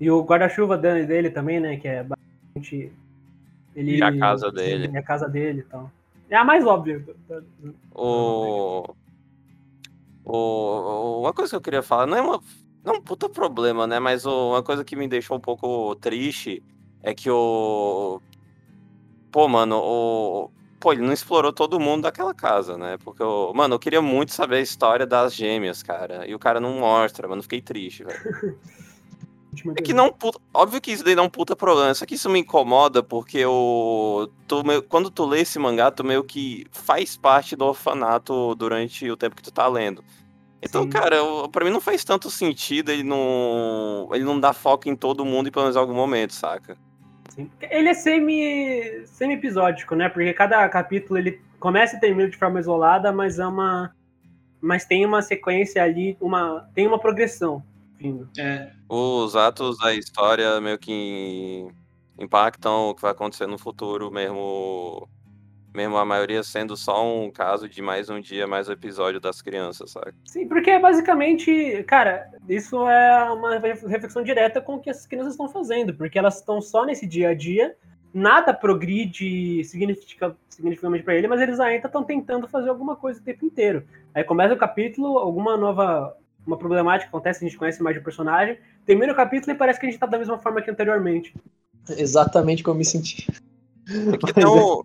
E 0.00 0.10
o 0.10 0.22
guarda-chuva 0.24 0.78
da- 0.78 1.02
dele 1.02 1.28
também, 1.28 1.60
né? 1.60 1.76
Que 1.76 1.86
é 1.86 2.02
bastante. 2.02 2.90
Ele, 3.76 3.98
E 3.98 4.02
a 4.02 4.18
casa 4.18 4.50
dele. 4.50 4.90
É 4.92 4.98
a 4.98 5.02
casa 5.02 5.28
dele 5.28 5.60
e 5.60 5.64
tal. 5.64 5.90
É 6.30 6.36
a 6.36 6.44
mais 6.44 6.64
óbvia. 6.66 7.04
O... 7.94 8.94
o. 10.24 11.20
Uma 11.20 11.34
coisa 11.34 11.50
que 11.50 11.56
eu 11.56 11.60
queria 11.60 11.82
falar, 11.82 12.06
não 12.06 12.16
é 12.16 12.22
uma. 12.22 12.40
Não 12.82 12.94
é 12.94 12.96
um 12.96 13.02
puta 13.02 13.28
problema, 13.28 13.86
né? 13.86 13.98
Mas 14.00 14.24
uma 14.24 14.62
coisa 14.62 14.82
que 14.82 14.96
me 14.96 15.06
deixou 15.06 15.36
um 15.36 15.40
pouco 15.40 15.94
triste 15.96 16.62
é 17.02 17.12
que 17.12 17.28
o. 17.30 18.22
Pô, 19.30 19.46
mano, 19.46 19.76
o. 19.76 20.50
Pô, 20.80 20.92
ele 20.92 21.02
não 21.02 21.12
explorou 21.12 21.52
todo 21.52 21.78
mundo 21.78 22.02
daquela 22.04 22.32
casa, 22.34 22.78
né? 22.78 22.96
Porque, 23.04 23.22
o... 23.22 23.52
mano, 23.52 23.74
eu 23.74 23.78
queria 23.78 24.00
muito 24.00 24.32
saber 24.32 24.56
a 24.56 24.60
história 24.60 25.06
das 25.06 25.34
gêmeas, 25.34 25.82
cara. 25.82 26.26
E 26.26 26.34
o 26.34 26.38
cara 26.38 26.58
não 26.58 26.78
mostra, 26.80 27.28
mano. 27.28 27.42
Fiquei 27.42 27.60
triste, 27.60 28.02
velho. 28.04 28.18
É 29.76 29.82
que 29.82 29.92
não, 29.92 30.12
puta- 30.12 30.38
óbvio 30.54 30.80
que 30.80 30.92
isso 30.92 31.02
daí 31.04 31.16
não 31.16 31.24
é 31.24 31.26
um 31.26 31.30
puta 31.30 31.56
problema, 31.56 31.92
só 31.92 32.06
que 32.06 32.14
isso 32.14 32.30
me 32.30 32.38
incomoda 32.38 33.02
porque 33.02 33.44
o 33.44 34.28
tu 34.46 34.64
meio- 34.64 34.80
quando 34.80 35.10
tu 35.10 35.26
lê 35.26 35.40
esse 35.40 35.58
mangá, 35.58 35.90
tu 35.90 36.04
meio 36.04 36.22
que 36.22 36.64
faz 36.70 37.16
parte 37.16 37.56
do 37.56 37.64
orfanato 37.66 38.54
durante 38.54 39.10
o 39.10 39.16
tempo 39.16 39.34
que 39.34 39.42
tu 39.42 39.50
tá 39.50 39.66
lendo. 39.66 40.04
Então, 40.62 40.84
Sim. 40.84 40.88
cara, 40.90 41.16
eu, 41.16 41.48
pra 41.48 41.64
mim 41.64 41.70
não 41.72 41.80
faz 41.80 42.04
tanto 42.04 42.30
sentido 42.30 42.90
ele 42.90 43.02
não 43.02 44.08
ele 44.12 44.22
não 44.24 44.38
dá 44.38 44.52
foco 44.52 44.88
em 44.88 44.94
todo 44.94 45.24
mundo 45.24 45.48
em 45.48 45.50
pelo 45.50 45.64
menos 45.64 45.76
em 45.76 45.80
algum 45.80 45.94
momento, 45.94 46.32
saca? 46.32 46.78
Sim. 47.30 47.50
Ele 47.60 47.88
é 47.88 47.94
semi, 47.94 49.06
semi-episódico, 49.06 49.94
né? 49.94 50.08
Porque 50.08 50.32
cada 50.34 50.68
capítulo 50.68 51.18
ele 51.18 51.40
começa 51.58 51.96
e 51.96 52.00
termina 52.00 52.28
de 52.28 52.36
forma 52.36 52.60
isolada, 52.60 53.12
mas 53.12 53.38
é 53.38 53.46
uma. 53.46 53.94
Mas 54.60 54.84
tem 54.84 55.06
uma 55.06 55.22
sequência 55.22 55.82
ali, 55.82 56.16
uma. 56.20 56.68
Tem 56.74 56.86
uma 56.86 56.98
progressão. 56.98 57.62
vindo. 57.98 58.28
É. 58.38 58.70
Os 58.88 59.36
atos 59.36 59.78
da 59.78 59.94
história 59.94 60.60
meio 60.60 60.78
que 60.78 61.66
impactam 62.18 62.90
o 62.90 62.94
que 62.94 63.02
vai 63.02 63.12
acontecer 63.12 63.46
no 63.46 63.58
futuro, 63.58 64.10
mesmo 64.10 65.08
mesmo 65.74 65.96
a 65.96 66.04
maioria 66.04 66.42
sendo 66.42 66.76
só 66.76 67.06
um 67.06 67.30
caso 67.30 67.68
de 67.68 67.80
mais 67.80 68.10
um 68.10 68.20
dia, 68.20 68.46
mais 68.46 68.68
um 68.68 68.72
episódio 68.72 69.20
das 69.20 69.40
crianças, 69.40 69.92
saca? 69.92 70.14
Sim, 70.24 70.46
porque 70.48 70.78
basicamente, 70.78 71.82
cara, 71.84 72.28
isso 72.48 72.88
é 72.88 73.30
uma 73.32 73.58
reflexão 73.58 74.22
direta 74.22 74.60
com 74.60 74.76
o 74.76 74.80
que 74.80 74.90
as 74.90 75.06
crianças 75.06 75.32
estão 75.32 75.48
fazendo, 75.48 75.94
porque 75.94 76.18
elas 76.18 76.36
estão 76.36 76.60
só 76.60 76.84
nesse 76.84 77.06
dia 77.06 77.30
a 77.30 77.34
dia, 77.34 77.76
nada 78.12 78.52
progride 78.52 79.62
significa- 79.64 80.36
significativamente 80.48 81.04
pra 81.04 81.14
ele, 81.14 81.28
mas 81.28 81.40
eles 81.40 81.60
ainda 81.60 81.86
estão 81.86 82.02
tentando 82.02 82.48
fazer 82.48 82.68
alguma 82.68 82.96
coisa 82.96 83.20
o 83.20 83.22
tempo 83.22 83.46
inteiro. 83.46 83.84
Aí 84.14 84.24
começa 84.24 84.54
o 84.54 84.58
capítulo, 84.58 85.18
alguma 85.18 85.56
nova 85.56 86.16
uma 86.46 86.56
problemática 86.56 87.08
acontece, 87.08 87.44
a 87.44 87.48
gente 87.48 87.58
conhece 87.58 87.82
mais 87.82 87.94
de 87.94 88.00
um 88.00 88.02
personagem, 88.02 88.58
termina 88.86 89.12
o 89.12 89.16
capítulo 89.16 89.52
e 89.52 89.54
parece 89.58 89.78
que 89.78 89.86
a 89.86 89.90
gente 89.90 90.00
tá 90.00 90.06
da 90.06 90.18
mesma 90.18 90.38
forma 90.38 90.60
que 90.62 90.70
anteriormente. 90.70 91.34
Exatamente 91.88 92.62
como 92.62 92.74
eu 92.74 92.78
me 92.78 92.84
senti. 92.84 93.28
É 94.12 94.16
que, 94.16 94.32
nem 94.36 94.46
o- 94.46 94.84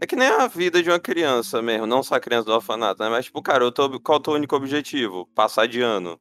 é 0.00 0.06
que 0.06 0.16
nem 0.16 0.28
a 0.28 0.46
vida 0.46 0.82
de 0.82 0.90
uma 0.90 0.98
criança 1.00 1.60
mesmo, 1.62 1.86
não 1.86 2.02
só 2.02 2.14
a 2.16 2.20
criança 2.20 2.46
do 2.46 2.52
orfanato, 2.52 3.02
né? 3.02 3.08
Mas, 3.08 3.26
tipo, 3.26 3.40
cara, 3.42 3.64
eu 3.64 3.72
tô, 3.72 3.98
qual 4.00 4.16
é 4.16 4.20
o 4.20 4.22
teu 4.22 4.32
único 4.34 4.54
objetivo? 4.56 5.26
Passar 5.34 5.66
de 5.66 5.80
ano. 5.80 6.18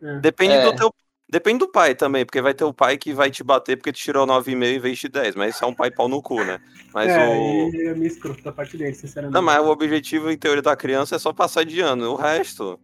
É. 0.00 0.18
Depende 0.20 0.54
É. 0.54 0.64
do 0.64 0.74
teu. 0.76 0.92
Depende 1.30 1.60
do 1.60 1.68
pai 1.68 1.94
também, 1.94 2.26
porque 2.26 2.42
vai 2.42 2.52
ter 2.52 2.64
o 2.64 2.74
pai 2.74 2.98
que 2.98 3.14
vai 3.14 3.30
te 3.30 3.42
bater 3.42 3.76
porque 3.78 3.90
tu 3.90 3.96
tirou 3.98 4.26
9,5 4.26 4.76
em 4.76 4.78
vez 4.78 4.98
de 4.98 5.08
10, 5.08 5.34
mas 5.34 5.54
isso 5.54 5.64
é 5.64 5.66
um 5.66 5.72
pai 5.72 5.90
pau 5.90 6.06
no 6.06 6.20
cu, 6.20 6.44
né? 6.44 6.60
Mas 6.92 7.08
é, 7.08 7.26
o. 7.26 7.70
e 7.72 7.86
é 7.88 7.94
meio 7.94 8.06
escroto 8.06 8.42
da 8.44 8.52
parte 8.52 8.76
dele, 8.76 8.92
sinceramente. 8.94 9.32
Não, 9.32 9.40
mas 9.40 9.58
o 9.64 9.70
objetivo, 9.70 10.30
em 10.30 10.36
teoria, 10.36 10.60
da 10.60 10.76
criança 10.76 11.16
é 11.16 11.18
só 11.18 11.32
passar 11.32 11.64
de 11.64 11.80
ano. 11.80 12.10
O 12.12 12.16
resto. 12.16 12.78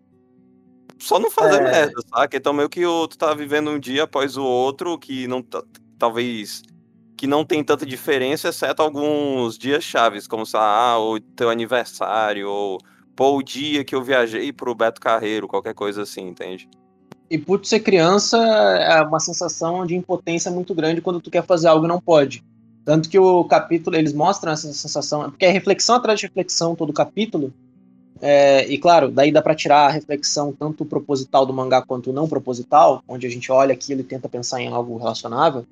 Só 0.99 1.19
não 1.21 1.31
fazer 1.31 1.59
É. 1.59 1.63
merda, 1.63 2.01
saca? 2.09 2.37
Então, 2.39 2.53
meio 2.55 2.69
que 2.71 2.85
o- 2.87 3.07
tu 3.07 3.19
tá 3.19 3.35
vivendo 3.35 3.71
um 3.71 3.79
dia 3.79 4.05
após 4.05 4.37
o 4.39 4.43
outro, 4.43 4.99
que 4.99 5.29
não 5.29 5.43
tá- 5.43 5.63
talvez. 5.99 6.63
Que 7.19 7.27
não 7.27 7.45
tem 7.45 7.63
tanta 7.65 7.85
diferença, 7.85 8.49
exceto 8.49 8.81
alguns 8.81 9.59
dias 9.59 9.83
chaves, 9.83 10.29
como 10.29 10.45
lá, 10.55 10.93
ah, 10.93 11.01
o 11.01 11.19
teu 11.21 11.51
aniversário, 11.51 12.49
ou 12.49 12.79
pô, 13.17 13.37
o 13.37 13.43
dia 13.43 13.85
que 13.85 13.95
eu 13.95 14.03
viajei 14.03 14.53
pro 14.53 14.75
Beto 14.75 15.01
Carreiro, 15.01 15.49
qualquer 15.49 15.75
coisa 15.75 16.03
assim, 16.03 16.29
entende? 16.29 16.69
E 17.29 17.37
por 17.37 17.65
ser 17.67 17.81
criança, 17.81 18.39
é 18.39 19.03
uma 19.03 19.19
sensação 19.19 19.85
de 19.85 19.97
impotência 19.97 20.49
muito 20.51 20.73
grande 20.75 21.01
quando 21.01 21.21
tu 21.21 21.29
quer 21.29 21.45
fazer 21.45 21.67
algo 21.67 21.85
e 21.85 21.89
não 21.89 22.01
pode. 22.01 22.45
Tanto 22.85 23.09
que 23.09 23.19
o 23.19 23.45
capítulo, 23.45 23.97
eles 23.97 24.13
mostram 24.13 24.53
essa 24.53 24.73
sensação, 24.73 25.29
porque 25.29 25.45
é 25.45 25.51
reflexão 25.51 25.97
atrás 25.97 26.21
de 26.21 26.27
reflexão 26.27 26.75
todo 26.75 26.91
o 26.91 26.95
capítulo. 26.95 27.53
É, 28.21 28.67
e 28.67 28.79
claro, 28.79 29.11
daí 29.11 29.31
dá 29.31 29.43
para 29.43 29.55
tirar 29.55 29.87
a 29.87 29.91
reflexão 29.91 30.53
tanto 30.53 30.85
proposital 30.85 31.45
do 31.45 31.53
mangá 31.53 31.83
quanto 31.83 32.13
não 32.13 32.29
proposital, 32.29 33.03
onde 33.07 33.27
a 33.27 33.31
gente 33.31 33.53
olha 33.53 33.75
aquilo 33.75 34.01
e 34.01 34.05
tenta 34.05 34.29
pensar 34.29 34.61
em 34.61 34.69
algo 34.69 34.97
relacionável. 34.97 35.67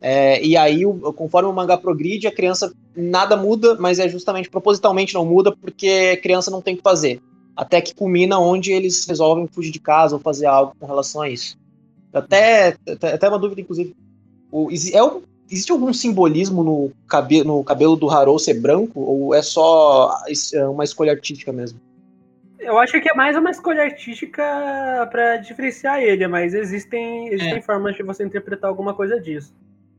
É, 0.00 0.42
e 0.42 0.56
aí, 0.56 0.86
o- 0.86 1.12
conforme 1.12 1.48
o 1.48 1.52
mangá 1.52 1.76
progride, 1.76 2.26
a 2.26 2.32
criança 2.32 2.72
nada 2.96 3.36
muda, 3.36 3.76
mas 3.78 3.98
é 3.98 4.08
justamente 4.08 4.48
propositalmente 4.48 5.14
não 5.14 5.24
muda, 5.26 5.54
porque 5.54 6.14
a 6.14 6.20
criança 6.20 6.50
não 6.50 6.62
tem 6.62 6.74
o 6.74 6.76
que 6.78 6.82
fazer. 6.82 7.20
Até 7.54 7.80
que 7.80 7.94
culmina 7.94 8.38
onde 8.38 8.72
eles 8.72 9.06
resolvem 9.06 9.46
fugir 9.46 9.70
de 9.70 9.80
casa 9.80 10.16
ou 10.16 10.20
fazer 10.20 10.46
algo 10.46 10.74
com 10.78 10.86
relação 10.86 11.20
a 11.20 11.28
isso. 11.28 11.56
Até, 12.12 12.76
até, 12.86 13.28
uma 13.28 13.38
dúvida, 13.38 13.60
inclusive. 13.60 13.94
O, 14.50 14.70
é 14.70 15.20
existe 15.50 15.72
algum 15.72 15.92
simbolismo 15.92 16.62
no, 16.62 16.90
cabe, 17.08 17.44
no 17.44 17.62
cabelo 17.62 17.96
do 17.96 18.08
Harou 18.08 18.38
ser 18.38 18.54
branco? 18.54 19.00
Ou 19.00 19.34
é 19.34 19.42
só 19.42 20.16
é 20.54 20.64
uma 20.66 20.84
escolha 20.84 21.12
artística 21.12 21.52
mesmo? 21.52 21.78
Eu 22.58 22.78
acho 22.78 23.00
que 23.00 23.10
é 23.10 23.14
mais 23.14 23.36
uma 23.36 23.50
escolha 23.50 23.82
artística 23.82 24.42
pra 25.10 25.38
diferenciar 25.38 26.00
ele, 26.00 26.26
mas 26.28 26.54
existem, 26.54 27.28
existem 27.28 27.62
formas 27.62 27.96
de 27.96 28.02
você 28.02 28.24
interpretar 28.24 28.68
alguma 28.68 28.94
coisa 28.94 29.20
disso. 29.20 29.52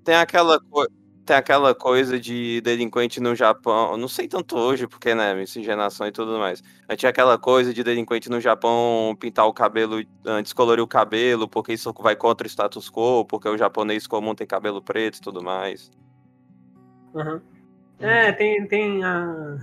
Tem 0.04 0.16
aquela, 0.16 0.60
co- 0.60 0.88
tem 1.26 1.36
aquela 1.36 1.76
coisa 1.76 2.20
de 2.20 2.60
delinquente 2.62 3.20
no 3.20 3.36
Japão, 3.36 3.96
não 3.98 4.08
sei 4.08 4.28
tanto 4.28 4.58
hoje, 4.58 4.88
porque, 4.88 5.14
né, 5.14 5.34
miscigenação 5.36 6.08
e 6.08 6.12
tudo 6.12 6.40
mais. 6.40 6.62
Mas 6.88 6.98
tinha 6.98 7.10
aquela 7.10 7.38
coisa 7.38 7.74
de 7.74 7.84
delinquente 7.84 8.30
no 8.30 8.40
Japão 8.40 9.16
pintar 9.20 9.46
o 9.46 9.54
cabelo, 9.54 10.02
ah, 10.26 10.42
descolorir 10.42 10.84
o 10.84 10.88
cabelo, 10.88 11.48
porque 11.48 11.74
isso 11.74 11.94
vai 12.00 12.16
contra 12.16 12.46
o 12.46 12.50
status 12.50 12.90
quo, 12.90 13.26
porque 13.26 13.48
o 13.48 13.58
japonês 13.58 14.08
comum 14.08 14.34
tem 14.34 14.48
cabelo 14.48 14.82
preto 14.82 15.18
e 15.18 15.22
tudo 15.22 15.44
mais. 15.44 15.92
Aham. 17.16 17.42
É, 18.00 18.32
tem, 18.32 18.66
tem, 18.68 19.04
a, 19.04 19.58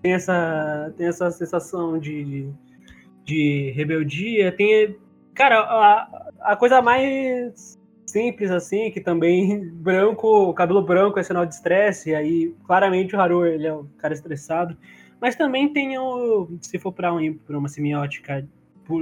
tem, 0.00 0.12
essa, 0.12 0.94
tem 0.96 1.08
essa 1.08 1.28
sensação 1.32 1.98
de, 1.98 2.48
de 3.24 3.72
rebeldia. 3.74 4.52
Tem. 4.52 4.96
Cara, 5.34 5.60
a, 5.60 6.52
a 6.52 6.56
coisa 6.56 6.80
mais 6.80 7.79
simples, 8.10 8.50
assim, 8.50 8.90
que 8.90 9.00
também 9.00 9.64
branco, 9.72 10.52
cabelo 10.54 10.82
branco 10.82 11.18
é 11.18 11.22
sinal 11.22 11.46
de 11.46 11.54
estresse, 11.54 12.14
aí 12.14 12.54
claramente 12.66 13.14
o 13.14 13.20
Haru 13.20 13.46
ele 13.46 13.66
é 13.66 13.74
um 13.74 13.86
cara 13.98 14.14
estressado. 14.14 14.76
Mas 15.20 15.36
também 15.36 15.72
tem 15.72 15.98
o. 15.98 16.48
Se 16.62 16.78
for 16.78 16.92
para 16.92 17.12
um, 17.12 17.38
uma 17.48 17.68
semiótica 17.68 18.46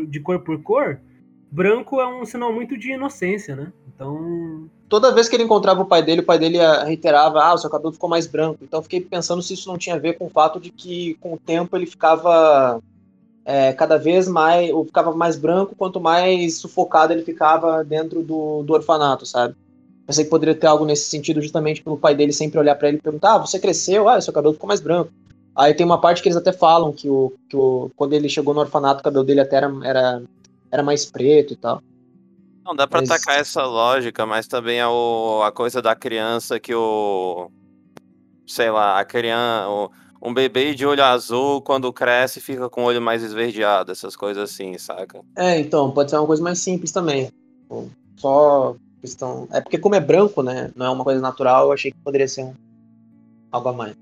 de 0.08 0.20
cor 0.20 0.40
por 0.40 0.60
cor, 0.62 1.00
branco 1.50 2.00
é 2.00 2.06
um 2.06 2.24
sinal 2.24 2.52
muito 2.52 2.76
de 2.76 2.92
inocência, 2.92 3.54
né? 3.54 3.72
Então. 3.86 4.68
Toda 4.88 5.14
vez 5.14 5.28
que 5.28 5.36
ele 5.36 5.44
encontrava 5.44 5.82
o 5.82 5.86
pai 5.86 6.02
dele, 6.02 6.22
o 6.22 6.26
pai 6.26 6.38
dele 6.38 6.58
reiterava: 6.84 7.40
Ah, 7.40 7.54
o 7.54 7.58
seu 7.58 7.70
cabelo 7.70 7.92
ficou 7.92 8.10
mais 8.10 8.26
branco. 8.26 8.58
Então 8.62 8.82
fiquei 8.82 9.00
pensando 9.00 9.42
se 9.42 9.54
isso 9.54 9.68
não 9.68 9.78
tinha 9.78 9.94
a 9.94 9.98
ver 9.98 10.14
com 10.14 10.26
o 10.26 10.30
fato 10.30 10.58
de 10.58 10.70
que, 10.70 11.14
com 11.20 11.34
o 11.34 11.38
tempo, 11.38 11.76
ele 11.76 11.86
ficava 11.86 12.82
é, 13.48 13.72
cada 13.72 13.96
vez 13.96 14.28
mais. 14.28 14.70
Ou 14.70 14.84
ficava 14.84 15.11
mais 15.14 15.37
branco, 15.37 15.74
quanto 15.74 15.98
mais 15.98 16.58
sufocado 16.58 17.12
ele 17.14 17.22
ficava 17.22 17.82
dentro 17.82 18.22
do, 18.22 18.62
do 18.62 18.72
orfanato, 18.74 19.24
sabe? 19.24 19.54
Pensei 20.06 20.24
que 20.24 20.30
poderia 20.30 20.54
ter 20.54 20.66
algo 20.66 20.84
nesse 20.84 21.08
sentido, 21.08 21.40
justamente 21.40 21.82
pelo 21.82 21.96
pai 21.96 22.14
dele 22.14 22.32
sempre 22.32 22.58
olhar 22.58 22.74
pra 22.74 22.88
ele 22.88 22.98
e 22.98 23.02
perguntar: 23.02 23.34
Ah, 23.34 23.38
você 23.38 23.58
cresceu? 23.58 24.08
Ah, 24.08 24.20
seu 24.20 24.32
cabelo 24.32 24.52
ficou 24.54 24.68
mais 24.68 24.80
branco. 24.80 25.11
Aí 25.56 25.72
tem 25.74 25.84
uma 25.84 26.00
parte 26.00 26.22
que 26.22 26.28
eles 26.28 26.37
até 26.37 26.52
falam 26.52 26.92
que, 26.92 27.08
o, 27.08 27.32
que 27.48 27.56
o, 27.56 27.90
quando 27.96 28.12
ele 28.12 28.28
chegou 28.28 28.54
no 28.54 28.61
orfanato, 28.61 29.00
o 29.00 29.02
cabelo 29.02 29.24
dele 29.24 29.40
até 29.40 29.56
era, 29.56 29.72
era, 29.82 30.22
era 30.70 30.82
mais 30.82 31.04
preto 31.06 31.52
e 31.52 31.56
tal. 31.56 31.82
Não, 32.64 32.76
dá 32.76 32.87
pra 32.87 33.00
Mas- 33.00 33.11
atacar 33.11 33.40
essa 33.40 33.64
lógica, 33.64 34.24
mas 34.26 34.46
também 34.46 34.78
é 34.78 34.87
o, 34.87 35.42
a 35.42 35.50
coisa 35.50 35.80
da 35.82 35.96
criança 35.96 36.61
que 36.61 36.74
o. 36.74 37.50
Sei 38.46 38.70
lá, 38.70 38.98
a 39.00 39.04
criança. 39.04 39.68
o- 39.68 39.90
um 40.20 40.35
bebê 40.35 40.74
de 40.74 40.85
olho 40.85 41.02
azul, 41.04 41.62
quando 41.62 41.92
cresce, 41.92 42.40
fica 42.40 42.68
com 42.68 42.83
o 42.83 42.85
olho 42.85 43.00
mais 43.00 43.22
esverdeado, 43.22 43.92
essas 43.92 44.16
coisas 44.16 44.50
assim, 44.50 44.76
saca? 44.78 45.20
É, 45.37 45.59
então, 45.59 45.90
pode 45.90 46.11
ser 46.11 46.18
uma 46.18 46.26
coisa 46.26 46.42
mais 46.42 46.59
simples 46.59 46.92
também. 46.92 47.31
Só 48.16 48.74
questão. 49.00 49.46
É 49.52 49.61
porque, 49.61 49.78
como 49.78 49.94
é 49.94 50.00
branco, 50.00 50.42
né? 50.42 50.70
Não 50.74 50.87
é 50.87 50.90
uma 50.90 51.04
coisa 51.04 51.20
natural, 51.20 51.66
eu 51.66 51.72
achei 51.72 51.92
que 51.92 51.98
poderia 51.98 52.26
ser 52.26 52.44
um... 52.44 52.54
algo 53.52 53.68
a 53.68 53.72
mais. 53.72 53.96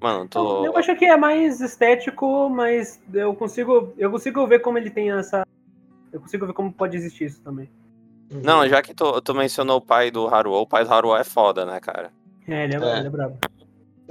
Mano, 0.00 0.26
tô. 0.28 0.66
Eu 0.66 0.76
acho 0.76 0.96
que 0.96 1.04
é 1.04 1.16
mais 1.16 1.60
estético, 1.60 2.48
mas 2.50 3.00
eu 3.14 3.32
consigo, 3.34 3.92
eu 3.96 4.10
consigo 4.10 4.44
ver 4.48 4.58
como 4.58 4.76
ele 4.76 4.90
tem 4.90 5.12
essa. 5.12 5.46
Eu 6.12 6.20
consigo 6.20 6.44
ver 6.44 6.52
como 6.52 6.72
pode 6.72 6.96
existir 6.96 7.26
isso 7.26 7.40
também. 7.42 7.70
Não, 8.28 8.66
já 8.66 8.82
que 8.82 8.92
tu, 8.94 9.20
tu 9.20 9.34
mencionou 9.34 9.76
o 9.76 9.80
pai 9.80 10.10
do 10.10 10.26
Haruo, 10.26 10.54
o 10.54 10.66
pai 10.66 10.84
do 10.84 10.92
Haruo 10.92 11.14
é 11.14 11.22
foda, 11.22 11.64
né, 11.64 11.78
cara? 11.78 12.10
É, 12.48 12.64
ele 12.64 12.74
é, 12.74 12.78
É. 12.78 12.98
Ele 12.98 13.06
é 13.06 13.10
brabo. 13.10 13.38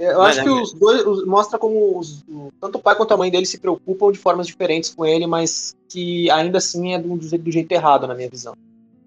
Eu 0.04 0.18
Mas 0.18 0.30
acho 0.30 0.40
é 0.40 0.42
que 0.42 0.48
mesmo. 0.48 0.62
os 0.64 0.72
dois. 0.74 1.06
os- 1.06 1.24
mostra 1.26 1.58
como 1.58 1.98
os- 1.98 2.22
o- 2.28 2.50
tanto 2.60 2.78
o 2.78 2.80
pai 2.80 2.94
quanto 2.96 3.12
a 3.14 3.16
mãe 3.16 3.30
dele 3.30 3.46
se 3.46 3.58
preocupam 3.60 4.10
de 4.10 4.18
formas 4.18 4.46
diferentes 4.46 4.94
com 4.94 5.06
ele, 5.06 5.26
mas 5.26 5.74
que 5.88 6.30
ainda 6.30 6.58
assim 6.58 6.94
é 6.94 6.98
do, 6.98 7.16
do 7.16 7.24
jeito- 7.28 7.42
do 7.44 7.50
jeito 7.52 7.70
errado, 7.72 8.06
na 8.06 8.14
minha 8.14 8.28
visão. 8.28 8.54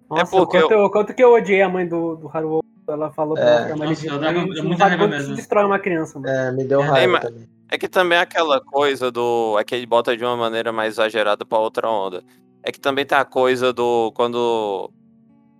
Nossa, 0.10 0.25
porque 0.38 0.60
quanto, 0.62 0.71
eu... 0.71 0.89
quanto 0.89 1.13
que 1.13 1.23
eu 1.23 1.34
odiei 1.34 1.62
a 1.62 1.69
mãe 1.69 1.88
do, 1.88 2.15
do 2.15 2.29
Haruo. 2.34 2.63
Ela 2.88 3.10
falou 3.12 3.36
É. 3.36 3.65
pra 3.65 3.75
Nossa, 3.75 4.08
ela 4.08 4.19
dava- 4.19 4.45
muita 4.63 4.86
raiva 4.88 5.08
mesmo. 5.08 5.29
se 5.31 5.36
destrói 5.36 5.65
uma 5.65 5.79
criança, 5.79 6.19
mano. 6.19 6.31
É, 6.31 6.51
me 6.51 6.63
deu 6.63 6.81
É, 6.81 6.86
raiva 6.86 7.13
mas- 7.13 7.23
também. 7.23 7.49
É 7.71 7.77
que 7.79 7.88
também 7.89 8.17
é 8.19 8.21
aquela 8.21 8.62
coisa 8.62 9.12
do. 9.12 9.58
É 9.60 9.63
que 9.63 9.73
ele 9.73 9.88
bota 9.88 10.15
de 10.15 10.23
uma 10.23 10.38
maneira 10.38 10.71
mais 10.71 10.93
exagerada 10.93 11.43
pra 11.43 11.58
outra 11.58 11.89
onda. 11.89 12.23
É 12.62 12.71
que 12.71 12.79
também 12.79 13.03
tem 13.03 13.17
a 13.17 13.25
coisa 13.25 13.73
do. 13.73 14.12
Quando. 14.15 14.91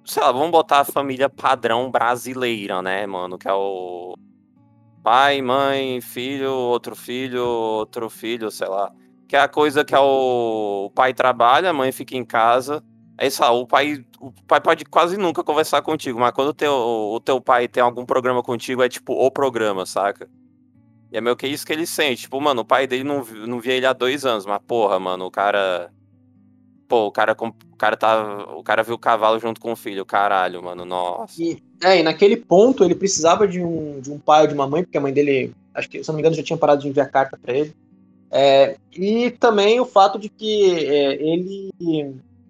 Sei 0.06 0.22
lá, 0.22 0.32
vamos 0.32 0.52
botar 0.52 0.82
a 0.82 0.86
família 0.86 1.28
padrão 1.28 1.90
brasileira, 1.90 2.80
né, 2.84 3.08
mano? 3.08 3.40
Que 3.40 3.48
é 3.48 3.54
o. 3.54 4.14
Pai, 5.06 5.40
mãe, 5.40 6.02
filho, 6.02 6.52
outro 6.52 6.96
filho, 6.96 7.46
outro 7.46 8.10
filho, 8.10 8.50
sei 8.50 8.68
lá. 8.68 8.92
Que 9.28 9.36
é 9.36 9.40
a 9.40 9.48
coisa 9.48 9.86
que 9.86 9.94
é 9.94 10.00
o, 10.00 10.86
o 10.88 10.90
pai 10.90 11.14
trabalha, 11.14 11.70
a 11.70 11.74
mãe 11.74 11.92
fica 11.92 12.18
em 12.18 12.26
casa. 12.26 12.84
Sei 13.20 13.46
lá, 13.46 13.52
o 13.52 13.68
pai, 13.68 14.04
o 14.20 14.32
pai 14.48 14.60
pode 14.60 14.84
quase 14.86 15.16
nunca 15.16 15.44
conversar 15.44 15.84
contigo, 15.84 16.20
mas 16.20 16.32
quando 16.32 16.48
o 16.48 16.54
teu, 16.56 16.74
o 16.74 17.20
teu 17.20 17.40
pai 17.40 17.68
tem 17.68 17.84
algum 17.84 18.04
programa 18.04 18.42
contigo, 18.42 18.82
é 18.82 18.90
tipo 18.90 19.14
o 19.14 19.30
programa, 19.30 19.86
saca? 19.86 20.28
E 21.12 21.18
é 21.18 21.22
meio 21.22 21.36
que 21.36 21.46
isso 21.46 21.68
que 21.68 21.72
ele 21.72 21.86
sente. 21.86 22.24
Tipo, 22.24 22.42
mano, 22.42 22.64
o 22.64 22.66
pai 22.66 22.88
dele 22.88 23.04
não, 23.04 23.24
não 23.48 23.60
via 23.60 23.74
ele 23.74 23.86
há 23.86 23.94
dois 23.94 24.26
anos, 24.26 24.48
mas 24.48 24.60
porra, 24.66 25.00
mano, 25.00 25.26
o 25.26 25.32
cara. 25.32 25.94
Pô, 26.88 27.06
o 27.06 27.12
cara, 27.12 27.38
o 27.40 27.78
cara 27.78 27.96
tá. 27.96 28.56
O 28.56 28.64
cara 28.64 28.82
viu 28.82 28.96
o 28.96 29.00
cavalo 29.00 29.38
junto 29.40 29.62
com 29.62 29.72
o 29.72 29.76
filho, 29.76 30.04
caralho, 30.04 30.64
mano, 30.64 30.84
nossa. 30.84 31.40
E, 31.40 31.62
é, 31.84 32.00
e 32.00 32.04
naquele 32.04 32.38
ponto 32.38 32.84
ele 32.84 32.96
precisava 32.96 33.48
de 33.48 33.62
um, 33.62 34.00
de 34.00 34.12
um 34.12 34.18
pai 34.20 34.42
ou 34.42 34.48
de 34.48 34.54
uma 34.54 34.68
mãe, 34.68 34.84
porque 34.84 34.98
a 34.98 35.02
mãe 35.02 35.14
dele, 35.14 35.54
acho 35.74 35.90
que, 35.90 36.04
se 36.04 36.08
não 36.10 36.16
me 36.16 36.22
engano, 36.22 36.36
já 36.36 36.44
tinha 36.44 36.58
parado 36.58 36.82
de 36.82 36.88
enviar 36.88 37.10
carta 37.10 37.38
pra 37.42 37.54
ele. 37.54 37.74
É, 38.32 38.76
e 38.92 39.32
também 39.32 39.80
o 39.80 39.86
fato 39.86 40.18
de 40.20 40.30
que 40.30 40.86
é, 40.86 41.14
ele, 41.22 41.70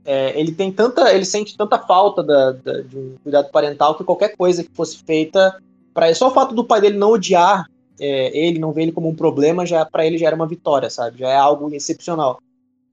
é, 0.06 0.40
ele 0.40 0.52
tem 0.52 0.72
tanta. 0.72 1.14
ele 1.14 1.26
sente 1.26 1.56
tanta 1.58 1.78
falta 1.78 2.24
da, 2.24 2.52
da- 2.52 2.82
de 2.82 2.98
um 2.98 3.16
cuidado 3.24 3.50
parental 3.52 3.96
que 3.96 4.04
qualquer 4.04 4.36
coisa 4.36 4.64
que 4.64 4.70
fosse 4.74 4.98
feita 5.06 5.60
para 5.94 6.14
só 6.14 6.28
o 6.28 6.32
fato 6.32 6.54
do 6.54 6.64
pai 6.66 6.82
dele 6.82 6.98
não 6.98 7.12
odiar 7.12 7.66
é, 8.00 8.38
ele, 8.38 8.60
não 8.60 8.72
ver 8.74 8.84
ele 8.84 8.92
como 8.92 9.08
um 9.10 9.16
problema, 9.16 9.66
já 9.66 9.86
para 9.86 10.06
ele 10.06 10.18
já 10.18 10.28
era 10.28 10.36
uma 10.36 10.48
vitória, 10.48 10.90
sabe? 10.90 11.20
Já 11.20 11.30
é 11.30 11.36
algo 11.38 11.74
excepcional. 11.74 12.40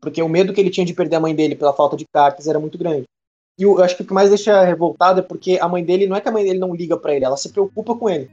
Porque 0.01 0.23
o 0.23 0.29
medo 0.29 0.53
que 0.53 0.61
ele 0.61 0.71
tinha 0.71 0.87
de 0.87 0.95
perder 0.95 1.16
a 1.16 1.21
mãe 1.21 1.35
dele 1.35 1.55
pela 1.57 1.73
falta 1.73 1.97
de 1.97 2.05
cartas 2.12 2.47
era 2.47 2.59
muito 2.61 2.77
grande. 2.79 3.05
E 3.59 3.65
eu 3.65 3.83
acho 3.83 3.97
que 3.97 4.03
o 4.03 4.07
que 4.07 4.15
mais 4.15 4.31
deixa 4.31 4.65
revoltado 4.65 5.21
é 5.21 5.23
porque 5.23 5.59
a 5.61 5.69
mãe 5.69 5.85
dele, 5.85 6.07
não 6.07 6.17
é 6.17 6.21
que 6.21 6.29
a 6.29 6.33
mãe 6.33 6.45
dele 6.45 6.59
não 6.59 6.75
liga 6.75 6.97
pra 6.97 7.15
ele, 7.15 7.25
ela 7.25 7.37
se 7.37 7.51
preocupa 7.51 7.95
com 7.95 8.09
ele. 8.09 8.31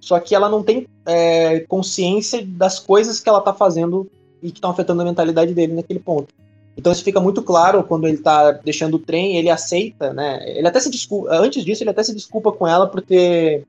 Só 0.00 0.18
que 0.18 0.34
ela 0.34 0.48
não 0.48 0.62
tem 0.62 0.86
é, 1.04 1.60
consciência 1.60 2.44
das 2.44 2.78
coisas 2.78 3.20
que 3.20 3.28
ela 3.28 3.40
tá 3.40 3.52
fazendo 3.52 4.10
e 4.42 4.50
que 4.50 4.58
estão 4.58 4.70
afetando 4.70 5.02
a 5.02 5.04
mentalidade 5.04 5.52
dele 5.52 5.74
naquele 5.74 6.00
ponto. 6.00 6.32
Então 6.76 6.92
isso 6.92 7.04
fica 7.04 7.20
muito 7.20 7.42
claro 7.42 7.84
quando 7.84 8.06
ele 8.06 8.18
tá 8.18 8.52
deixando 8.52 8.94
o 8.94 8.98
trem, 8.98 9.36
ele 9.36 9.50
aceita, 9.50 10.14
né? 10.14 10.40
Ele 10.46 10.66
até 10.66 10.80
se 10.80 10.88
desculpa, 10.88 11.28
antes 11.30 11.62
disso 11.64 11.82
ele 11.82 11.90
até 11.90 12.02
se 12.02 12.14
desculpa 12.14 12.50
com 12.50 12.66
ela 12.66 12.86
por 12.86 13.02
ter 13.02 13.66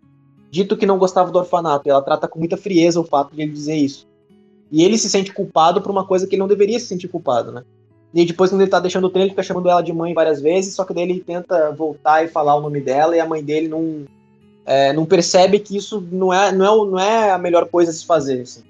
dito 0.50 0.78
que 0.78 0.86
não 0.86 0.98
gostava 0.98 1.32
do 1.32 1.40
orfanato. 1.40 1.90
Ela 1.90 2.02
trata 2.02 2.28
com 2.28 2.40
muita 2.40 2.56
frieza 2.56 3.00
o 3.00 3.04
fato 3.04 3.36
de 3.36 3.42
ele 3.42 3.52
dizer 3.52 3.76
isso. 3.76 4.08
E 4.72 4.84
ele 4.84 4.98
se 4.98 5.10
sente 5.10 5.34
culpado 5.34 5.82
por 5.82 5.92
uma 5.92 6.06
coisa 6.06 6.26
que 6.26 6.36
ele 6.36 6.40
não 6.40 6.48
deveria 6.48 6.80
se 6.80 6.86
sentir 6.86 7.10
culpado, 7.10 7.52
né? 7.52 7.64
E 8.14 8.26
depois, 8.26 8.50
quando 8.50 8.62
ele 8.62 8.70
tá 8.70 8.80
deixando 8.80 9.06
o 9.06 9.10
trem, 9.10 9.24
ele 9.24 9.30
fica 9.32 9.44
chamando 9.44 9.70
ela 9.70 9.82
de 9.82 9.94
mãe 9.94 10.14
várias 10.14 10.42
vezes, 10.42 10.76
só 10.76 10.84
que 10.84 10.94
daí 10.94 11.04
ele 11.04 11.22
tenta 11.22 11.72
voltar 11.72 12.24
e 12.24 12.28
falar 12.28 12.56
o 12.56 12.62
nome 12.62 12.82
dela, 12.82 13.16
e 13.16 13.20
a 13.20 13.26
mãe 13.26 13.42
dele 13.42 13.70
não, 13.70 14.06
é, 14.66 14.92
não 14.92 15.06
percebe 15.06 15.60
que 15.60 15.78
isso 15.78 16.06
não 16.12 16.34
é, 16.34 16.52
não, 16.52 16.66
é, 16.66 16.90
não 16.92 17.00
é 17.00 17.32
a 17.32 17.38
melhor 17.38 17.66
coisa 17.68 17.90
a 17.90 17.94
se 17.94 18.06
fazer. 18.06 18.42
assim. 18.42 18.64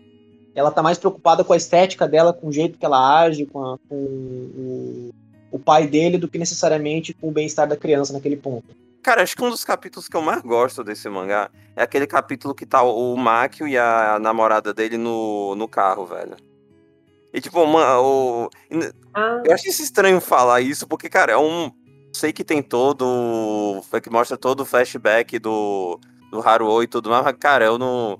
Ela 0.53 0.69
tá 0.69 0.83
mais 0.83 0.99
preocupada 0.99 1.43
com 1.43 1.53
a 1.53 1.57
estética 1.57 2.07
dela, 2.07 2.33
com 2.33 2.47
o 2.49 2.51
jeito 2.51 2.77
que 2.77 2.85
ela 2.85 3.21
age, 3.21 3.45
com, 3.45 3.63
a- 3.65 3.77
com 3.89 3.95
o, 3.95 5.09
o 5.51 5.57
pai 5.57 5.87
dele, 5.87 6.17
do 6.19 6.27
que 6.27 6.37
necessariamente 6.37 7.13
com 7.13 7.29
o 7.29 7.31
bem-estar 7.31 7.67
da 7.67 7.75
criança 7.77 8.13
naquele 8.13 8.35
ponto. 8.35 8.65
Cara, 9.01 9.23
acho 9.23 9.35
que 9.35 9.43
um 9.43 9.49
dos 9.49 9.63
capítulos 9.63 10.07
que 10.07 10.15
eu 10.15 10.21
mais 10.21 10.43
gosto 10.43 10.83
desse 10.83 11.09
mangá 11.09 11.49
é 11.75 11.81
aquele 11.81 12.05
capítulo 12.05 12.53
que 12.53 12.67
tá 12.67 12.83
o 12.83 13.15
Makio 13.17 13.67
e 13.67 13.75
a 13.75 14.19
namorada 14.21 14.71
dele 14.71 14.97
no, 14.97 15.55
no 15.55 15.67
carro, 15.67 16.05
velho. 16.05 16.35
E 17.33 17.39
tipo, 17.39 17.65
mano, 17.65 18.01
o... 18.03 18.49
Ah, 19.13 19.41
eu 19.45 19.53
acho 19.53 19.69
isso 19.69 19.81
estranho 19.81 20.19
falar 20.19 20.61
isso, 20.61 20.87
porque, 20.87 21.09
cara, 21.09 21.33
é 21.33 21.37
um. 21.37 21.71
Sei 22.13 22.33
que 22.33 22.43
tem 22.43 22.61
todo. 22.61 23.81
é 23.93 24.01
Que 24.01 24.09
mostra 24.09 24.37
todo 24.37 24.61
o 24.61 24.65
flashback 24.65 25.39
do, 25.39 25.97
do 26.29 26.41
Haruo 26.41 26.83
e 26.83 26.87
tudo 26.87 27.09
mais, 27.09 27.23
mas, 27.23 27.35
cara, 27.37 27.65
eu 27.65 27.77
não. 27.77 28.19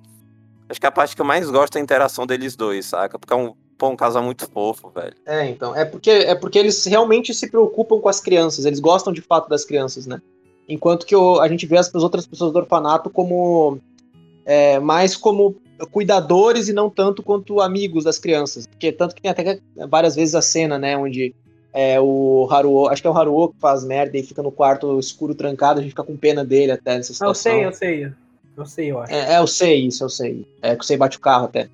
Acho 0.70 0.80
que 0.80 0.88
a 0.88 0.91
parte 0.91 1.16
que 1.16 1.22
eu 1.22 1.26
mais 1.26 1.49
gosto 1.49 1.76
é 1.76 1.80
a 1.80 1.84
interação 1.84 2.26
deles 2.26 2.55
dois, 2.55 2.86
saca? 2.86 3.20
Porque 3.20 3.34
é 3.34 3.36
um, 3.36 3.53
pô, 3.78 3.89
um 3.89 3.95
casal 3.97 4.24
muito 4.24 4.49
fofo, 4.49 4.89
velho. 4.89 5.16
É, 5.26 5.49
então. 5.49 5.76
É 5.76 5.84
porque, 5.84 6.09
é 6.09 6.36
porque 6.36 6.57
eles 6.57 6.86
realmente 6.86 7.34
se 7.34 7.49
preocupam 7.49 7.99
com 7.99 8.07
as 8.07 8.22
crianças, 8.22 8.64
eles 8.64 8.80
gostam 8.80 9.12
de 9.12 9.22
fato 9.22 9.49
das 9.49 9.66
crianças, 9.66 10.07
né? 10.07 10.22
Enquanto 10.70 11.05
que 11.05 11.16
o, 11.16 11.41
a 11.41 11.47
gente 11.49 11.66
vê 11.66 11.78
as 11.78 11.93
outras 11.95 12.26
pessoas 12.26 12.53
do 12.53 12.59
orfanato 12.59 13.09
como. 13.09 13.80
É, 14.45 14.80
mais 14.80 15.16
como 15.16 15.61
cuidadores 15.90 16.68
e 16.68 16.74
não 16.74 16.90
tanto 16.90 17.24
quanto 17.24 17.62
amigos 17.62 18.04
das 18.04 18.20
crianças. 18.20 18.68
Porque 18.68 18.92
tanto 18.92 19.16
que 19.16 19.22
tem 19.22 19.32
até 19.32 19.60
várias 19.90 20.16
vezes 20.16 20.36
a 20.36 20.42
cena, 20.42 20.78
né, 20.78 20.98
onde 20.98 21.34
é, 21.74 22.00
o 22.00 22.48
Haruo, 22.50 22.88
acho 22.88 23.02
que 23.02 23.08
é 23.08 23.12
o 23.12 23.18
Haruo 23.18 23.50
que 23.50 23.60
faz 23.60 23.84
merda 23.84 24.18
e 24.18 24.24
fica 24.24 24.44
no 24.44 24.52
quarto 24.52 25.00
escuro 25.00 25.34
trancado, 25.34 25.80
a 25.80 25.82
gente 25.82 25.92
fica 25.92 26.04
com 26.04 26.18
pena 26.18 26.44
dele 26.44 26.72
até 26.72 26.98
nessa 26.98 27.14
situação. 27.14 27.52
Eu 27.52 27.74
sei, 27.74 28.00
eu 28.00 28.06
sei. 28.06 28.14
Eu 28.58 28.66
sei, 28.66 28.92
eu 28.92 29.00
acho. 29.00 29.14
É, 29.14 29.34
é, 29.34 29.40
eu 29.40 29.48
sei, 29.48 29.88
isso 29.88 30.04
eu 30.04 30.10
sei. 30.10 30.46
É 30.62 30.76
que 30.76 30.84
o 30.84 30.86
sei 30.86 30.98
bate 30.98 31.18
o 31.18 31.22
carro 31.22 31.46
até. 31.46 31.70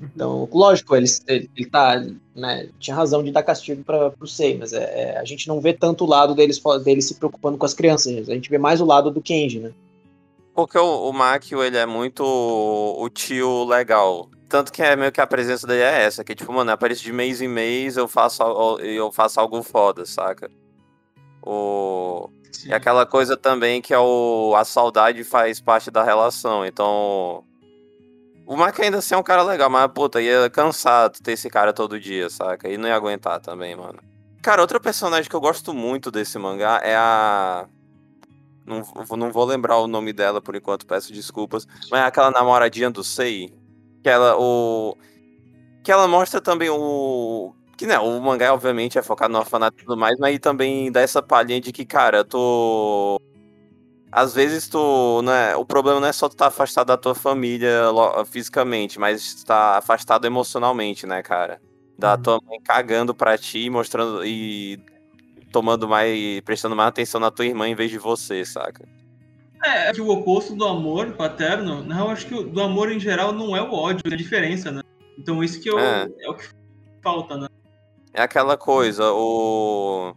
Então, 0.00 0.48
lógico, 0.52 0.96
ele, 0.96 1.06
ele, 1.28 1.50
ele 1.56 1.66
tá, 1.68 2.04
né, 2.34 2.68
tinha 2.78 2.96
razão 2.96 3.22
de 3.22 3.30
dar 3.30 3.42
castigo 3.42 3.84
para 3.84 4.12
o 4.20 4.26
Sei, 4.26 4.58
mas 4.58 4.72
é, 4.72 4.82
é, 4.82 5.18
a 5.18 5.24
gente 5.24 5.46
não 5.46 5.60
vê 5.60 5.72
tanto 5.72 6.04
o 6.04 6.08
lado 6.08 6.34
deles, 6.34 6.60
deles 6.84 7.06
se 7.06 7.14
preocupando 7.14 7.56
com 7.56 7.64
as 7.64 7.74
crianças, 7.74 8.28
a 8.28 8.34
gente 8.34 8.50
vê 8.50 8.58
mais 8.58 8.80
o 8.80 8.84
lado 8.84 9.12
do 9.12 9.22
Kenji, 9.22 9.60
né? 9.60 9.70
Porque 10.54 10.78
o, 10.78 11.08
o 11.08 11.12
Makio, 11.12 11.62
ele 11.62 11.78
é 11.78 11.86
muito 11.86 12.22
o 12.24 13.08
tio 13.08 13.64
legal. 13.64 14.28
Tanto 14.48 14.70
que 14.70 14.82
é 14.82 14.94
meio 14.94 15.10
que 15.10 15.20
a 15.20 15.26
presença 15.26 15.66
dele 15.66 15.82
é 15.82 16.02
essa, 16.02 16.22
que 16.22 16.34
tipo, 16.34 16.52
mano, 16.52 16.70
aparece 16.70 17.02
de 17.02 17.12
mês 17.12 17.40
em 17.40 17.48
mês, 17.48 17.96
eu 17.96 18.06
faço, 18.06 18.42
eu 18.80 19.10
faço 19.10 19.40
algo 19.40 19.62
foda, 19.62 20.04
saca? 20.04 20.50
O... 21.42 22.28
E 22.66 22.72
aquela 22.72 23.06
coisa 23.06 23.34
também 23.34 23.80
que 23.80 23.94
é 23.94 23.98
o... 23.98 24.54
a 24.54 24.62
saudade 24.62 25.24
faz 25.24 25.58
parte 25.58 25.90
da 25.90 26.04
relação, 26.04 26.66
então... 26.66 27.44
O 28.46 28.56
Mark 28.56 28.78
ainda 28.80 28.98
assim 28.98 29.14
é 29.14 29.16
um 29.18 29.22
cara 29.22 29.42
legal, 29.42 29.70
mas, 29.70 29.90
puta, 29.90 30.20
ia 30.20 30.50
cansar 30.50 31.08
ter 31.08 31.32
esse 31.32 31.48
cara 31.48 31.72
todo 31.72 31.98
dia, 31.98 32.28
saca? 32.28 32.68
E 32.68 32.76
não 32.76 32.88
ia 32.88 32.94
aguentar 32.94 33.40
também, 33.40 33.74
mano. 33.74 34.00
Cara, 34.42 34.60
outra 34.60 34.78
personagem 34.78 35.30
que 35.30 35.36
eu 35.36 35.40
gosto 35.40 35.72
muito 35.72 36.10
desse 36.10 36.38
mangá 36.38 36.78
é 36.82 36.94
a... 36.94 37.66
Não, 38.64 38.82
não 39.16 39.32
vou 39.32 39.44
lembrar 39.44 39.78
o 39.78 39.88
nome 39.88 40.12
dela 40.12 40.40
por 40.40 40.54
enquanto, 40.54 40.86
peço 40.86 41.12
desculpas. 41.12 41.66
Mas 41.90 42.00
é 42.00 42.04
aquela 42.04 42.30
namoradinha 42.30 42.90
do 42.90 43.02
Sei. 43.02 43.52
Que 44.02 44.08
ela, 44.08 44.36
o... 44.38 44.96
que 45.82 45.90
ela 45.92 46.08
mostra 46.08 46.40
também 46.40 46.68
o. 46.70 47.54
Que 47.76 47.86
né, 47.86 47.98
o 47.98 48.20
mangá, 48.20 48.52
obviamente, 48.52 48.98
é 48.98 49.02
focado 49.02 49.32
no 49.32 49.38
orfanato 49.38 49.76
e 49.78 49.84
tudo 49.84 49.96
mais, 49.96 50.16
mas 50.18 50.30
aí 50.30 50.38
também 50.38 50.90
dá 50.92 51.00
essa 51.00 51.22
palhinha 51.22 51.60
de 51.60 51.72
que, 51.72 51.84
cara, 51.84 52.24
tô. 52.24 53.20
Às 54.10 54.34
vezes 54.34 54.68
tu. 54.68 55.22
Né, 55.22 55.56
o 55.56 55.64
problema 55.64 56.00
não 56.00 56.08
é 56.08 56.12
só 56.12 56.28
tu 56.28 56.32
estar 56.32 56.46
tá 56.46 56.48
afastado 56.48 56.88
da 56.88 56.96
tua 56.96 57.14
família 57.14 57.90
fisicamente, 58.26 58.98
mas 58.98 59.22
estar 59.22 59.72
tá 59.72 59.78
afastado 59.78 60.24
emocionalmente, 60.26 61.06
né, 61.06 61.22
cara? 61.22 61.60
Da 61.98 62.14
uhum. 62.14 62.22
tua 62.22 62.40
mãe 62.44 62.60
cagando 62.62 63.14
pra 63.14 63.38
ti, 63.38 63.70
mostrando. 63.70 64.24
e 64.24 64.80
tomando 65.52 65.88
mais. 65.88 66.40
prestando 66.40 66.74
mais 66.74 66.88
atenção 66.88 67.20
na 67.20 67.30
tua 67.30 67.46
irmã 67.46 67.68
em 67.68 67.74
vez 67.74 67.90
de 67.90 67.98
você, 67.98 68.44
saca? 68.44 68.88
É, 69.64 69.92
que 69.92 70.00
o 70.00 70.08
oposto 70.08 70.56
do 70.56 70.64
amor 70.64 71.12
paterno, 71.12 71.84
não, 71.84 72.06
eu 72.06 72.10
acho 72.10 72.26
que 72.26 72.42
do 72.44 72.60
amor 72.60 72.90
em 72.90 72.98
geral 72.98 73.32
não 73.32 73.56
é 73.56 73.62
o 73.62 73.72
ódio, 73.72 74.02
é 74.10 74.14
a 74.14 74.16
diferença, 74.16 74.72
né? 74.72 74.82
Então 75.16 75.42
isso 75.42 75.60
que 75.60 75.70
eu, 75.70 75.78
é. 75.78 76.08
é 76.20 76.28
o 76.28 76.34
que 76.34 76.48
falta, 77.00 77.36
né? 77.36 77.46
É 78.12 78.22
aquela 78.22 78.56
coisa, 78.56 79.12
o. 79.12 80.14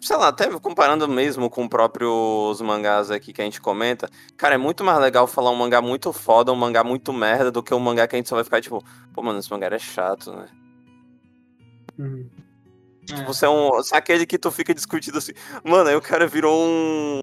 Sei 0.00 0.16
lá, 0.16 0.28
até 0.28 0.50
comparando 0.58 1.08
mesmo 1.08 1.48
com 1.48 1.68
próprios 1.68 2.60
mangás 2.60 3.10
aqui 3.10 3.32
que 3.32 3.40
a 3.40 3.44
gente 3.44 3.60
comenta, 3.60 4.10
cara, 4.36 4.56
é 4.56 4.58
muito 4.58 4.82
mais 4.82 4.98
legal 5.00 5.26
falar 5.26 5.50
um 5.50 5.56
mangá 5.56 5.80
muito 5.80 6.12
foda, 6.12 6.52
um 6.52 6.56
mangá 6.56 6.84
muito 6.84 7.12
merda, 7.12 7.50
do 7.52 7.62
que 7.62 7.72
um 7.72 7.78
mangá 7.78 8.06
que 8.06 8.16
a 8.16 8.18
gente 8.18 8.28
só 8.28 8.34
vai 8.34 8.44
ficar 8.44 8.60
tipo, 8.60 8.84
pô, 9.14 9.22
mano, 9.22 9.38
esse 9.38 9.50
mangá 9.50 9.68
é 9.68 9.78
chato, 9.78 10.32
né? 10.32 10.48
Uhum. 11.98 12.28
Tipo, 13.04 13.20
é. 13.20 13.24
você 13.24 13.44
é 13.44 13.48
um. 13.48 13.68
Você 13.70 13.94
é 13.94 13.98
aquele 13.98 14.26
que 14.26 14.38
tu 14.38 14.50
fica 14.50 14.74
discutindo 14.74 15.18
assim, 15.18 15.32
mano, 15.64 15.88
aí 15.88 15.96
o 15.96 16.00
cara 16.00 16.26
virou 16.26 16.64
um. 16.64 17.20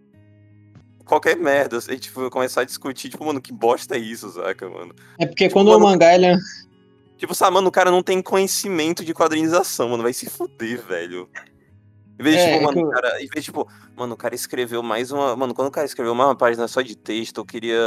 Qualquer 1.05 1.35
merda, 1.37 1.77
a 1.77 1.81
gente 1.81 2.01
tipo, 2.01 2.29
começar 2.29 2.61
a 2.61 2.65
discutir, 2.65 3.09
tipo, 3.09 3.25
mano, 3.25 3.41
que 3.41 3.51
bosta 3.51 3.95
é 3.95 3.97
isso, 3.97 4.29
saca, 4.29 4.69
mano? 4.69 4.93
É 5.17 5.25
porque 5.25 5.45
tipo, 5.45 5.53
quando 5.53 5.69
mano, 5.69 5.85
o 5.85 5.89
mangá, 5.89 6.13
ele 6.13 6.27
é... 6.27 6.37
Tipo, 7.17 7.33
sabe, 7.33 7.55
mano, 7.55 7.67
o 7.67 7.71
cara 7.71 7.89
não 7.89 8.03
tem 8.03 8.21
conhecimento 8.21 9.03
de 9.03 9.11
quadrinização, 9.13 9.89
mano, 9.89 10.03
vai 10.03 10.13
se 10.13 10.29
fuder, 10.29 10.85
velho. 10.85 11.27
Em 12.19 12.23
vez 12.23 12.35
de, 12.35 12.41
é, 12.41 12.53
tipo, 12.53 12.63
mano, 12.63 12.81
eu... 12.81 12.89
cara, 12.89 13.15
em 13.15 13.27
vez 13.27 13.31
de, 13.35 13.41
tipo, 13.43 13.67
mano, 13.95 14.13
o 14.13 14.17
cara 14.17 14.35
escreveu 14.35 14.83
mais 14.83 15.11
uma. 15.11 15.35
Mano, 15.35 15.53
quando 15.53 15.69
o 15.69 15.71
cara 15.71 15.87
escreveu 15.87 16.13
uma 16.13 16.35
página 16.35 16.67
só 16.67 16.81
de 16.81 16.95
texto, 16.95 17.39
eu 17.39 17.45
queria. 17.45 17.81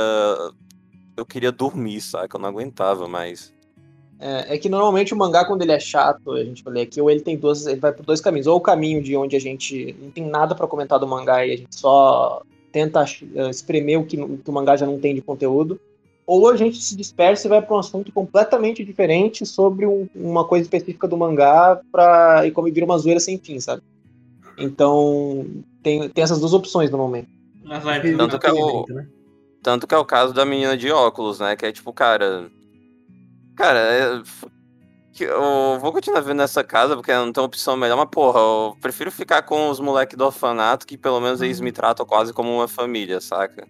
Eu 1.16 1.24
queria 1.24 1.52
dormir, 1.52 2.00
saca? 2.00 2.36
Eu 2.36 2.40
não 2.40 2.48
aguentava 2.48 3.06
mais. 3.06 3.54
É, 4.24 4.54
é, 4.54 4.58
que 4.58 4.68
normalmente 4.68 5.12
o 5.12 5.16
mangá, 5.16 5.44
quando 5.44 5.62
ele 5.62 5.72
é 5.72 5.80
chato, 5.80 6.30
a 6.30 6.44
gente 6.44 6.62
vai 6.62 6.74
ler 6.74 6.82
aqui, 6.82 7.00
ou 7.00 7.10
ele 7.10 7.20
tem 7.20 7.36
duas. 7.36 7.66
Ele 7.66 7.80
vai 7.80 7.92
por 7.92 8.06
dois 8.06 8.20
caminhos. 8.20 8.46
Ou 8.46 8.56
o 8.56 8.60
caminho 8.60 9.02
de 9.02 9.16
onde 9.16 9.34
a 9.34 9.40
gente 9.40 9.96
não 10.00 10.12
tem 10.12 10.24
nada 10.24 10.54
para 10.54 10.68
comentar 10.68 11.00
do 11.00 11.08
mangá 11.08 11.44
e 11.44 11.52
a 11.52 11.56
gente 11.56 11.74
só 11.74 12.40
tenta 12.70 13.02
uh, 13.02 13.50
espremer 13.50 13.98
o 13.98 14.06
que, 14.06 14.16
o 14.20 14.38
que 14.38 14.48
o 14.48 14.52
mangá 14.52 14.76
já 14.76 14.86
não 14.86 15.00
tem 15.00 15.12
de 15.12 15.20
conteúdo. 15.20 15.80
Ou 16.24 16.48
a 16.48 16.56
gente 16.56 16.80
se 16.80 16.96
dispersa 16.96 17.48
e 17.48 17.50
vai 17.50 17.60
para 17.60 17.74
um 17.74 17.80
assunto 17.80 18.12
completamente 18.12 18.84
diferente 18.84 19.44
sobre 19.44 19.86
um, 19.86 20.08
uma 20.14 20.44
coisa 20.44 20.62
específica 20.62 21.08
do 21.08 21.16
mangá 21.16 21.80
pra, 21.90 22.46
e 22.46 22.52
como 22.52 22.72
vira 22.72 22.86
uma 22.86 22.98
zoeira 22.98 23.18
sem 23.18 23.36
fim, 23.38 23.58
sabe? 23.58 23.82
Então, 24.56 25.44
tem, 25.82 26.08
tem 26.08 26.22
essas 26.22 26.38
duas 26.38 26.54
opções 26.54 26.92
no 26.92 26.98
momento. 26.98 27.28
Tanto 28.16 28.38
que, 28.38 28.46
é 28.46 28.52
o, 28.52 28.86
né? 28.88 29.06
tanto 29.60 29.86
que 29.88 29.94
é 29.94 29.98
o 29.98 30.04
caso 30.04 30.32
da 30.32 30.44
menina 30.44 30.76
de 30.76 30.92
óculos, 30.92 31.40
né? 31.40 31.56
Que 31.56 31.66
é 31.66 31.72
tipo, 31.72 31.92
cara, 31.92 32.48
Cara, 33.56 33.78
é, 33.78 34.22
eu 35.20 35.78
vou 35.78 35.92
continuar 35.92 36.20
vendo 36.20 36.42
essa 36.42 36.64
casa 36.64 36.96
porque 36.96 37.12
não 37.12 37.32
tem 37.32 37.44
opção 37.44 37.76
melhor, 37.76 37.96
mas 37.96 38.08
porra, 38.10 38.40
eu 38.40 38.76
prefiro 38.80 39.10
ficar 39.10 39.42
com 39.42 39.68
os 39.68 39.78
moleques 39.78 40.16
do 40.16 40.24
orfanato 40.24 40.86
que 40.86 40.96
pelo 40.96 41.20
menos 41.20 41.42
eles 41.42 41.60
me 41.60 41.68
uhum. 41.68 41.74
tratam 41.74 42.06
quase 42.06 42.32
como 42.32 42.54
uma 42.54 42.66
família, 42.66 43.20
saca? 43.20 43.66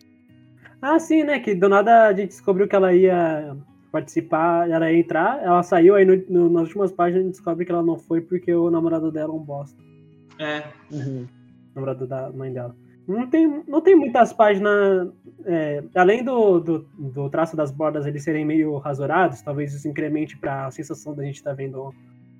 Ah, 0.80 0.98
sim, 0.98 1.24
né? 1.24 1.38
Que 1.40 1.54
do 1.54 1.68
nada 1.68 2.06
a 2.06 2.12
gente 2.12 2.28
descobriu 2.28 2.68
que 2.68 2.76
ela 2.76 2.92
ia 2.92 3.56
participar, 3.90 4.70
ela 4.70 4.90
ia 4.90 4.98
entrar, 4.98 5.42
ela 5.42 5.62
saiu, 5.62 5.94
aí 5.94 6.04
no, 6.04 6.16
no, 6.28 6.48
nas 6.48 6.68
últimas 6.68 6.92
páginas 6.92 7.20
a 7.20 7.26
gente 7.26 7.32
descobre 7.34 7.64
que 7.64 7.72
ela 7.72 7.82
não 7.82 7.98
foi 7.98 8.20
porque 8.20 8.52
o 8.54 8.70
namorado 8.70 9.12
dela 9.12 9.32
é 9.32 9.36
um 9.36 9.44
bosta. 9.44 9.80
É. 10.38 10.62
Uhum. 10.90 11.26
namorado 11.74 12.06
da 12.06 12.30
mãe 12.30 12.52
dela. 12.52 12.74
Não 13.06 13.28
tem, 13.28 13.62
não 13.66 13.80
tem 13.80 13.96
muitas 13.96 14.32
páginas. 14.32 15.12
É, 15.44 15.82
além 15.94 16.24
do, 16.24 16.60
do, 16.60 16.78
do, 16.96 17.28
traço 17.28 17.56
das 17.56 17.72
bordas 17.72 18.06
eles 18.06 18.22
serem 18.22 18.44
meio 18.44 18.76
rasurados, 18.78 19.42
talvez 19.42 19.74
isso 19.74 19.88
incremente 19.88 20.38
para 20.38 20.66
a 20.66 20.70
sensação 20.70 21.14
da 21.14 21.24
gente 21.24 21.36
estar 21.36 21.50
tá 21.50 21.56
vendo 21.56 21.92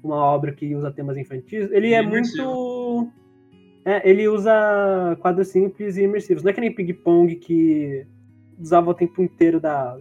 uma 0.02 0.16
obra 0.16 0.52
que 0.52 0.74
usa 0.74 0.92
temas 0.92 1.16
infantis. 1.16 1.70
Ele 1.70 1.92
é 1.92 2.02
muito. 2.02 3.10
É, 3.84 4.08
ele 4.08 4.28
usa 4.28 5.16
quadros 5.20 5.48
simples 5.48 5.96
e 5.96 6.02
imersivos. 6.02 6.42
Não 6.42 6.50
é 6.50 6.52
que 6.52 6.60
nem 6.60 6.72
Ping 6.72 6.92
Pong 6.92 7.34
que 7.36 8.06
usava 8.58 8.90
o 8.90 8.94
tempo 8.94 9.20
inteiro 9.22 9.58
da, 9.58 9.98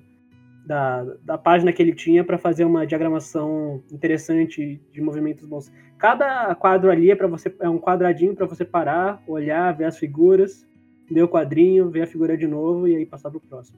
da, 0.65 1.03
da 1.23 1.37
página 1.37 1.73
que 1.73 1.81
ele 1.81 1.93
tinha 1.93 2.23
para 2.23 2.37
fazer 2.37 2.63
uma 2.63 2.85
diagramação 2.85 3.83
interessante 3.91 4.79
de 4.91 5.01
movimentos 5.01 5.45
bons. 5.45 5.71
Cada 6.01 6.55
quadro 6.55 6.89
ali 6.89 7.11
é 7.11 7.15
para 7.15 7.27
você 7.27 7.55
é 7.59 7.69
um 7.69 7.77
quadradinho 7.77 8.33
para 8.33 8.47
você 8.47 8.65
parar, 8.65 9.21
olhar, 9.27 9.71
ver 9.71 9.85
as 9.85 9.99
figuras, 9.99 10.65
ler 11.07 11.21
o 11.21 11.29
quadrinho, 11.29 11.91
ver 11.91 12.01
a 12.01 12.07
figura 12.07 12.35
de 12.35 12.47
novo 12.47 12.87
e 12.87 12.95
aí 12.95 13.05
passar 13.05 13.29
pro 13.29 13.39
próximo. 13.39 13.77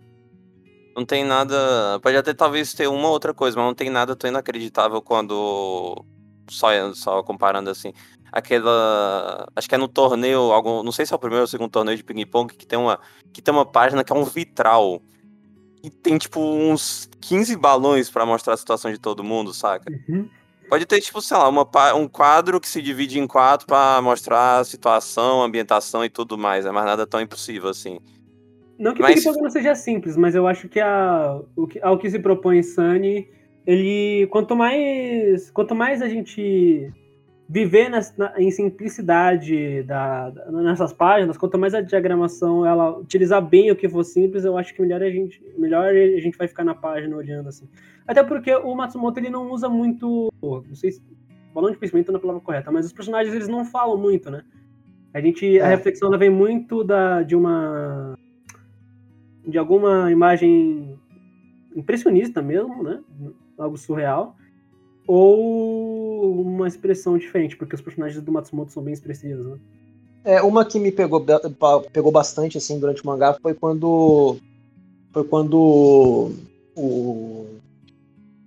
Não 0.95 1.03
tem 1.05 1.25
nada. 1.25 1.99
Pode 2.01 2.15
até 2.15 2.33
talvez 2.33 2.73
ter 2.73 2.87
uma 2.87 3.09
outra 3.09 3.33
coisa, 3.33 3.57
mas 3.57 3.65
não 3.65 3.75
tem 3.75 3.89
nada 3.89 4.15
tão 4.15 4.29
inacreditável 4.29 5.01
quando. 5.01 6.05
Só, 6.49 6.69
só 6.93 7.21
comparando 7.23 7.69
assim. 7.69 7.91
Aquela. 8.31 9.45
Acho 9.53 9.67
que 9.67 9.75
é 9.75 9.77
no 9.77 9.89
torneio. 9.89 10.39
Algum, 10.53 10.81
não 10.81 10.93
sei 10.93 11.05
se 11.05 11.11
é 11.11 11.17
o 11.17 11.19
primeiro 11.19 11.41
ou 11.41 11.45
o 11.45 11.49
segundo 11.49 11.71
torneio 11.71 11.97
de 11.97 12.05
ping-pong 12.05 12.53
que 12.53 12.65
tem 12.65 12.79
uma. 12.79 13.01
Que 13.33 13.41
tem 13.41 13.53
uma 13.53 13.65
página 13.65 14.01
que 14.01 14.13
é 14.13 14.15
um 14.15 14.23
vitral. 14.23 15.01
E 15.83 15.89
tem, 15.89 16.17
tipo, 16.17 16.39
uns 16.39 17.09
15 17.19 17.57
balões 17.57 18.09
para 18.09 18.25
mostrar 18.25 18.53
a 18.53 18.57
situação 18.57 18.89
de 18.89 18.97
todo 18.97 19.25
mundo, 19.25 19.53
saca? 19.53 19.91
Uhum. 20.07 20.29
Pode 20.69 20.85
ter, 20.85 20.99
tipo, 21.01 21.21
sei 21.21 21.37
lá, 21.37 21.47
uma, 21.49 21.67
um 21.95 22.07
quadro 22.07 22.59
que 22.59 22.67
se 22.67 22.81
divide 22.81 23.19
em 23.19 23.27
quatro 23.27 23.67
para 23.67 24.01
mostrar 24.01 24.59
a 24.59 24.63
situação, 24.63 25.41
ambientação 25.41 26.03
e 26.03 26.09
tudo 26.09 26.37
mais. 26.37 26.65
É 26.65 26.71
mais 26.71 26.85
nada 26.85 27.05
tão 27.05 27.21
impossível 27.21 27.69
assim. 27.69 27.99
Não 28.77 28.93
que 28.93 29.01
mas... 29.01 29.25
o 29.25 29.41
não 29.41 29.49
seja 29.49 29.75
simples, 29.75 30.17
mas 30.17 30.35
eu 30.35 30.47
acho 30.47 30.67
que, 30.67 30.79
a, 30.79 31.39
o 31.55 31.67
que 31.67 31.79
ao 31.81 31.97
que 31.97 32.09
se 32.09 32.19
propõe 32.19 32.63
Sunny, 32.63 33.29
ele. 33.65 34.27
Quanto 34.27 34.55
mais. 34.55 35.51
Quanto 35.51 35.75
mais 35.75 36.01
a 36.01 36.09
gente 36.09 36.91
viver 37.47 37.89
na, 37.89 37.99
em 38.37 38.49
simplicidade 38.49 39.83
da, 39.83 40.29
da, 40.29 40.51
nessas 40.51 40.91
páginas, 40.93 41.37
quanto 41.37 41.57
mais 41.57 41.73
a 41.73 41.81
diagramação 41.81 42.65
ela 42.65 42.97
utilizar 42.97 43.41
bem 43.41 43.69
o 43.69 43.75
que 43.75 43.87
for 43.87 44.03
simples, 44.03 44.43
eu 44.43 44.57
acho 44.57 44.73
que 44.73 44.81
melhor 44.81 45.03
a 45.03 45.09
gente, 45.09 45.41
melhor 45.57 45.89
a 45.89 46.19
gente 46.19 46.37
vai 46.37 46.47
ficar 46.47 46.63
na 46.63 46.73
página 46.73 47.15
olhando 47.15 47.49
assim. 47.49 47.67
Até 48.07 48.23
porque 48.23 48.53
o 48.55 48.75
Matsumoto 48.75 49.19
ele 49.19 49.29
não 49.29 49.51
usa 49.51 49.69
muito, 49.69 50.31
não 50.41 50.75
sei 50.75 50.91
se 50.91 51.01
balão 51.53 51.71
de 51.71 51.77
pensamento 51.77 52.11
não 52.11 52.15
é 52.15 52.17
a 52.17 52.21
palavra 52.21 52.41
correta, 52.41 52.71
mas 52.71 52.85
os 52.85 52.93
personagens 52.93 53.33
eles 53.33 53.47
não 53.47 53.63
falam 53.63 53.97
muito, 53.97 54.29
né? 54.31 54.43
A 55.13 55.21
gente, 55.21 55.57
é. 55.57 55.61
a 55.61 55.67
reflexão 55.67 56.07
ela 56.07 56.17
vem 56.17 56.29
muito 56.29 56.83
da, 56.83 57.21
de 57.21 57.35
uma 57.35 58.17
de 59.45 59.57
alguma 59.57 60.11
imagem 60.11 60.97
impressionista 61.75 62.41
mesmo, 62.41 62.81
né? 62.81 63.01
Algo 63.57 63.77
surreal. 63.77 64.35
Ou 65.05 66.41
uma 66.41 66.67
expressão 66.67 67.17
diferente, 67.17 67.57
porque 67.57 67.75
os 67.75 67.81
personagens 67.81 68.23
do 68.23 68.31
Matsumoto 68.31 68.71
são 68.71 68.81
bem 68.81 68.93
expressivos, 68.93 69.45
né? 69.45 69.57
É, 70.23 70.41
uma 70.41 70.63
que 70.63 70.79
me 70.79 70.91
pegou, 70.91 71.23
pegou 71.91 72.11
bastante 72.11 72.57
assim 72.57 72.79
durante 72.79 73.03
o 73.03 73.05
mangá 73.05 73.37
foi 73.41 73.53
quando 73.53 74.37
foi 75.11 75.25
quando 75.25 76.31
o 76.73 77.52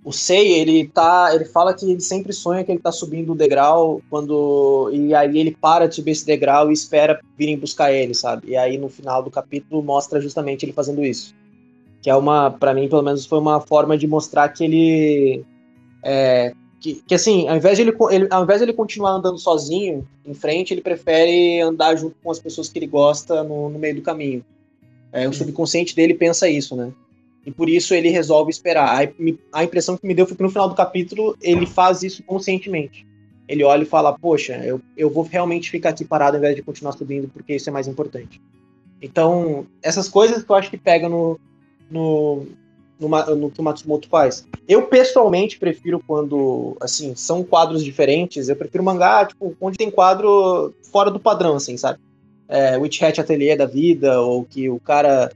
o 0.06 0.12
Sei, 0.12 0.52
ele 0.52 0.86
tá, 0.86 1.34
ele 1.34 1.44
fala 1.44 1.74
que 1.74 1.90
ele 1.90 2.00
sempre 2.00 2.32
sonha 2.32 2.62
que 2.62 2.70
ele 2.70 2.78
tá 2.78 2.92
subindo 2.92 3.32
o 3.32 3.34
degrau 3.34 4.00
quando 4.08 4.88
e 4.92 5.12
aí 5.12 5.36
ele 5.36 5.50
para 5.50 5.88
de 5.88 5.96
subir 5.96 6.12
esse 6.12 6.24
degrau 6.24 6.70
e 6.70 6.72
espera 6.72 7.20
virem 7.36 7.58
buscar 7.58 7.92
ele, 7.92 8.14
sabe? 8.14 8.52
E 8.52 8.56
aí 8.56 8.78
no 8.78 8.88
final 8.88 9.20
do 9.20 9.32
capítulo 9.32 9.82
mostra 9.82 10.20
justamente 10.20 10.64
ele 10.64 10.72
fazendo 10.72 11.04
isso. 11.04 11.34
Que 12.00 12.08
é 12.08 12.14
uma, 12.14 12.52
para 12.52 12.72
mim 12.72 12.88
pelo 12.88 13.02
menos 13.02 13.26
foi 13.26 13.40
uma 13.40 13.60
forma 13.60 13.98
de 13.98 14.06
mostrar 14.06 14.48
que 14.50 14.62
ele 14.62 15.44
é, 16.04 16.52
que, 16.78 17.02
que, 17.04 17.14
assim, 17.16 17.48
ao 17.48 17.56
invés, 17.56 17.76
de 17.76 17.82
ele, 17.82 17.96
ele, 18.12 18.28
ao 18.30 18.44
invés 18.44 18.60
de 18.60 18.66
ele 18.66 18.72
continuar 18.74 19.10
andando 19.10 19.38
sozinho 19.38 20.06
em 20.24 20.34
frente, 20.34 20.72
ele 20.72 20.82
prefere 20.82 21.60
andar 21.60 21.96
junto 21.96 22.14
com 22.22 22.30
as 22.30 22.38
pessoas 22.38 22.68
que 22.68 22.78
ele 22.78 22.86
gosta 22.86 23.42
no, 23.42 23.68
no 23.68 23.76
meio 23.76 23.96
do 23.96 24.02
caminho. 24.02 24.44
É, 25.10 25.28
o 25.28 25.32
subconsciente 25.32 25.96
dele 25.96 26.14
pensa 26.14 26.48
isso, 26.48 26.76
né? 26.76 26.92
E 27.46 27.52
por 27.52 27.68
isso 27.68 27.94
ele 27.94 28.10
resolve 28.10 28.50
esperar. 28.50 29.08
A, 29.52 29.62
impressão 29.62 29.96
que 29.96 30.04
me 30.04 30.14
deu 30.14 30.26
foi 30.26 30.36
que 30.36 30.42
no 30.42 30.50
final 30.50 30.68
do 30.68 30.74
capítulo 30.74 31.36
ele 31.40 31.64
faz 31.64 32.02
isso 32.02 32.24
conscientemente. 32.24 33.06
Ele 33.46 33.62
olha 33.62 33.84
e 33.84 33.86
fala: 33.86 34.18
Poxa, 34.18 34.54
eu, 34.64 34.80
eu 34.96 35.08
vou 35.08 35.22
realmente 35.22 35.70
ficar 35.70 35.90
aqui 35.90 36.04
parado 36.04 36.36
ao 36.36 36.40
invés 36.40 36.56
de 36.56 36.62
continuar 36.62 36.90
subindo, 36.92 37.28
porque 37.28 37.54
isso 37.54 37.70
é 37.70 37.72
mais 37.72 37.86
importante. 37.86 38.42
Então, 39.00 39.64
essas 39.80 40.08
coisas 40.08 40.42
que 40.42 40.50
eu 40.50 40.56
acho 40.56 40.70
que 40.70 40.76
pega 40.76 41.08
no, 41.08 41.38
no, 41.88 42.46
no, 42.98 43.36
no 43.36 43.50
que 43.50 43.60
o 43.60 43.62
Matsumoto 43.62 44.08
faz. 44.08 44.44
Eu 44.66 44.82
pessoalmente 44.88 45.56
prefiro 45.56 46.02
quando, 46.04 46.76
assim, 46.80 47.14
são 47.14 47.44
quadros 47.44 47.84
diferentes. 47.84 48.48
Eu 48.48 48.56
prefiro 48.56 48.82
mangá, 48.82 49.24
tipo, 49.24 49.56
onde 49.60 49.78
tem 49.78 49.88
quadro 49.88 50.74
fora 50.90 51.12
do 51.12 51.20
padrão, 51.20 51.54
assim, 51.54 51.76
sabe? 51.76 52.00
É, 52.48 52.76
Witch 52.76 53.00
Hat 53.02 53.20
Atelier 53.20 53.56
da 53.56 53.66
vida, 53.66 54.20
ou 54.20 54.44
que 54.44 54.68
o 54.68 54.80
cara 54.80 55.30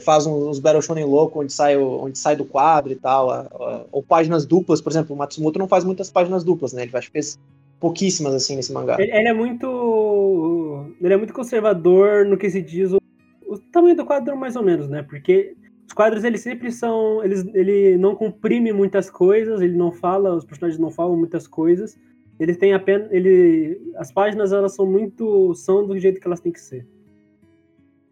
faz 0.00 0.26
uns 0.26 0.58
Battle 0.58 0.82
Shonen 0.82 1.04
louco 1.04 1.40
onde 1.40 1.52
sai, 1.52 1.76
onde 1.76 2.18
sai 2.18 2.36
do 2.36 2.44
quadro 2.44 2.92
e 2.92 2.96
tal. 2.96 3.86
Ou 3.90 4.02
páginas 4.02 4.44
duplas, 4.44 4.80
por 4.80 4.90
exemplo, 4.90 5.14
o 5.14 5.18
Matsumoto 5.18 5.58
não 5.58 5.68
faz 5.68 5.84
muitas 5.84 6.10
páginas 6.10 6.44
duplas, 6.44 6.72
né? 6.72 6.82
Ele 6.82 6.96
acho 6.96 7.06
que 7.06 7.12
fez 7.12 7.38
pouquíssimas 7.80 8.34
assim 8.34 8.56
nesse 8.56 8.72
mangá. 8.72 8.96
Ele, 8.98 9.10
ele, 9.10 9.28
é 9.28 9.32
muito. 9.32 10.94
Ele 11.00 11.14
é 11.14 11.16
muito 11.16 11.32
conservador 11.32 12.26
no 12.26 12.36
que 12.36 12.50
se 12.50 12.60
diz 12.60 12.92
o, 12.92 12.98
o 13.46 13.58
tamanho 13.58 13.96
do 13.96 14.04
quadro, 14.04 14.36
mais 14.36 14.56
ou 14.56 14.62
menos, 14.62 14.88
né? 14.88 15.02
Porque 15.02 15.56
os 15.86 15.94
quadros, 15.94 16.22
eles 16.24 16.42
sempre 16.42 16.70
são. 16.70 17.24
Eles, 17.24 17.46
ele 17.54 17.96
não 17.96 18.14
comprime 18.14 18.72
muitas 18.72 19.08
coisas, 19.08 19.60
ele 19.60 19.76
não 19.76 19.90
fala, 19.90 20.34
os 20.34 20.44
personagens 20.44 20.78
não 20.78 20.90
falam 20.90 21.16
muitas 21.16 21.46
coisas. 21.46 21.98
Ele 22.38 22.54
tem 22.54 22.74
apenas. 22.74 23.10
Ele, 23.10 23.80
as 23.96 24.12
páginas, 24.12 24.52
elas 24.52 24.74
são 24.74 24.84
muito. 24.84 25.54
são 25.54 25.86
do 25.86 25.98
jeito 25.98 26.20
que 26.20 26.26
elas 26.26 26.40
têm 26.40 26.52
que 26.52 26.60
ser. 26.60 26.86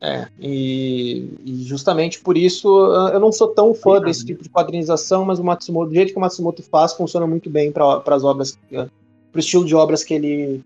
É, 0.00 0.28
e, 0.38 1.30
e, 1.42 1.62
justamente 1.64 2.20
por 2.20 2.36
isso 2.36 2.68
eu 3.12 3.18
não 3.18 3.32
sou 3.32 3.48
tão 3.48 3.72
fã 3.72 3.98
desse 3.98 4.26
tipo 4.26 4.42
de 4.42 4.50
quadrinização, 4.50 5.24
mas 5.24 5.38
o 5.38 5.44
Matsumoto, 5.44 5.88
do 5.88 5.94
jeito 5.94 6.12
que 6.12 6.18
o 6.18 6.20
Matsumoto 6.20 6.62
faz, 6.62 6.92
funciona 6.92 7.26
muito 7.26 7.48
bem 7.48 7.72
para 7.72 8.02
as 8.06 8.22
obras, 8.22 8.58
para 8.68 8.90
o 9.34 9.38
estilo 9.38 9.64
de 9.64 9.74
obras 9.74 10.04
que 10.04 10.12
ele, 10.12 10.62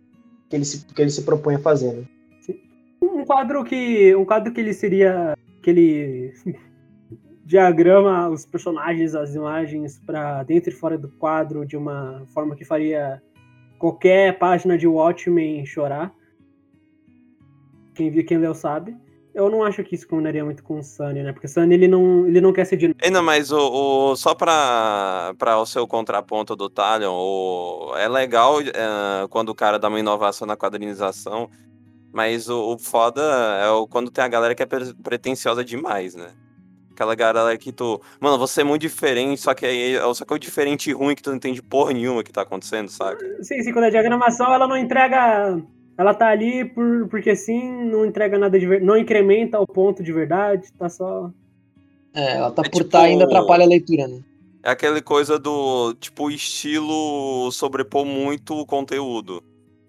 que 0.48 0.56
ele, 0.56 0.64
se, 0.64 0.84
que 0.84 1.00
ele 1.00 1.10
se 1.10 1.22
propõe 1.22 1.54
a 1.54 1.60
fazer. 1.60 1.92
Né? 1.92 2.04
Um 3.00 3.24
quadro 3.24 3.64
que. 3.64 4.14
Um 4.16 4.24
quadro 4.24 4.52
que 4.52 4.60
ele 4.60 4.74
seria. 4.74 5.36
que 5.62 5.70
ele 5.70 6.34
diagrama 7.44 8.28
os 8.28 8.44
personagens, 8.44 9.14
as 9.14 9.34
imagens 9.34 9.98
para 10.04 10.42
dentro 10.42 10.70
e 10.70 10.72
fora 10.72 10.98
do 10.98 11.08
quadro 11.08 11.64
de 11.64 11.76
uma 11.76 12.24
forma 12.26 12.54
que 12.54 12.64
faria 12.64 13.22
qualquer 13.78 14.38
página 14.38 14.76
de 14.76 14.86
Watchmen 14.86 15.64
chorar. 15.64 16.12
Quem 17.94 18.10
viu, 18.10 18.24
quem 18.24 18.38
leu 18.38 18.54
sabe. 18.54 18.96
Eu 19.34 19.48
não 19.48 19.62
acho 19.62 19.84
que 19.84 19.94
isso 19.94 20.08
combinaria 20.08 20.44
muito 20.44 20.62
com 20.62 20.78
o 20.78 20.82
Sunny, 20.82 21.22
né? 21.22 21.32
Porque 21.32 21.46
o 21.46 21.50
Sunny 21.50 21.74
ele 21.74 21.86
não, 21.86 22.26
ele 22.26 22.40
não 22.40 22.52
quer 22.52 22.64
ser 22.64 22.76
de. 22.76 22.94
Ainda, 23.02 23.22
mas 23.22 23.52
o, 23.52 23.58
o 23.58 24.16
só 24.16 24.34
para 24.34 25.34
o 25.58 25.66
seu 25.66 25.86
contraponto 25.86 26.56
do 26.56 26.68
Talion, 26.68 27.12
o, 27.12 27.94
é 27.96 28.08
legal 28.08 28.60
é, 28.60 29.28
quando 29.28 29.50
o 29.50 29.54
cara 29.54 29.78
dá 29.78 29.88
uma 29.88 30.00
inovação 30.00 30.46
na 30.46 30.56
quadrinização, 30.56 31.48
mas 32.12 32.48
o, 32.48 32.74
o 32.74 32.78
foda 32.78 33.22
é 33.62 33.70
o, 33.70 33.86
quando 33.86 34.10
tem 34.10 34.24
a 34.24 34.28
galera 34.28 34.54
que 34.54 34.62
é 34.62 34.66
pretensiosa 35.02 35.64
demais, 35.64 36.14
né? 36.16 36.30
Aquela 36.90 37.14
galera 37.14 37.56
que 37.56 37.72
tu. 37.72 38.00
Mano, 38.20 38.36
você 38.36 38.62
é 38.62 38.64
muito 38.64 38.82
diferente, 38.82 39.40
só 39.40 39.54
que 39.54 39.64
aí. 39.64 39.96
Só 40.14 40.24
que 40.24 40.32
é 40.32 40.36
o 40.36 40.38
diferente 40.38 40.92
ruim 40.92 41.14
que 41.14 41.22
tu 41.22 41.30
não 41.30 41.36
entende 41.36 41.62
porra 41.62 41.92
nenhuma 41.92 42.24
que 42.24 42.32
tá 42.32 42.42
acontecendo, 42.42 42.90
saca? 42.90 43.24
Sim, 43.42 43.62
sim, 43.62 43.72
quando 43.72 43.84
a 43.84 43.90
diagramação 43.90 44.52
ela 44.52 44.66
não 44.66 44.76
entrega. 44.76 45.62
Ela 46.01 46.14
tá 46.14 46.28
ali 46.28 46.64
por, 46.64 47.09
porque 47.09 47.36
sim, 47.36 47.84
não 47.84 48.07
entrega 48.07 48.38
nada 48.38 48.59
de 48.59 48.64
verdade. 48.64 48.86
Não 48.86 48.96
incrementa 48.96 49.61
o 49.61 49.66
ponto 49.66 50.03
de 50.03 50.11
verdade, 50.11 50.72
tá 50.72 50.88
só. 50.88 51.30
É, 52.14 52.38
ela 52.38 52.51
tá 52.51 52.62
é 52.64 52.70
por 52.70 52.78
tipo... 52.78 52.90
tá 52.90 53.03
ainda 53.03 53.24
atrapalha 53.24 53.64
a 53.64 53.68
leitura, 53.68 54.09
né? 54.09 54.24
É 54.62 54.70
aquela 54.70 55.03
coisa 55.03 55.38
do, 55.38 55.92
tipo, 56.01 56.30
estilo 56.30 57.53
sobrepor 57.53 58.07
muito 58.07 58.55
o 58.55 58.64
conteúdo. 58.64 59.44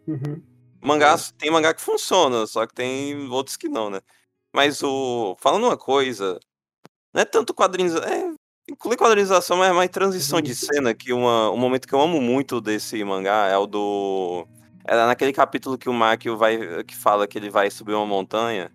Uhum. 0.05 0.41
Mangás, 0.81 1.33
tem 1.37 1.49
mangá 1.49 1.73
que 1.73 1.81
funciona, 1.81 2.45
só 2.45 2.67
que 2.67 2.73
tem 2.73 3.29
outros 3.29 3.55
que 3.55 3.69
não, 3.69 3.89
né? 3.89 4.01
Mas 4.53 4.83
o. 4.83 5.37
Falando 5.39 5.63
uma 5.63 5.77
coisa, 5.77 6.37
não 7.13 7.21
é 7.21 7.25
tanto 7.25 7.53
quadrinização. 7.53 8.09
É, 8.09 8.33
inclui 8.69 8.97
quadrinização, 8.97 9.55
mas 9.55 9.69
é 9.69 9.73
mais 9.73 9.89
transição 9.89 10.41
de 10.41 10.53
cena, 10.55 10.93
que 10.93 11.13
uma, 11.13 11.49
um 11.51 11.57
momento 11.57 11.87
que 11.87 11.95
eu 11.95 12.01
amo 12.01 12.19
muito 12.19 12.59
desse 12.59 13.01
mangá 13.01 13.47
é 13.47 13.57
o 13.57 13.65
do. 13.65 14.45
É 14.85 14.95
naquele 14.95 15.33
capítulo 15.33 15.77
que 15.77 15.89
o 15.89 15.93
Makio 15.93 16.37
vai. 16.37 16.83
que 16.83 16.95
fala 16.95 17.27
que 17.27 17.37
ele 17.37 17.49
vai 17.49 17.69
subir 17.69 17.93
uma 17.93 18.05
montanha. 18.05 18.71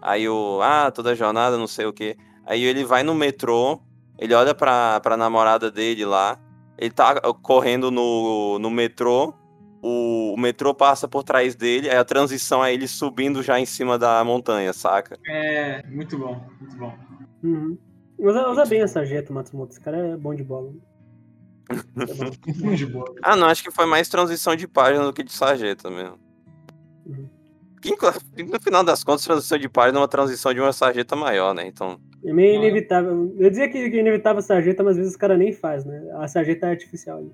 Aí 0.00 0.28
o. 0.28 0.60
Ah, 0.62 0.90
toda 0.90 1.14
jornada, 1.14 1.56
não 1.56 1.66
sei 1.66 1.86
o 1.86 1.92
quê. 1.92 2.16
Aí 2.44 2.62
ele 2.62 2.84
vai 2.84 3.02
no 3.02 3.14
metrô, 3.14 3.80
ele 4.18 4.34
olha 4.34 4.54
pra, 4.54 5.00
pra 5.00 5.16
namorada 5.16 5.70
dele 5.70 6.04
lá. 6.04 6.38
Ele 6.76 6.90
tá 6.90 7.20
correndo 7.42 7.90
no, 7.90 8.58
no 8.58 8.70
metrô. 8.70 9.34
O, 9.80 10.34
o 10.34 10.38
metrô 10.38 10.72
passa 10.72 11.08
por 11.08 11.24
trás 11.24 11.56
dele, 11.56 11.90
aí 11.90 11.96
a 11.96 12.04
transição 12.04 12.64
é 12.64 12.72
ele 12.72 12.86
subindo 12.86 13.42
já 13.42 13.58
em 13.58 13.66
cima 13.66 13.98
da 13.98 14.22
montanha, 14.22 14.72
saca? 14.72 15.18
É, 15.26 15.84
muito 15.88 16.16
bom, 16.16 16.40
muito 16.60 16.76
bom. 16.76 16.94
Uhum. 17.42 17.76
Usa, 18.16 18.48
usa 18.48 18.64
bem 18.64 18.80
a 18.82 18.86
sarjeta, 18.86 19.32
Matsumoto. 19.32 19.72
Esse 19.72 19.80
cara 19.80 19.96
é 19.96 20.16
bom 20.16 20.32
de 20.32 20.44
bola. 20.44 20.72
De. 21.74 22.92
Ah, 23.22 23.36
não, 23.36 23.46
acho 23.48 23.62
que 23.62 23.70
foi 23.70 23.86
mais 23.86 24.08
transição 24.08 24.54
de 24.56 24.66
página 24.66 25.04
do 25.04 25.12
que 25.12 25.22
de 25.22 25.32
sarjeta 25.32 25.90
mesmo. 25.90 26.18
Uhum. 27.06 27.28
no 28.48 28.60
final 28.60 28.84
das 28.84 29.02
contas, 29.02 29.24
transição 29.24 29.58
de 29.58 29.68
página 29.68 29.98
é 29.98 30.00
uma 30.02 30.08
transição 30.08 30.54
de 30.54 30.60
uma 30.60 30.72
sarjeta 30.72 31.16
maior, 31.16 31.54
né? 31.54 31.66
Então. 31.66 32.00
É 32.24 32.32
meio 32.32 32.54
inevitável. 32.56 33.34
Eu 33.38 33.50
dizia 33.50 33.68
que 33.68 33.78
inevitável 33.78 34.38
a 34.38 34.42
sarjeta, 34.42 34.82
mas 34.82 34.92
às 34.92 34.98
vezes 34.98 35.14
o 35.14 35.18
cara 35.18 35.36
nem 35.36 35.52
faz, 35.52 35.84
né? 35.84 36.00
A 36.14 36.28
sarjeta 36.28 36.66
é 36.66 36.70
artificial 36.70 37.18
ali. 37.18 37.32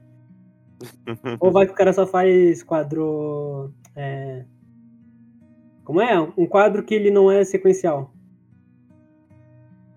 Ou 1.41 1.51
vai 1.51 1.66
que 1.66 1.72
o 1.72 1.74
cara 1.74 1.93
só 1.93 2.07
faz 2.07 2.62
quadro. 2.62 3.72
É... 3.95 4.45
Como 5.84 6.01
é? 6.01 6.18
Um 6.36 6.47
quadro 6.47 6.82
que 6.82 6.95
ele 6.95 7.11
não 7.11 7.30
é 7.30 7.45
sequencial. 7.45 8.12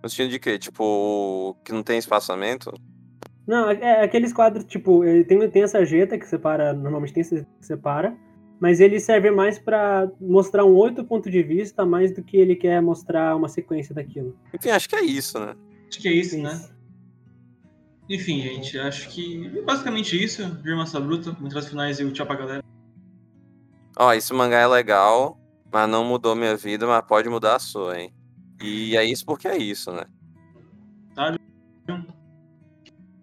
No 0.04 0.10
sentido 0.10 0.32
de 0.32 0.39
quê? 0.39 0.58
Tipo, 0.58 1.56
que 1.64 1.72
não 1.72 1.84
tem 1.84 2.00
espaçamento? 2.00 2.74
Não, 3.48 3.70
é, 3.70 3.80
é 3.82 4.04
aqueles 4.04 4.32
quadros, 4.32 4.64
tipo, 4.66 5.02
tem, 5.28 5.50
tem 5.50 5.64
a 5.64 5.68
sarjeta 5.68 6.18
que 6.18 6.28
separa, 6.28 6.74
normalmente 6.74 7.14
tem 7.14 7.24
que 7.24 7.46
separa, 7.60 8.16
mas 8.60 8.80
ele 8.80 9.00
serve 9.00 9.32
mais 9.32 9.58
para 9.58 10.10
mostrar 10.20 10.64
um 10.64 10.74
outro 10.74 11.04
ponto 11.04 11.30
de 11.30 11.42
vista, 11.42 11.86
mais 11.86 12.14
do 12.14 12.24
que 12.24 12.38
ele 12.38 12.56
quer 12.56 12.82
mostrar 12.82 13.36
uma 13.36 13.50
sequência 13.50 13.94
daquilo. 13.96 14.38
Enfim, 14.54 14.70
acho 14.70 14.88
que 14.88 14.96
é 14.96 15.04
isso, 15.04 15.39
né? 15.39 15.56
Acho 15.89 16.00
que 16.00 16.08
é 16.08 16.14
isso, 16.14 16.38
né? 16.38 16.62
Enfim, 18.08 18.42
gente, 18.42 18.78
acho 18.78 19.10
que 19.10 19.62
basicamente 19.62 20.22
isso. 20.22 20.48
Vir 20.62 20.76
Massa 20.76 21.00
Bruta, 21.00 21.36
as 21.56 21.68
finais 21.68 22.00
e 22.00 22.04
o 22.04 22.12
tchau 22.12 22.26
pra 22.26 22.36
galera. 22.36 22.64
Ó, 23.98 24.14
esse 24.14 24.34
mangá 24.34 24.60
é 24.60 24.68
legal, 24.68 25.39
mas 25.72 25.89
não 25.89 26.04
mudou 26.04 26.36
minha 26.36 26.56
vida, 26.56 26.86
mas 26.86 27.06
pode 27.06 27.30
mudar 27.30 27.56
a 27.56 27.60
sua, 27.60 28.00
hein? 28.00 28.14
E 28.62 28.96
é 28.96 29.04
isso 29.04 29.26
porque 29.26 29.48
é 29.48 29.58
isso, 29.58 29.92
né? 29.92 30.06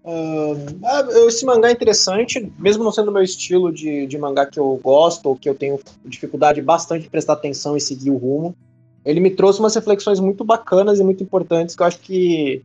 Uh, 0.09 1.29
esse 1.29 1.45
mangá 1.45 1.69
é 1.69 1.73
interessante, 1.73 2.51
mesmo 2.59 2.83
não 2.83 2.91
sendo 2.91 3.11
o 3.11 3.13
meu 3.13 3.23
estilo 3.23 3.71
de, 3.71 4.07
de 4.07 4.17
mangá 4.17 4.47
que 4.47 4.59
eu 4.59 4.81
gosto, 4.83 5.27
ou 5.27 5.37
que 5.37 5.47
eu 5.47 5.55
tenho 5.55 5.79
dificuldade 6.03 6.63
bastante 6.63 7.03
de 7.03 7.11
prestar 7.11 7.35
atenção 7.35 7.77
e 7.77 7.81
seguir 7.81 8.11
o 8.11 8.17
rumo. 8.17 8.57
Ele 9.05 9.21
me 9.21 9.31
trouxe 9.31 9.61
umas 9.61 9.75
reflexões 9.75 10.19
muito 10.19 10.45
bacanas 10.45 10.99
e 10.99 11.05
muito 11.05 11.23
importantes 11.23 11.77
que 11.77 11.83
eu 11.83 11.87
acho 11.87 11.99
que. 11.99 12.63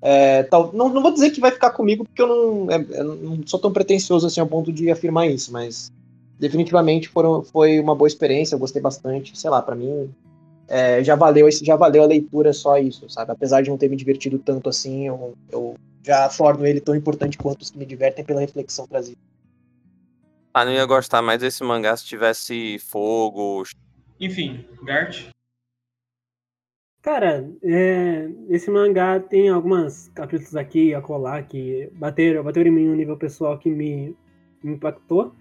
É, 0.00 0.44
tal, 0.44 0.70
não, 0.72 0.88
não 0.88 1.02
vou 1.02 1.12
dizer 1.12 1.30
que 1.30 1.40
vai 1.40 1.50
ficar 1.50 1.70
comigo, 1.70 2.04
porque 2.04 2.22
eu 2.22 2.26
não, 2.26 2.70
é, 2.70 2.86
eu 2.92 3.04
não 3.04 3.46
sou 3.46 3.60
tão 3.60 3.72
pretencioso 3.72 4.26
assim 4.26 4.40
ao 4.40 4.46
ponto 4.46 4.72
de 4.72 4.90
afirmar 4.90 5.26
isso, 5.28 5.52
mas 5.52 5.92
definitivamente 6.38 7.08
foram, 7.08 7.42
foi 7.42 7.78
uma 7.78 7.94
boa 7.94 8.08
experiência, 8.08 8.54
eu 8.54 8.58
gostei 8.58 8.80
bastante. 8.80 9.38
Sei 9.38 9.50
lá, 9.50 9.60
para 9.60 9.74
mim 9.74 10.08
é, 10.66 11.04
já 11.04 11.14
valeu 11.14 11.48
já 11.50 11.76
valeu 11.76 12.02
a 12.02 12.06
leitura 12.06 12.54
só 12.54 12.78
isso, 12.78 13.08
sabe? 13.10 13.32
Apesar 13.32 13.62
de 13.62 13.68
não 13.68 13.76
ter 13.76 13.90
me 13.90 13.96
divertido 13.96 14.38
tanto 14.38 14.68
assim, 14.68 15.06
eu, 15.06 15.34
eu 15.50 15.74
já 16.06 16.28
torno 16.28 16.64
ele 16.64 16.80
tão 16.80 16.94
importante 16.94 17.36
quanto 17.36 17.62
os 17.62 17.70
que 17.70 17.78
me 17.78 17.84
divertem 17.84 18.24
pela 18.24 18.40
reflexão 18.40 18.86
trazida. 18.86 19.18
Ah, 20.54 20.64
não 20.64 20.72
ia 20.72 20.86
gostar 20.86 21.20
mais 21.20 21.40
desse 21.40 21.64
mangá 21.64 21.96
se 21.96 22.04
tivesse 22.06 22.78
fogo. 22.78 23.64
Enfim, 24.20 24.64
Gart. 24.84 25.26
Cara, 27.02 27.48
é, 27.62 28.28
esse 28.48 28.70
mangá 28.70 29.20
tem 29.20 29.48
algumas 29.48 30.08
capítulos 30.14 30.56
aqui 30.56 30.88
e 30.88 30.94
acolá 30.94 31.42
que 31.42 31.90
bateram, 31.94 32.42
bateram 32.42 32.70
em 32.70 32.72
mim 32.72 32.88
um 32.88 32.94
nível 32.94 33.16
pessoal 33.16 33.58
que 33.58 33.68
me, 33.68 34.16
me 34.62 34.74
impactou. 34.74 35.34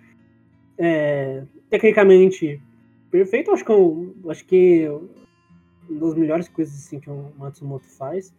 É, 0.77 1.43
tecnicamente, 1.69 2.61
perfeito. 3.09 3.51
Acho 3.51 3.63
que, 3.63 3.71
eu, 3.71 4.15
acho 4.29 4.45
que 4.45 4.87
uma 5.89 5.99
das 5.99 6.15
melhores 6.15 6.49
coisas 6.49 6.75
assim, 6.75 6.99
que 6.99 7.09
o 7.09 7.31
Matsumoto 7.37 7.87
faz. 7.87 8.33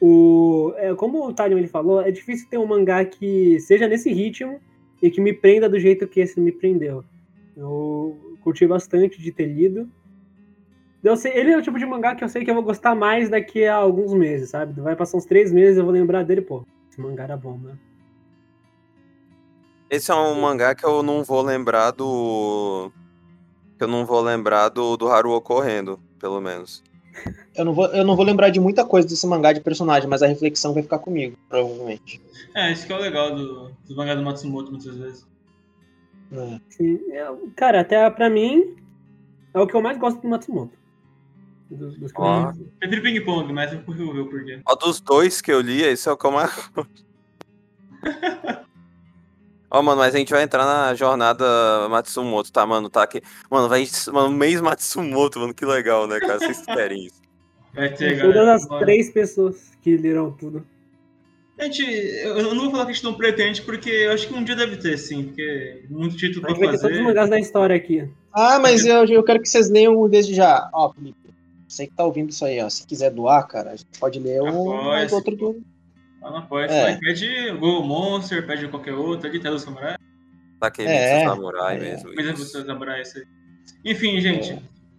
O, 0.00 0.72
é, 0.76 0.94
como 0.94 1.26
o 1.26 1.32
Talion 1.32 1.58
ele 1.58 1.68
falou, 1.68 2.00
é 2.00 2.10
difícil 2.10 2.48
ter 2.48 2.58
um 2.58 2.66
mangá 2.66 3.04
que 3.04 3.60
seja 3.60 3.86
nesse 3.86 4.12
ritmo 4.12 4.58
e 5.02 5.10
que 5.10 5.20
me 5.20 5.32
prenda 5.32 5.68
do 5.68 5.78
jeito 5.78 6.08
que 6.08 6.20
esse 6.20 6.40
me 6.40 6.50
prendeu. 6.50 7.04
Eu 7.56 8.36
curti 8.42 8.66
bastante 8.66 9.20
de 9.20 9.30
ter 9.30 9.46
lido. 9.46 9.90
Eu 11.02 11.16
sei, 11.16 11.32
ele 11.34 11.50
é 11.50 11.56
o 11.56 11.62
tipo 11.62 11.78
de 11.78 11.86
mangá 11.86 12.14
que 12.14 12.24
eu 12.24 12.28
sei 12.28 12.44
que 12.44 12.50
eu 12.50 12.54
vou 12.54 12.62
gostar 12.62 12.94
mais 12.94 13.28
daqui 13.28 13.64
a 13.64 13.74
alguns 13.74 14.12
meses, 14.12 14.50
sabe? 14.50 14.80
Vai 14.80 14.96
passar 14.96 15.16
uns 15.16 15.24
três 15.24 15.52
meses 15.52 15.78
eu 15.78 15.84
vou 15.84 15.92
lembrar 15.92 16.24
dele, 16.24 16.42
pô. 16.42 16.64
Esse 16.90 17.00
mangá 17.00 17.24
era 17.24 17.36
bom, 17.36 17.58
né? 17.58 17.78
Esse 19.90 20.10
é 20.10 20.14
um 20.14 20.40
mangá 20.40 20.74
que 20.74 20.84
eu 20.84 21.02
não 21.02 21.24
vou 21.24 21.42
lembrar 21.42 21.90
do. 21.90 22.92
Que 23.76 23.84
eu 23.84 23.88
não 23.88 24.06
vou 24.06 24.20
lembrar 24.20 24.68
do, 24.68 24.96
do 24.96 25.08
Haruo 25.08 25.40
correndo, 25.40 25.98
pelo 26.18 26.40
menos. 26.40 26.84
Eu 27.54 27.64
não, 27.64 27.74
vou, 27.74 27.86
eu 27.86 28.04
não 28.04 28.16
vou 28.16 28.24
lembrar 28.24 28.50
de 28.50 28.60
muita 28.60 28.84
coisa 28.84 29.06
desse 29.06 29.26
mangá 29.26 29.52
de 29.52 29.60
personagem, 29.60 30.08
mas 30.08 30.22
a 30.22 30.26
reflexão 30.26 30.72
vai 30.72 30.82
ficar 30.82 30.98
comigo, 30.98 31.36
provavelmente. 31.48 32.20
É, 32.54 32.72
isso 32.72 32.86
que 32.86 32.92
é 32.92 32.96
o 32.96 33.00
legal 33.00 33.34
do, 33.34 33.70
do 33.86 33.96
mangá 33.96 34.14
do 34.14 34.22
Matsumoto, 34.22 34.70
muitas 34.70 34.96
vezes. 34.96 35.26
É. 36.32 36.60
Sim, 36.70 37.00
é, 37.10 37.26
cara, 37.56 37.80
até 37.80 38.08
pra 38.10 38.30
mim, 38.30 38.76
é 39.52 39.60
o 39.60 39.66
que 39.66 39.74
eu 39.74 39.82
mais 39.82 39.98
gosto 39.98 40.20
do 40.20 40.28
Matsumoto. 40.28 40.78
Dos, 41.70 41.98
dos 41.98 42.12
que 42.12 42.18
eu 42.18 42.24
Ó. 42.24 42.50
li. 42.50 42.72
Prefiro 42.78 43.02
ping-pong, 43.02 43.52
mas 43.52 43.72
eu 43.72 43.82
consigo 43.82 44.12
ver 44.12 44.20
o 44.20 44.26
porquê. 44.28 44.60
Ó, 44.66 44.74
dos 44.74 45.00
dois 45.00 45.40
que 45.40 45.52
eu 45.52 45.60
li, 45.60 45.82
esse 45.82 46.08
é 46.08 46.12
o 46.12 46.16
que 46.16 46.26
eu 46.26 46.32
mais 46.32 46.50
gosto. 46.74 47.04
Ó, 49.70 49.82
mano, 49.82 50.00
mas 50.00 50.14
a 50.14 50.18
gente 50.18 50.32
vai 50.32 50.42
entrar 50.42 50.64
na 50.64 50.94
jornada 50.94 51.44
Matsumoto, 51.88 52.50
tá, 52.50 52.66
mano? 52.66 52.90
Tá 52.90 53.04
aqui. 53.04 53.22
Mano, 53.50 53.68
vai. 53.68 53.86
Mano, 54.12 54.30
mês 54.30 54.60
Matsumoto, 54.60 55.38
mano, 55.38 55.54
que 55.54 55.64
legal, 55.64 56.06
né, 56.06 56.18
cara? 56.18 56.38
Vocês 56.38 56.62
querem 56.64 57.06
isso. 57.06 57.20
Vai 57.74 57.88
ter, 57.94 58.20
Todas 58.20 58.34
galera. 58.34 58.54
as 58.54 58.66
Bora. 58.66 58.84
três 58.84 59.10
pessoas 59.10 59.70
que 59.80 59.96
leram 59.96 60.32
tudo. 60.32 60.66
Gente, 61.60 61.82
eu 61.82 62.54
não 62.54 62.62
vou 62.62 62.70
falar 62.70 62.86
que 62.86 62.90
a 62.90 62.94
gente 62.94 63.04
não 63.04 63.14
pretende, 63.14 63.60
porque 63.62 63.90
eu 63.90 64.12
acho 64.12 64.26
que 64.26 64.34
um 64.34 64.42
dia 64.42 64.56
deve 64.56 64.78
ter, 64.78 64.96
sim, 64.96 65.24
porque 65.24 65.84
muito 65.90 66.16
título 66.16 66.40
pra 66.40 66.50
gente 66.52 66.58
vai 66.64 66.68
ter 66.74 66.80
todos 66.80 66.84
os 66.84 66.96
fazer. 66.96 67.02
mangás 67.02 67.28
da 67.28 67.38
história 67.38 67.76
aqui. 67.76 68.08
Ah, 68.32 68.58
mas 68.58 68.86
eu, 68.86 69.04
eu 69.04 69.22
quero 69.22 69.40
que 69.42 69.48
vocês 69.48 69.68
leiam 69.68 70.08
desde 70.08 70.34
já. 70.34 70.70
Ó, 70.72 70.90
Felipe, 70.90 71.18
você 71.68 71.86
que 71.86 71.94
tá 71.94 72.04
ouvindo 72.04 72.30
isso 72.30 72.44
aí, 72.46 72.60
ó. 72.62 72.68
Se 72.70 72.86
quiser 72.86 73.10
doar, 73.10 73.46
cara, 73.46 73.72
a 73.72 73.76
gente 73.76 73.98
pode 74.00 74.18
ler 74.18 74.40
um 74.42 75.06
se 75.06 75.14
outro 75.14 75.36
do. 75.36 75.62
Lá 76.20 76.30
não 76.30 76.46
pode. 76.46 76.72
É. 76.72 76.92
É. 76.92 76.96
Pede 76.96 77.50
o 77.50 77.58
Google 77.58 77.84
Monster, 77.84 78.46
pede 78.46 78.68
qualquer 78.68 78.92
outro, 78.92 79.22
pede 79.22 79.40
Telo 79.40 79.58
Samurai. 79.58 79.96
Takemitsu 80.60 80.94
É, 80.94 81.24
Samurai 81.24 81.76
é. 81.76 81.80
mesmo. 81.80 82.14
Coisa 82.14 82.32
isso. 82.32 82.62
do 82.62 82.66
Samurai, 82.66 83.02
isso 83.02 83.18
aí. 83.18 83.24
Enfim, 83.84 84.20
gente. 84.20 84.58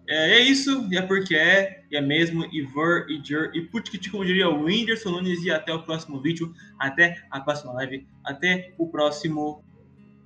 É, 0.10 0.34
é 0.34 0.40
isso, 0.40 0.88
e 0.92 0.98
é 0.98 1.02
porque 1.02 1.36
é, 1.36 1.84
e 1.90 1.96
é 1.96 2.02
mesmo, 2.02 2.44
e 2.52 2.62
ver, 2.62 3.06
e 3.10 3.22
jur, 3.24 3.52
e 3.54 3.62
putkit, 3.62 4.10
como 4.10 4.26
diria 4.26 4.50
o 4.50 4.64
Whindersson 4.64 5.12
Nunes, 5.12 5.44
e 5.44 5.52
até 5.52 5.74
o 5.74 5.84
próximo 5.84 6.20
vídeo, 6.20 6.54
até 6.80 7.24
a 7.30 7.40
próxima 7.40 7.72
live, 7.74 8.06
até 8.24 8.74
o 8.78 8.90
próximo 8.90 9.64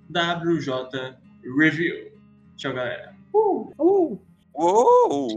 WJ 0.09 1.17
Review. 1.57 2.11
Tchau, 2.55 2.73
galera. 2.73 3.13
Uh, 3.33 3.73
uh. 3.77 4.19
Uou! 4.57 5.27